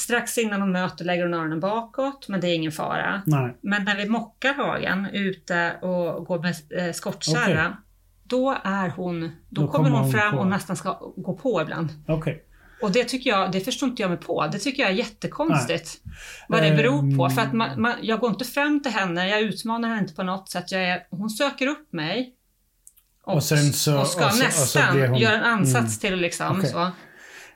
[0.00, 3.22] Strax innan hon möter lägger hon öronen bakåt, men det är ingen fara.
[3.26, 3.56] Nej.
[3.60, 7.76] Men när vi mockar hagen ute och går med eh, skottkärra, okay.
[8.24, 10.38] då är hon, då, då kommer hon, hon fram på.
[10.38, 11.88] och nästan ska gå på ibland.
[12.08, 12.36] Okay.
[12.82, 14.46] Och det tycker jag, det förstår inte jag mig på.
[14.52, 16.00] Det tycker jag är jättekonstigt.
[16.04, 16.14] Nej.
[16.48, 17.30] Vad det beror på.
[17.30, 20.22] För att man, man, jag går inte fram till henne, jag utmanar henne inte på
[20.22, 20.72] något sätt.
[20.72, 22.34] Jag är, hon söker upp mig.
[23.22, 23.54] Och, och, så,
[24.00, 26.70] och ska och så, nästan hon, göra en ansats mm, till liksom okay.
[26.70, 26.90] så.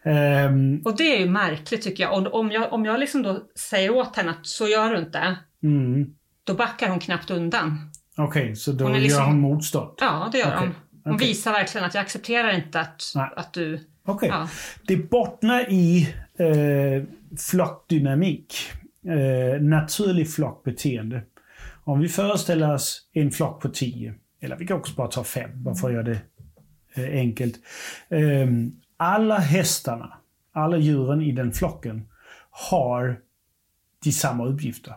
[0.07, 2.26] Um, och det är ju märkligt tycker jag.
[2.26, 5.36] Och om jag, om jag liksom då säger åt henne att så gör du inte.
[5.62, 6.14] Mm.
[6.44, 7.90] Då backar hon knappt undan.
[8.16, 9.90] Okej, okay, så då hon liksom, gör hon motstånd?
[10.00, 10.59] Ja, det gör okay.
[10.59, 10.74] hon.
[11.05, 11.28] Hon okay.
[11.28, 13.02] visar verkligen att jag accepterar inte att,
[13.36, 13.80] att du...
[14.05, 14.28] Okej.
[14.28, 14.48] Ja.
[14.82, 17.05] Det bottnar i eh,
[17.38, 18.55] flockdynamik.
[19.07, 21.22] Eh, naturlig flockbeteende.
[21.84, 25.50] Om vi föreställer oss en flock på tio, eller vi kan också bara ta fem,
[25.55, 26.18] bara för att göra det
[26.94, 27.55] eh, enkelt.
[28.09, 30.12] Um, alla hästarna,
[30.52, 32.09] alla djuren i den flocken
[32.50, 33.20] har
[34.05, 34.94] de samma uppgifter.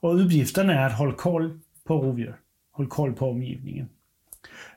[0.00, 2.36] Och uppgiften är att hålla koll på rovdjur,
[2.72, 3.88] hålla koll på omgivningen.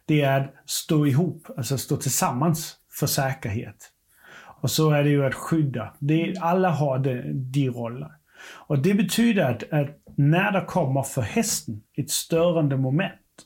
[0.06, 3.92] Det är att stå ihop, alltså stå tillsammans för säkerhet.
[4.62, 5.94] Och så är det ju att skydda.
[6.00, 7.22] Det, alla har de,
[7.52, 8.12] de roller.
[8.44, 13.46] Och det betyder att, att när det kommer för hästen ett störande moment,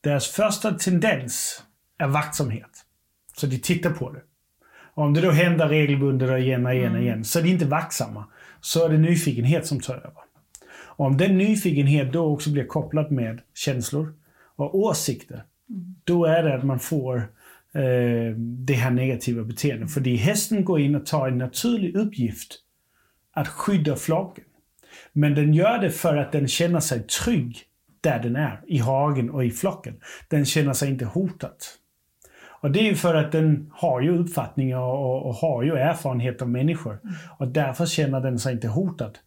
[0.00, 1.64] deras första tendens
[1.98, 2.75] är vaktsamhet.
[3.36, 4.20] Så de tittar på det.
[4.94, 7.02] Och om det då händer regelbundet och igen och igen mm.
[7.02, 8.24] igen, så är de inte vaktsamma.
[8.60, 10.12] Så är det nyfikenhet som tar över.
[10.68, 14.14] Och om den nyfikenhet då också blir kopplad med känslor
[14.56, 15.94] och åsikter, mm.
[16.04, 17.16] då är det att man får
[17.72, 19.94] eh, det här negativa beteendet.
[19.94, 22.58] För hästen går in och tar en naturlig uppgift
[23.32, 24.44] att skydda flocken.
[25.12, 27.62] Men den gör det för att den känner sig trygg
[28.00, 29.94] där den är, i hagen och i flocken.
[30.28, 31.56] Den känner sig inte hotad.
[32.60, 36.42] Och det är ju för att den har ju uppfattningar och, och har ju erfarenhet
[36.42, 37.00] av människor.
[37.02, 37.14] Mm.
[37.38, 39.18] Och därför känner den sig inte hotad.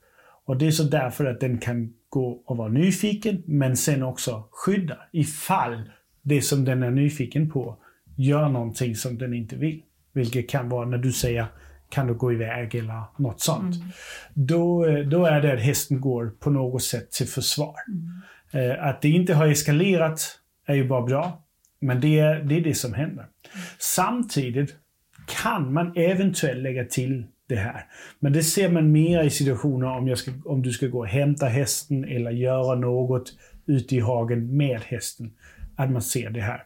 [0.46, 4.44] Och det är så därför att den kan gå och vara nyfiken, men sen också
[4.52, 5.90] skydda ifall
[6.22, 7.78] det som den är nyfiken på
[8.16, 9.82] gör någonting som den inte vill.
[10.14, 11.46] Vilket kan vara när du säger
[11.90, 13.76] kan du gå iväg eller något sånt.
[13.76, 13.88] Mm.
[14.34, 17.76] Då, då är det att hästen går på något sätt till försvar.
[17.88, 18.72] Mm.
[18.72, 21.44] Eh, att det inte har eskalerat är ju bara bra.
[21.80, 23.26] Men det, är, det är det som händer.
[23.78, 24.76] Samtidigt
[25.28, 27.86] kan man eventuellt lägga till det här.
[28.20, 31.08] Men det ser man mer i situationer om, jag ska, om du ska gå och
[31.08, 33.34] hämta hästen eller göra något
[33.66, 35.32] ute i hagen med hästen.
[35.76, 36.64] Att man ser det här.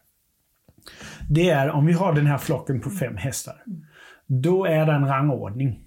[1.29, 3.55] Det är om vi har den här flocken på fem hästar.
[4.27, 5.79] Då är det en rangordning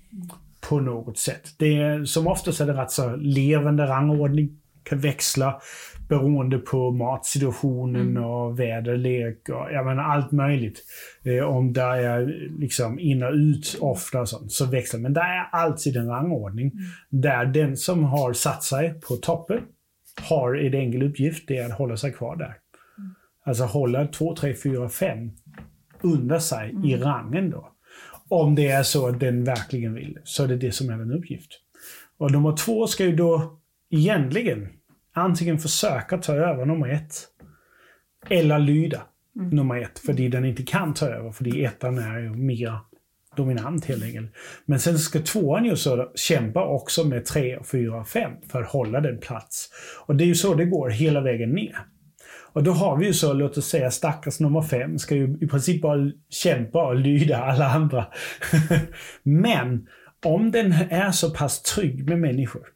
[0.68, 1.54] på något sätt.
[1.58, 5.60] Det är, som oftast är det rätt så levande rangordning kan växla
[6.08, 8.24] beroende på matsituationen Mm.
[8.24, 10.84] och väderlek och jag menar, allt möjligt.
[11.24, 15.20] Eh, om det är liksom in och ut ofta och sånt, så växlar Men det
[15.20, 16.84] är alltid en rangordning Mm.
[17.22, 19.60] där den som har satt sig på toppen
[20.20, 22.54] har en enkel uppgift, det är att hålla sig kvar där.
[23.44, 25.30] Alltså hålla 2, 3, 4, 5
[26.02, 27.72] under sig i rangen då.
[28.28, 31.12] Om det är så att den verkligen vill, så är det det som är en
[31.12, 31.50] uppgift.
[32.18, 33.58] Och nummer två ska ju då
[33.90, 34.68] egentligen
[35.16, 37.14] antingen försöka ta över nummer ett
[38.30, 39.02] eller lyda
[39.34, 42.78] nummer ett, för den inte kan ta över, för ettan är ju mer
[43.36, 44.30] dominant helt enkelt.
[44.64, 48.68] Men sen ska tvåan ju så kämpa också med tre, fyra och fem för att
[48.68, 49.70] hålla den plats.
[50.06, 51.76] Och det är ju så det går hela vägen ner.
[52.52, 55.46] Och då har vi ju så, låt oss säga stackars nummer fem ska ju i
[55.46, 58.06] princip bara kämpa och lyda alla andra.
[59.22, 59.86] Men
[60.26, 62.75] om den är så pass trygg med människor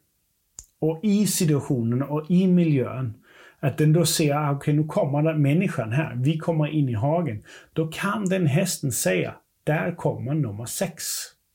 [0.81, 3.13] och i situationen och i miljön
[3.59, 6.89] att den då ser, ah, okej okay, nu kommer den människan här, vi kommer in
[6.89, 7.43] i hagen.
[7.73, 11.03] Då kan den hästen säga, där kommer nummer sex.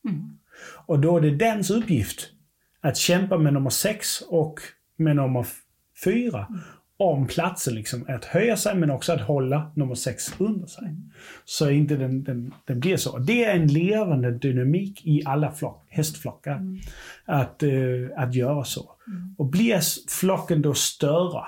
[0.09, 0.39] Mm.
[0.87, 2.31] Och då är det dens uppgift
[2.81, 4.61] att kämpa med nummer sex och
[4.97, 5.47] med nummer
[6.05, 6.47] fyra
[6.97, 7.75] om platsen.
[7.75, 10.97] Liksom, att höja sig men också att hålla nummer sex under sig.
[11.45, 13.19] Så inte den, den, den blir så.
[13.19, 16.61] Det är en levande dynamik i alla flock, hästflockar.
[17.25, 18.91] Att, uh, att göra så.
[19.37, 21.43] Och blir flocken då större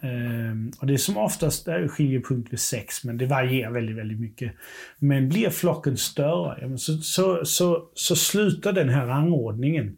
[0.00, 4.20] Um, och det är som oftast är skiljepunkt vid sex, men det varierar väldigt, väldigt
[4.20, 4.52] mycket.
[4.98, 9.96] Men blir flocken större, ja, så, så, så, så slutar den här rangordningen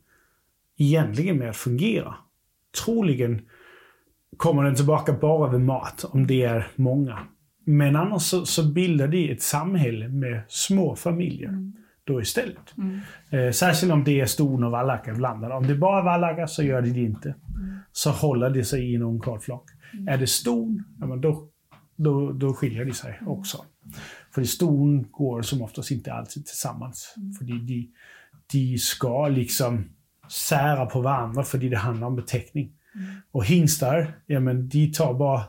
[0.77, 2.15] egentligen med att fungera.
[2.85, 3.43] Troligen
[4.37, 7.19] kommer den tillbaka bara vid mat, om det är många.
[7.65, 11.49] Men annars så, så bildar det ett samhälle med små familjer.
[11.49, 11.73] Mm.
[12.05, 12.77] Då istället.
[12.79, 13.01] Mm.
[13.31, 15.55] Eh, särskilt om det är ston och vallackar blandade.
[15.55, 17.29] Om det är bara vallackar så gör det det inte.
[17.29, 17.79] Mm.
[17.93, 19.71] Så håller det sig i en ungkarl flock.
[20.09, 21.49] Är det ston, ja, då,
[21.97, 23.65] då, då skiljer de sig också.
[24.35, 27.15] För ston går som oftast inte alltid tillsammans.
[27.17, 27.33] Mm.
[27.33, 27.93] För de,
[28.53, 29.85] de ska liksom
[30.31, 32.73] sära på varandra för det handlar om beteckning.
[32.95, 33.07] Mm.
[33.31, 35.43] Och hingstar, ja men de tar bara,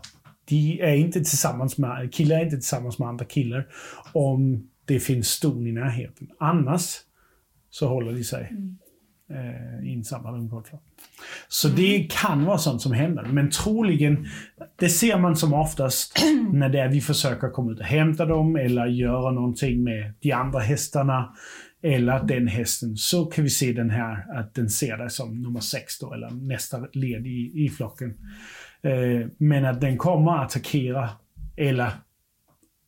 [0.45, 3.67] de är inte tillsammans med, killar är inte tillsammans med andra killar
[4.13, 6.29] om det finns ston i närheten.
[6.39, 6.95] Annars
[7.69, 8.77] så håller de sig Mm.
[9.29, 10.81] eh, insamlade ungkarlflock.
[11.47, 13.23] Så det kan vara sånt som händer.
[13.23, 14.27] Men troligen,
[14.79, 16.23] det ser man som oftast
[16.53, 20.31] när det är vi försöker komma ut och hämta dem eller göra någonting med de
[20.31, 21.35] andra hästarna.
[21.83, 25.59] Eller den hästen, så kan vi se den här, att den ser det som nummer
[25.59, 28.13] sex då, eller nästa led i, i flocken.
[28.81, 31.09] Eh, men att den kommer att attackera,
[31.57, 31.91] eller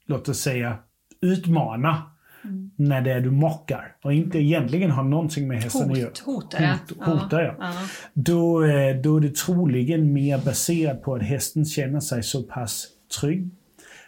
[0.06, 0.78] låt oss säga
[1.22, 2.04] utmana
[2.46, 2.72] Mm.
[2.76, 6.10] när det är du mockar och inte egentligen har någonting med hästen att göra.
[6.10, 7.06] Hot, hotar jag.
[7.06, 7.56] Hot, hotar jag.
[7.60, 7.74] Ja.
[8.14, 12.88] Då, eh, då är det troligen mer baserat på att hästen känner sig så pass
[13.22, 13.50] trygg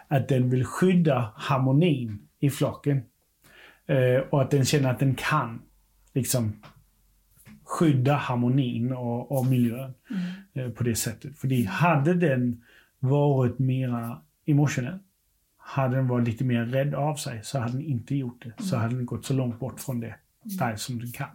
[0.07, 3.01] att den vill skydda harmonin i flocken.
[3.87, 5.61] Eh, och att den känner att den kan
[6.13, 6.53] liksom
[7.63, 10.21] skydda harmonin och, och miljön Mm.
[10.69, 11.39] eh, på det sättet.
[11.39, 12.63] För hade den
[12.99, 14.99] varit mera emotionell,
[15.57, 18.63] hade den varit lite mer rädd av sig, så hade den inte gjort det.
[18.63, 21.27] Så hade den gått så långt bort från det där som den kan.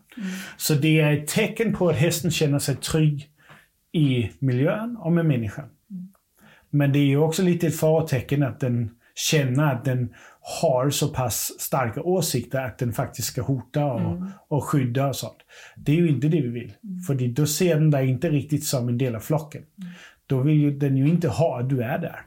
[0.56, 3.30] Så det är ett tecken på att hästen känner sig trygg
[3.92, 5.68] i miljön och med människan.
[6.70, 11.52] Men det är också lite ett farotecken att den känner att den har så pass
[11.58, 15.38] starka åsikter att den faktiskt ska hota och, och skydda och sånt.
[15.76, 16.72] Det är ju inte det vi vill.
[17.06, 19.62] För då ser den dig inte riktigt som en del av flocken.
[20.26, 22.22] Då vill ju den ju inte ha att du är där.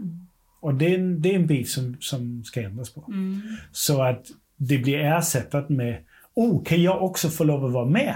[0.60, 3.04] Och det är en, det är en bit som, som ska ändras på.
[3.08, 3.42] Mm.
[3.72, 4.26] Så att
[4.58, 5.98] det blir ersättat med,
[6.34, 8.16] oh, kan jag också få lov att vara med?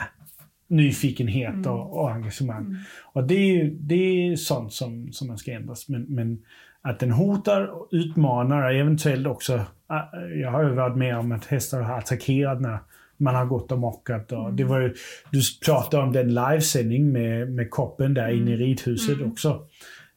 [0.68, 2.78] Nyfikenhet och, och engagemang.
[3.14, 5.90] Och det är, det är sånt som, som man ska ändras.
[5.90, 6.40] Men, men
[6.82, 11.32] att den hotar och utmanar och eventuellt också, äh, jag har ju varit med om
[11.32, 12.80] att hästar har attackerat när
[13.18, 14.32] man har gått och mockat.
[14.32, 14.94] Och det var ju,
[15.32, 19.68] du pratade om den livesändning med, med koppen där inne i ridhuset också.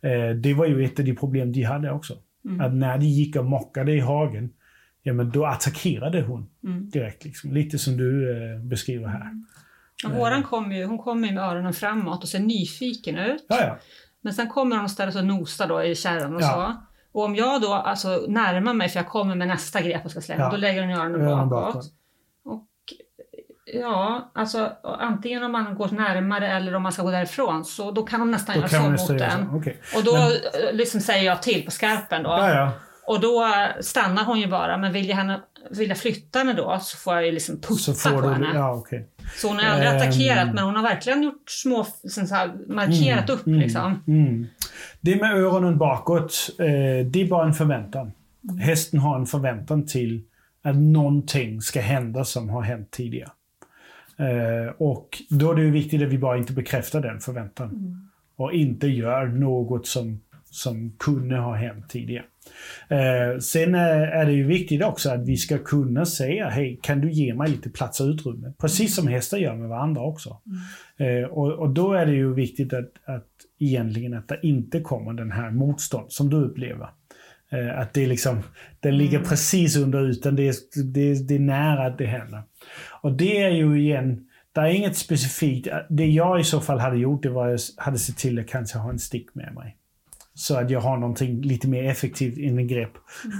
[0.02, 2.14] Eh, det var ju ett av de problem de hade också.
[2.60, 4.50] Att när de gick och mockade i hagen,
[5.02, 6.90] ja men då attackerade hon Mm.
[6.90, 7.24] direkt.
[7.24, 7.52] Liksom.
[7.52, 9.30] Lite som du eh, beskriver här.
[10.06, 13.46] Och våran kommer ju, hon kommer ju med öronen framåt och ser nyfiken ut.
[13.48, 13.78] Ja, ja.
[14.22, 16.48] Men sen kommer hon och ställer sig och nosar då i kärran och Ja.
[17.12, 17.18] så.
[17.18, 20.20] Och om jag då alltså närmar mig, för jag kommer med nästa grepp och ska
[20.20, 20.50] släppa, Ja.
[20.50, 21.84] då lägger hon öronen bakåt.
[22.44, 22.64] Och
[23.74, 28.02] ja, alltså antingen om man går närmare eller om man ska gå därifrån, så då
[28.02, 29.50] kan hon nästan Då göra så mot den.
[29.54, 29.80] Okej.
[29.96, 30.22] Och då Men-
[30.68, 32.30] eh, liksom säger jag till på skarpen då.
[32.30, 32.70] Ja.
[33.06, 33.46] Och då
[33.80, 35.40] stannar hon ju bara, men vill jag henne
[35.70, 38.50] vilja flytta henne då så får jag ju liksom putta på du, henne.
[38.54, 39.08] ja, okej.
[39.36, 39.96] Så hon har aldrig Ehm.
[39.96, 44.02] attackerat men hon har verkligen gjort små, så här, markerat upp liksom.
[44.06, 44.46] Mm.
[45.00, 48.12] Det med öronen bakåt, eh, det är bara en förväntan.
[48.60, 50.22] Hästen har en förväntan till
[50.62, 53.30] att någonting ska hända som har hänt tidigare.
[54.16, 57.96] Eh, och då är det viktigt att vi bara inte bekräftar den förväntan.
[58.36, 60.20] Och inte gör något som,
[60.50, 62.24] som kunde ha hänt tidigare.
[62.88, 67.00] Eh, sen är, är det ju viktigt också att vi ska kunna säga, hej, kan
[67.00, 68.52] du ge mig lite plats och utrymme?
[68.60, 70.40] Precis som hästar gör med varandra också.
[70.96, 73.28] Eh, och, och då är det ju viktigt att, att
[73.58, 76.88] egentligen att det inte kommer den här motstånd som du upplever.
[77.52, 78.42] Eh, att det liksom,
[78.80, 80.54] den ligger precis under ytan, det är,
[80.84, 82.42] det, det är nära att det händer.
[83.02, 85.68] Och det är ju igen, det är inget specifikt.
[85.88, 88.48] Det jag i så fall hade gjort, det var att jag hade sett till att
[88.48, 89.76] kanske ha en stick med mig.
[90.40, 92.92] Så att jag har någonting lite mer effektivt i grepp.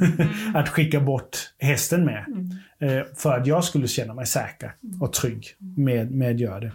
[0.55, 2.24] att skicka bort hästen med.
[2.78, 5.47] Eh, för att jag skulle känna mig säker och trygg
[5.77, 6.72] med, med att göra det.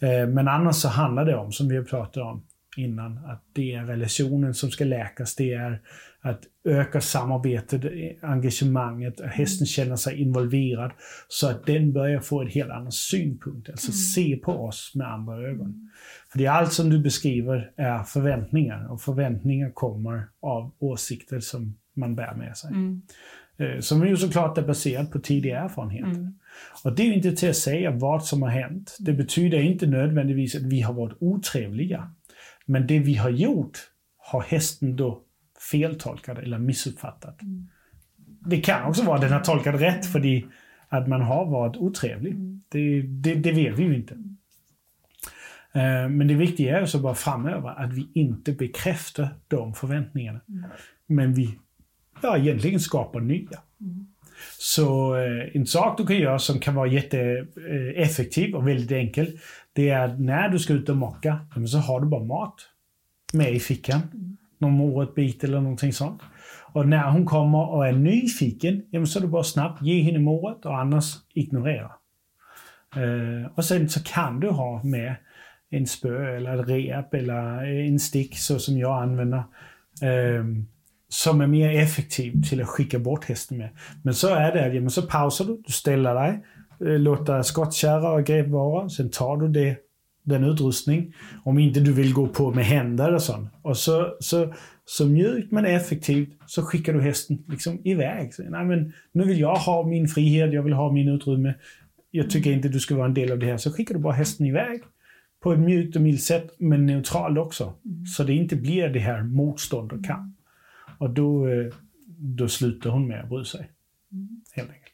[0.00, 2.42] Eh, men annars så handlar det om, som vi har pratat om
[2.76, 5.36] innan, att det är relationen som ska läkas.
[5.36, 5.80] Det är
[6.24, 7.82] att öka samarbetet,
[8.22, 10.92] engagemanget, att hästen känner sig involverad.
[11.28, 15.48] Så att den börjar få en helt annan synpunkt, alltså se på oss med andra
[15.48, 15.90] ögon.
[16.32, 21.76] För det är allt som du beskriver är förväntningar och förväntningar kommer av åsikter som
[21.96, 22.70] man bär med sig.
[22.70, 23.02] Mm.
[23.56, 26.16] Eh, Som ju såklart är baserat på tidig erfarenhet.
[26.16, 26.34] Mm.
[26.84, 28.96] Och det är inte till att säga vad som har hänt.
[29.00, 32.10] Det betyder inte nödvändigtvis att vi har varit otrevliga.
[32.66, 33.78] Men det vi har gjort
[34.18, 35.22] har hästen då
[35.70, 37.38] feltolkat eller missuppfattat.
[38.46, 40.42] Det kan också vara att den har tolkat rätt för
[40.88, 42.36] att man har varit otrevlig.
[42.68, 44.14] Det, det, det vet vi ju inte.
[45.72, 50.40] Eh, Men det viktiga är ju så bara framöver att vi inte bekräftar de förväntningarna.
[51.06, 51.58] Men vi
[52.22, 53.60] ja, egentligen skapar nya.
[54.58, 59.38] Så eh, en sak du kan göra som kan vara jätteeffektiv och väldigt enkel,
[59.72, 62.54] det är att när du ska ut och mocka, så har du bara mat
[63.32, 64.00] med i fickan.
[64.62, 66.22] Någon morotbit eller någonting sånt.
[66.72, 70.18] Och när hon kommer och är nyfiken, jamen så är det bara snabbt ge henne
[70.18, 71.90] morot och annars ignorera.
[72.96, 75.14] Eh, och sen så kan du ha med
[75.70, 79.42] en spö eller ett rep eller en stick så som jag använder.
[80.02, 80.44] Eh,
[81.08, 83.68] som är mer effektiv till att skicka bort hästen med.
[84.02, 86.44] Men så är det, jamen så pausar du, du ställer dig,
[86.80, 89.76] eh, låter skottkärra och grepp vara, sen tar du det,
[90.22, 91.14] den utrustning.
[91.44, 93.50] Om inte du vill gå på med händer och sånt.
[93.62, 94.54] Och så, så,
[94.84, 98.34] så mjukt men effektivt så skickar du hästen liksom iväg.
[98.34, 101.54] Så, Nej, men nu vill jag ha min frihet, jag vill ha min utrymme.
[102.10, 103.56] Jag tycker inte du ska vara en del av det här.
[103.56, 104.80] Så skickar du bara hästen iväg.
[105.42, 107.74] På ett mjukt och milt sätt, men neutralt också.
[108.16, 110.36] Så det inte blir det här motstånd och kamp.
[110.98, 111.66] Och då, eh,
[112.18, 113.70] då slutar hon med att bry sig.
[114.54, 114.92] Helt enkelt.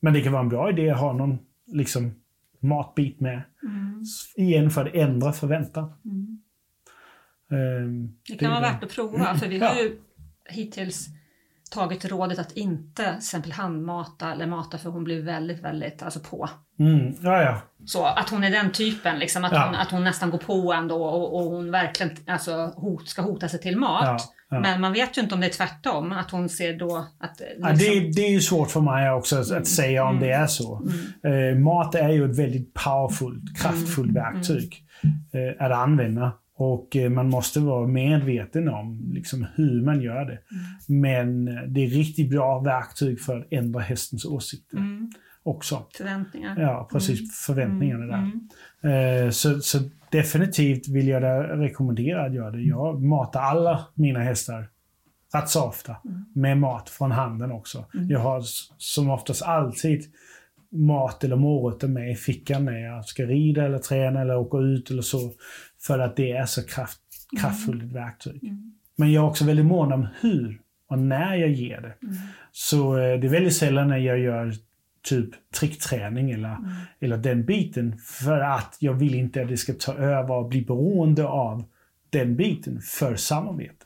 [0.00, 2.14] Men det kan vara en bra idé att ha någon liksom,
[2.64, 3.42] matbit med.
[4.02, 5.92] S- Igen för att ändra förväntan.
[7.50, 9.80] Ehm, Det kan vara är- värt att prova för vi har Ja.
[9.82, 9.96] ju
[10.48, 11.06] hittills
[11.70, 16.20] tagit rådet att inte till exempel handmata eller mata för hon blir väldigt, väldigt alltså
[16.20, 16.48] på.
[16.78, 17.60] Mm, ja, ja.
[17.86, 19.64] Så att hon är den typen, liksom, att, Ja.
[19.66, 23.48] hon, att hon nästan går på ändå och, och hon verkligen alltså, hot, ska hota
[23.48, 24.20] sig till mat.
[24.50, 24.60] Ja.
[24.60, 27.40] Men man vet ju inte om det är tvärtom, att hon ser då att...
[27.40, 30.20] eh, Ja, liksom- det, det är ju svårt för mig också att, att säga om
[30.20, 30.82] det är så.
[31.24, 34.84] Eh, mat är ju ett väldigt powerfult, kraftfullt verktyg
[35.32, 36.32] eh, att använda.
[36.56, 40.38] Och eh, man måste vara medveten om liksom, hur man gör det.
[40.88, 45.10] Men eh, det är riktigt bra verktyg för att ändra hästens åsikter Mm,
[45.42, 45.86] också.
[45.96, 46.60] förväntningar.
[46.60, 47.44] Ja, precis.
[47.46, 48.30] Förväntningarna där.
[48.82, 49.24] Mm.
[49.24, 49.78] Eh, Så, så
[50.10, 51.22] definitivt vill jag
[51.60, 52.62] rekommendera att göra det.
[52.62, 54.68] Jag matar alla mina hästar
[55.34, 55.96] rätt så ofta
[56.34, 57.84] med mat från handen också.
[58.08, 58.42] Jag har
[58.78, 60.02] som oftast alltid
[60.74, 64.90] mat eller morötter med i fickan när jag ska rida eller träna eller åka ut
[64.90, 65.32] eller så.
[65.80, 67.00] För att det är så kraft,
[67.40, 68.52] kraftfullt ett verktyg.
[68.96, 71.94] Men jag är också väldigt mån om hur och när jag ger det.
[72.52, 74.52] Så eh, det är väldigt sällan när jag gör
[75.02, 75.30] typ
[75.60, 76.56] trickträning eller,
[77.00, 77.98] eller den biten.
[77.98, 81.64] För att jag vill inte att det ska ta över och bli beroende av
[82.10, 83.84] den biten för samarbete.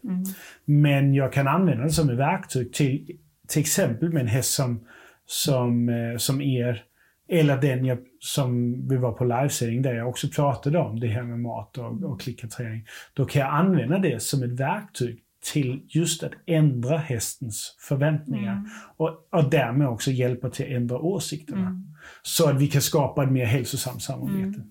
[0.65, 4.81] Men jag kan använda det som ett verktyg till, till exempel med en häst som,
[5.29, 6.85] som, eh, som er.
[7.31, 11.23] Eller den jag, som vi var på livesändning där jag också pratade om det här
[11.23, 12.87] med mat och, och klickarträning.
[13.15, 15.23] Då kan jag använda det som ett verktyg
[15.53, 18.65] till just att ändra hästens förväntningar.
[18.97, 21.83] Och, och därmed också hjälpa till att ändra åsikterna.
[22.23, 24.63] Så att vi kan skapa ett mer hälsosamt samarbete.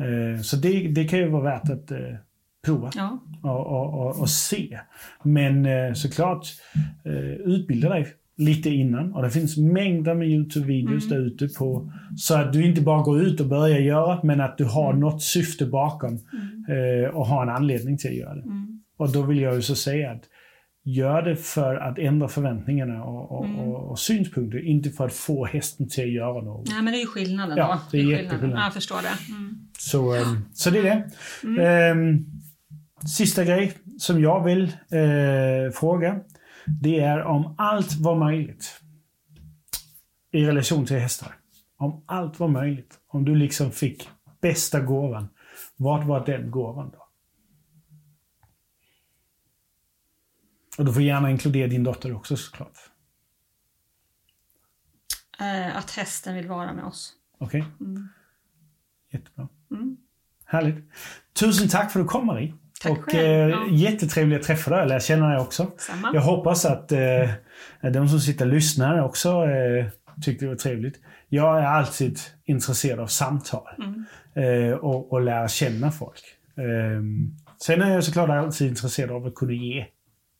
[0.00, 1.98] Eh, så det, det kan ju vara värt att eh,
[2.64, 3.18] prova Ja.
[3.42, 4.78] och, och, och, och se.
[5.22, 6.46] Men eh, såklart,
[7.44, 8.06] utbilda dig
[8.38, 9.12] lite innan.
[9.14, 11.08] Och det finns mängder med YouTube-videos Mm.
[11.08, 11.92] där ute på.
[12.16, 15.00] Så att du inte bara går ut och börjar göra, men att du har Mm.
[15.00, 16.14] något syfte bakom.
[16.68, 18.42] Eh, och har en anledning till att göra det.
[18.42, 18.82] Mm.
[18.98, 20.22] Och då vill jag ju så säga att
[20.84, 23.58] gör det för att ändra förväntningarna och, och, Mm.
[23.58, 26.68] och, och synpunkter, inte för att få hästen till att göra något.
[26.70, 27.80] Nej, men det är ju skillnaden Ja, då.
[27.90, 28.24] det är skillnaden.
[28.24, 28.58] jätteskillnad.
[28.58, 29.32] Ja, jag förstår det.
[29.34, 29.54] Mm.
[29.78, 31.04] Så, ehm, så det är det.
[31.44, 31.58] Mm.
[31.66, 32.24] Ehm,
[33.08, 36.20] sista grej som jag vill eh, fråga.
[36.80, 38.80] Det är om allt var möjligt.
[40.30, 41.36] I relation till hästar.
[41.76, 43.00] Om allt var möjligt.
[43.06, 44.08] Om du liksom fick
[44.40, 45.28] bästa gåvan.
[45.76, 47.08] Vad var den gåvan då?
[50.78, 52.78] Och du får gärna inkludera din dotter också såklart.
[55.40, 57.14] Eh, att hästen vill vara med oss.
[57.38, 57.64] Okej?
[57.80, 58.08] Mm.
[59.10, 59.48] Jättebra.
[59.70, 59.96] Mm.
[60.44, 60.92] Härligt.
[61.32, 62.54] Tusen tack för att du kom Marie.
[62.82, 63.24] Tack och själv.
[63.26, 63.66] eh, Ja.
[63.70, 65.70] jättetrevligt att träffa dig, lära känna dig också.
[65.78, 66.10] Samma.
[66.14, 67.30] Jag hoppas att eh,
[67.92, 69.86] de som sitter och lyssnar också eh,
[70.22, 70.96] tyckte det var trevligt.
[71.28, 74.04] Jag är alltid intresserad av samtal Mm.
[74.70, 76.20] eh, och, och lära känna folk.
[76.56, 77.02] Eh,
[77.62, 79.86] sen är jag såklart alltid intresserad av att kunna ge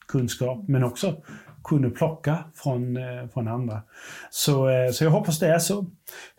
[0.09, 1.17] kunskap, men också
[1.65, 3.83] kunna plocka från, eh, från andra.
[4.31, 5.87] Så, eh, så jag hoppas det är så.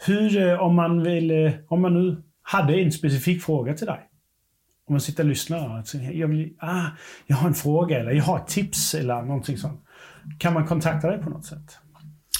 [0.05, 3.99] Hur, om man vill, om man nu hade en specifik fråga till dig.
[4.89, 5.83] Om man sitter och lyssnar
[6.13, 6.85] jag, vill, ah,
[7.27, 9.81] jag har en fråga eller jag har ett tips eller någonting sånt.
[10.39, 11.77] Kan man kontakta dig på något sätt?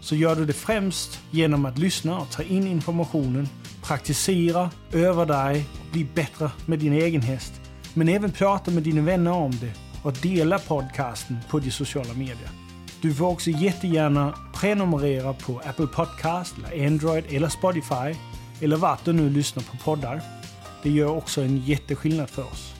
[0.01, 3.47] så gör du det främst genom att lyssna och ta in informationen,
[3.83, 7.61] praktisera, öva dig och bli bättre med din egen häst.
[7.93, 9.73] Men även prata med dina vänner om det
[10.03, 12.49] och dela podcasten på de sociala medier.
[13.01, 18.15] Du får också jättegärna prenumerera på Apple Podcast, eller Android eller Spotify
[18.61, 20.38] eller vart du nu lyssnar på poddar.
[20.83, 22.73] Det gör också en jätteskillnad för oss.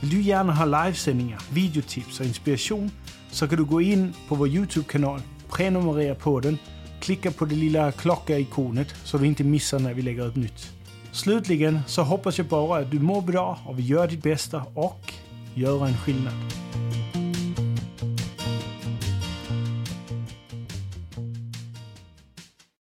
[0.00, 2.90] Vill du gärna ha livesändningar, videotips och inspiration
[3.30, 5.20] så kan du gå in på vår Youtube-kanal,
[5.50, 6.58] prenumerera på den,
[7.00, 10.72] klicka på det lilla klocka-ikonet så du inte missar när vi lägger upp nytt.
[11.12, 15.12] Slutligen så hoppas jag bara att du mår bra och vill göra ditt bästa och
[15.54, 16.34] göra en skillnad.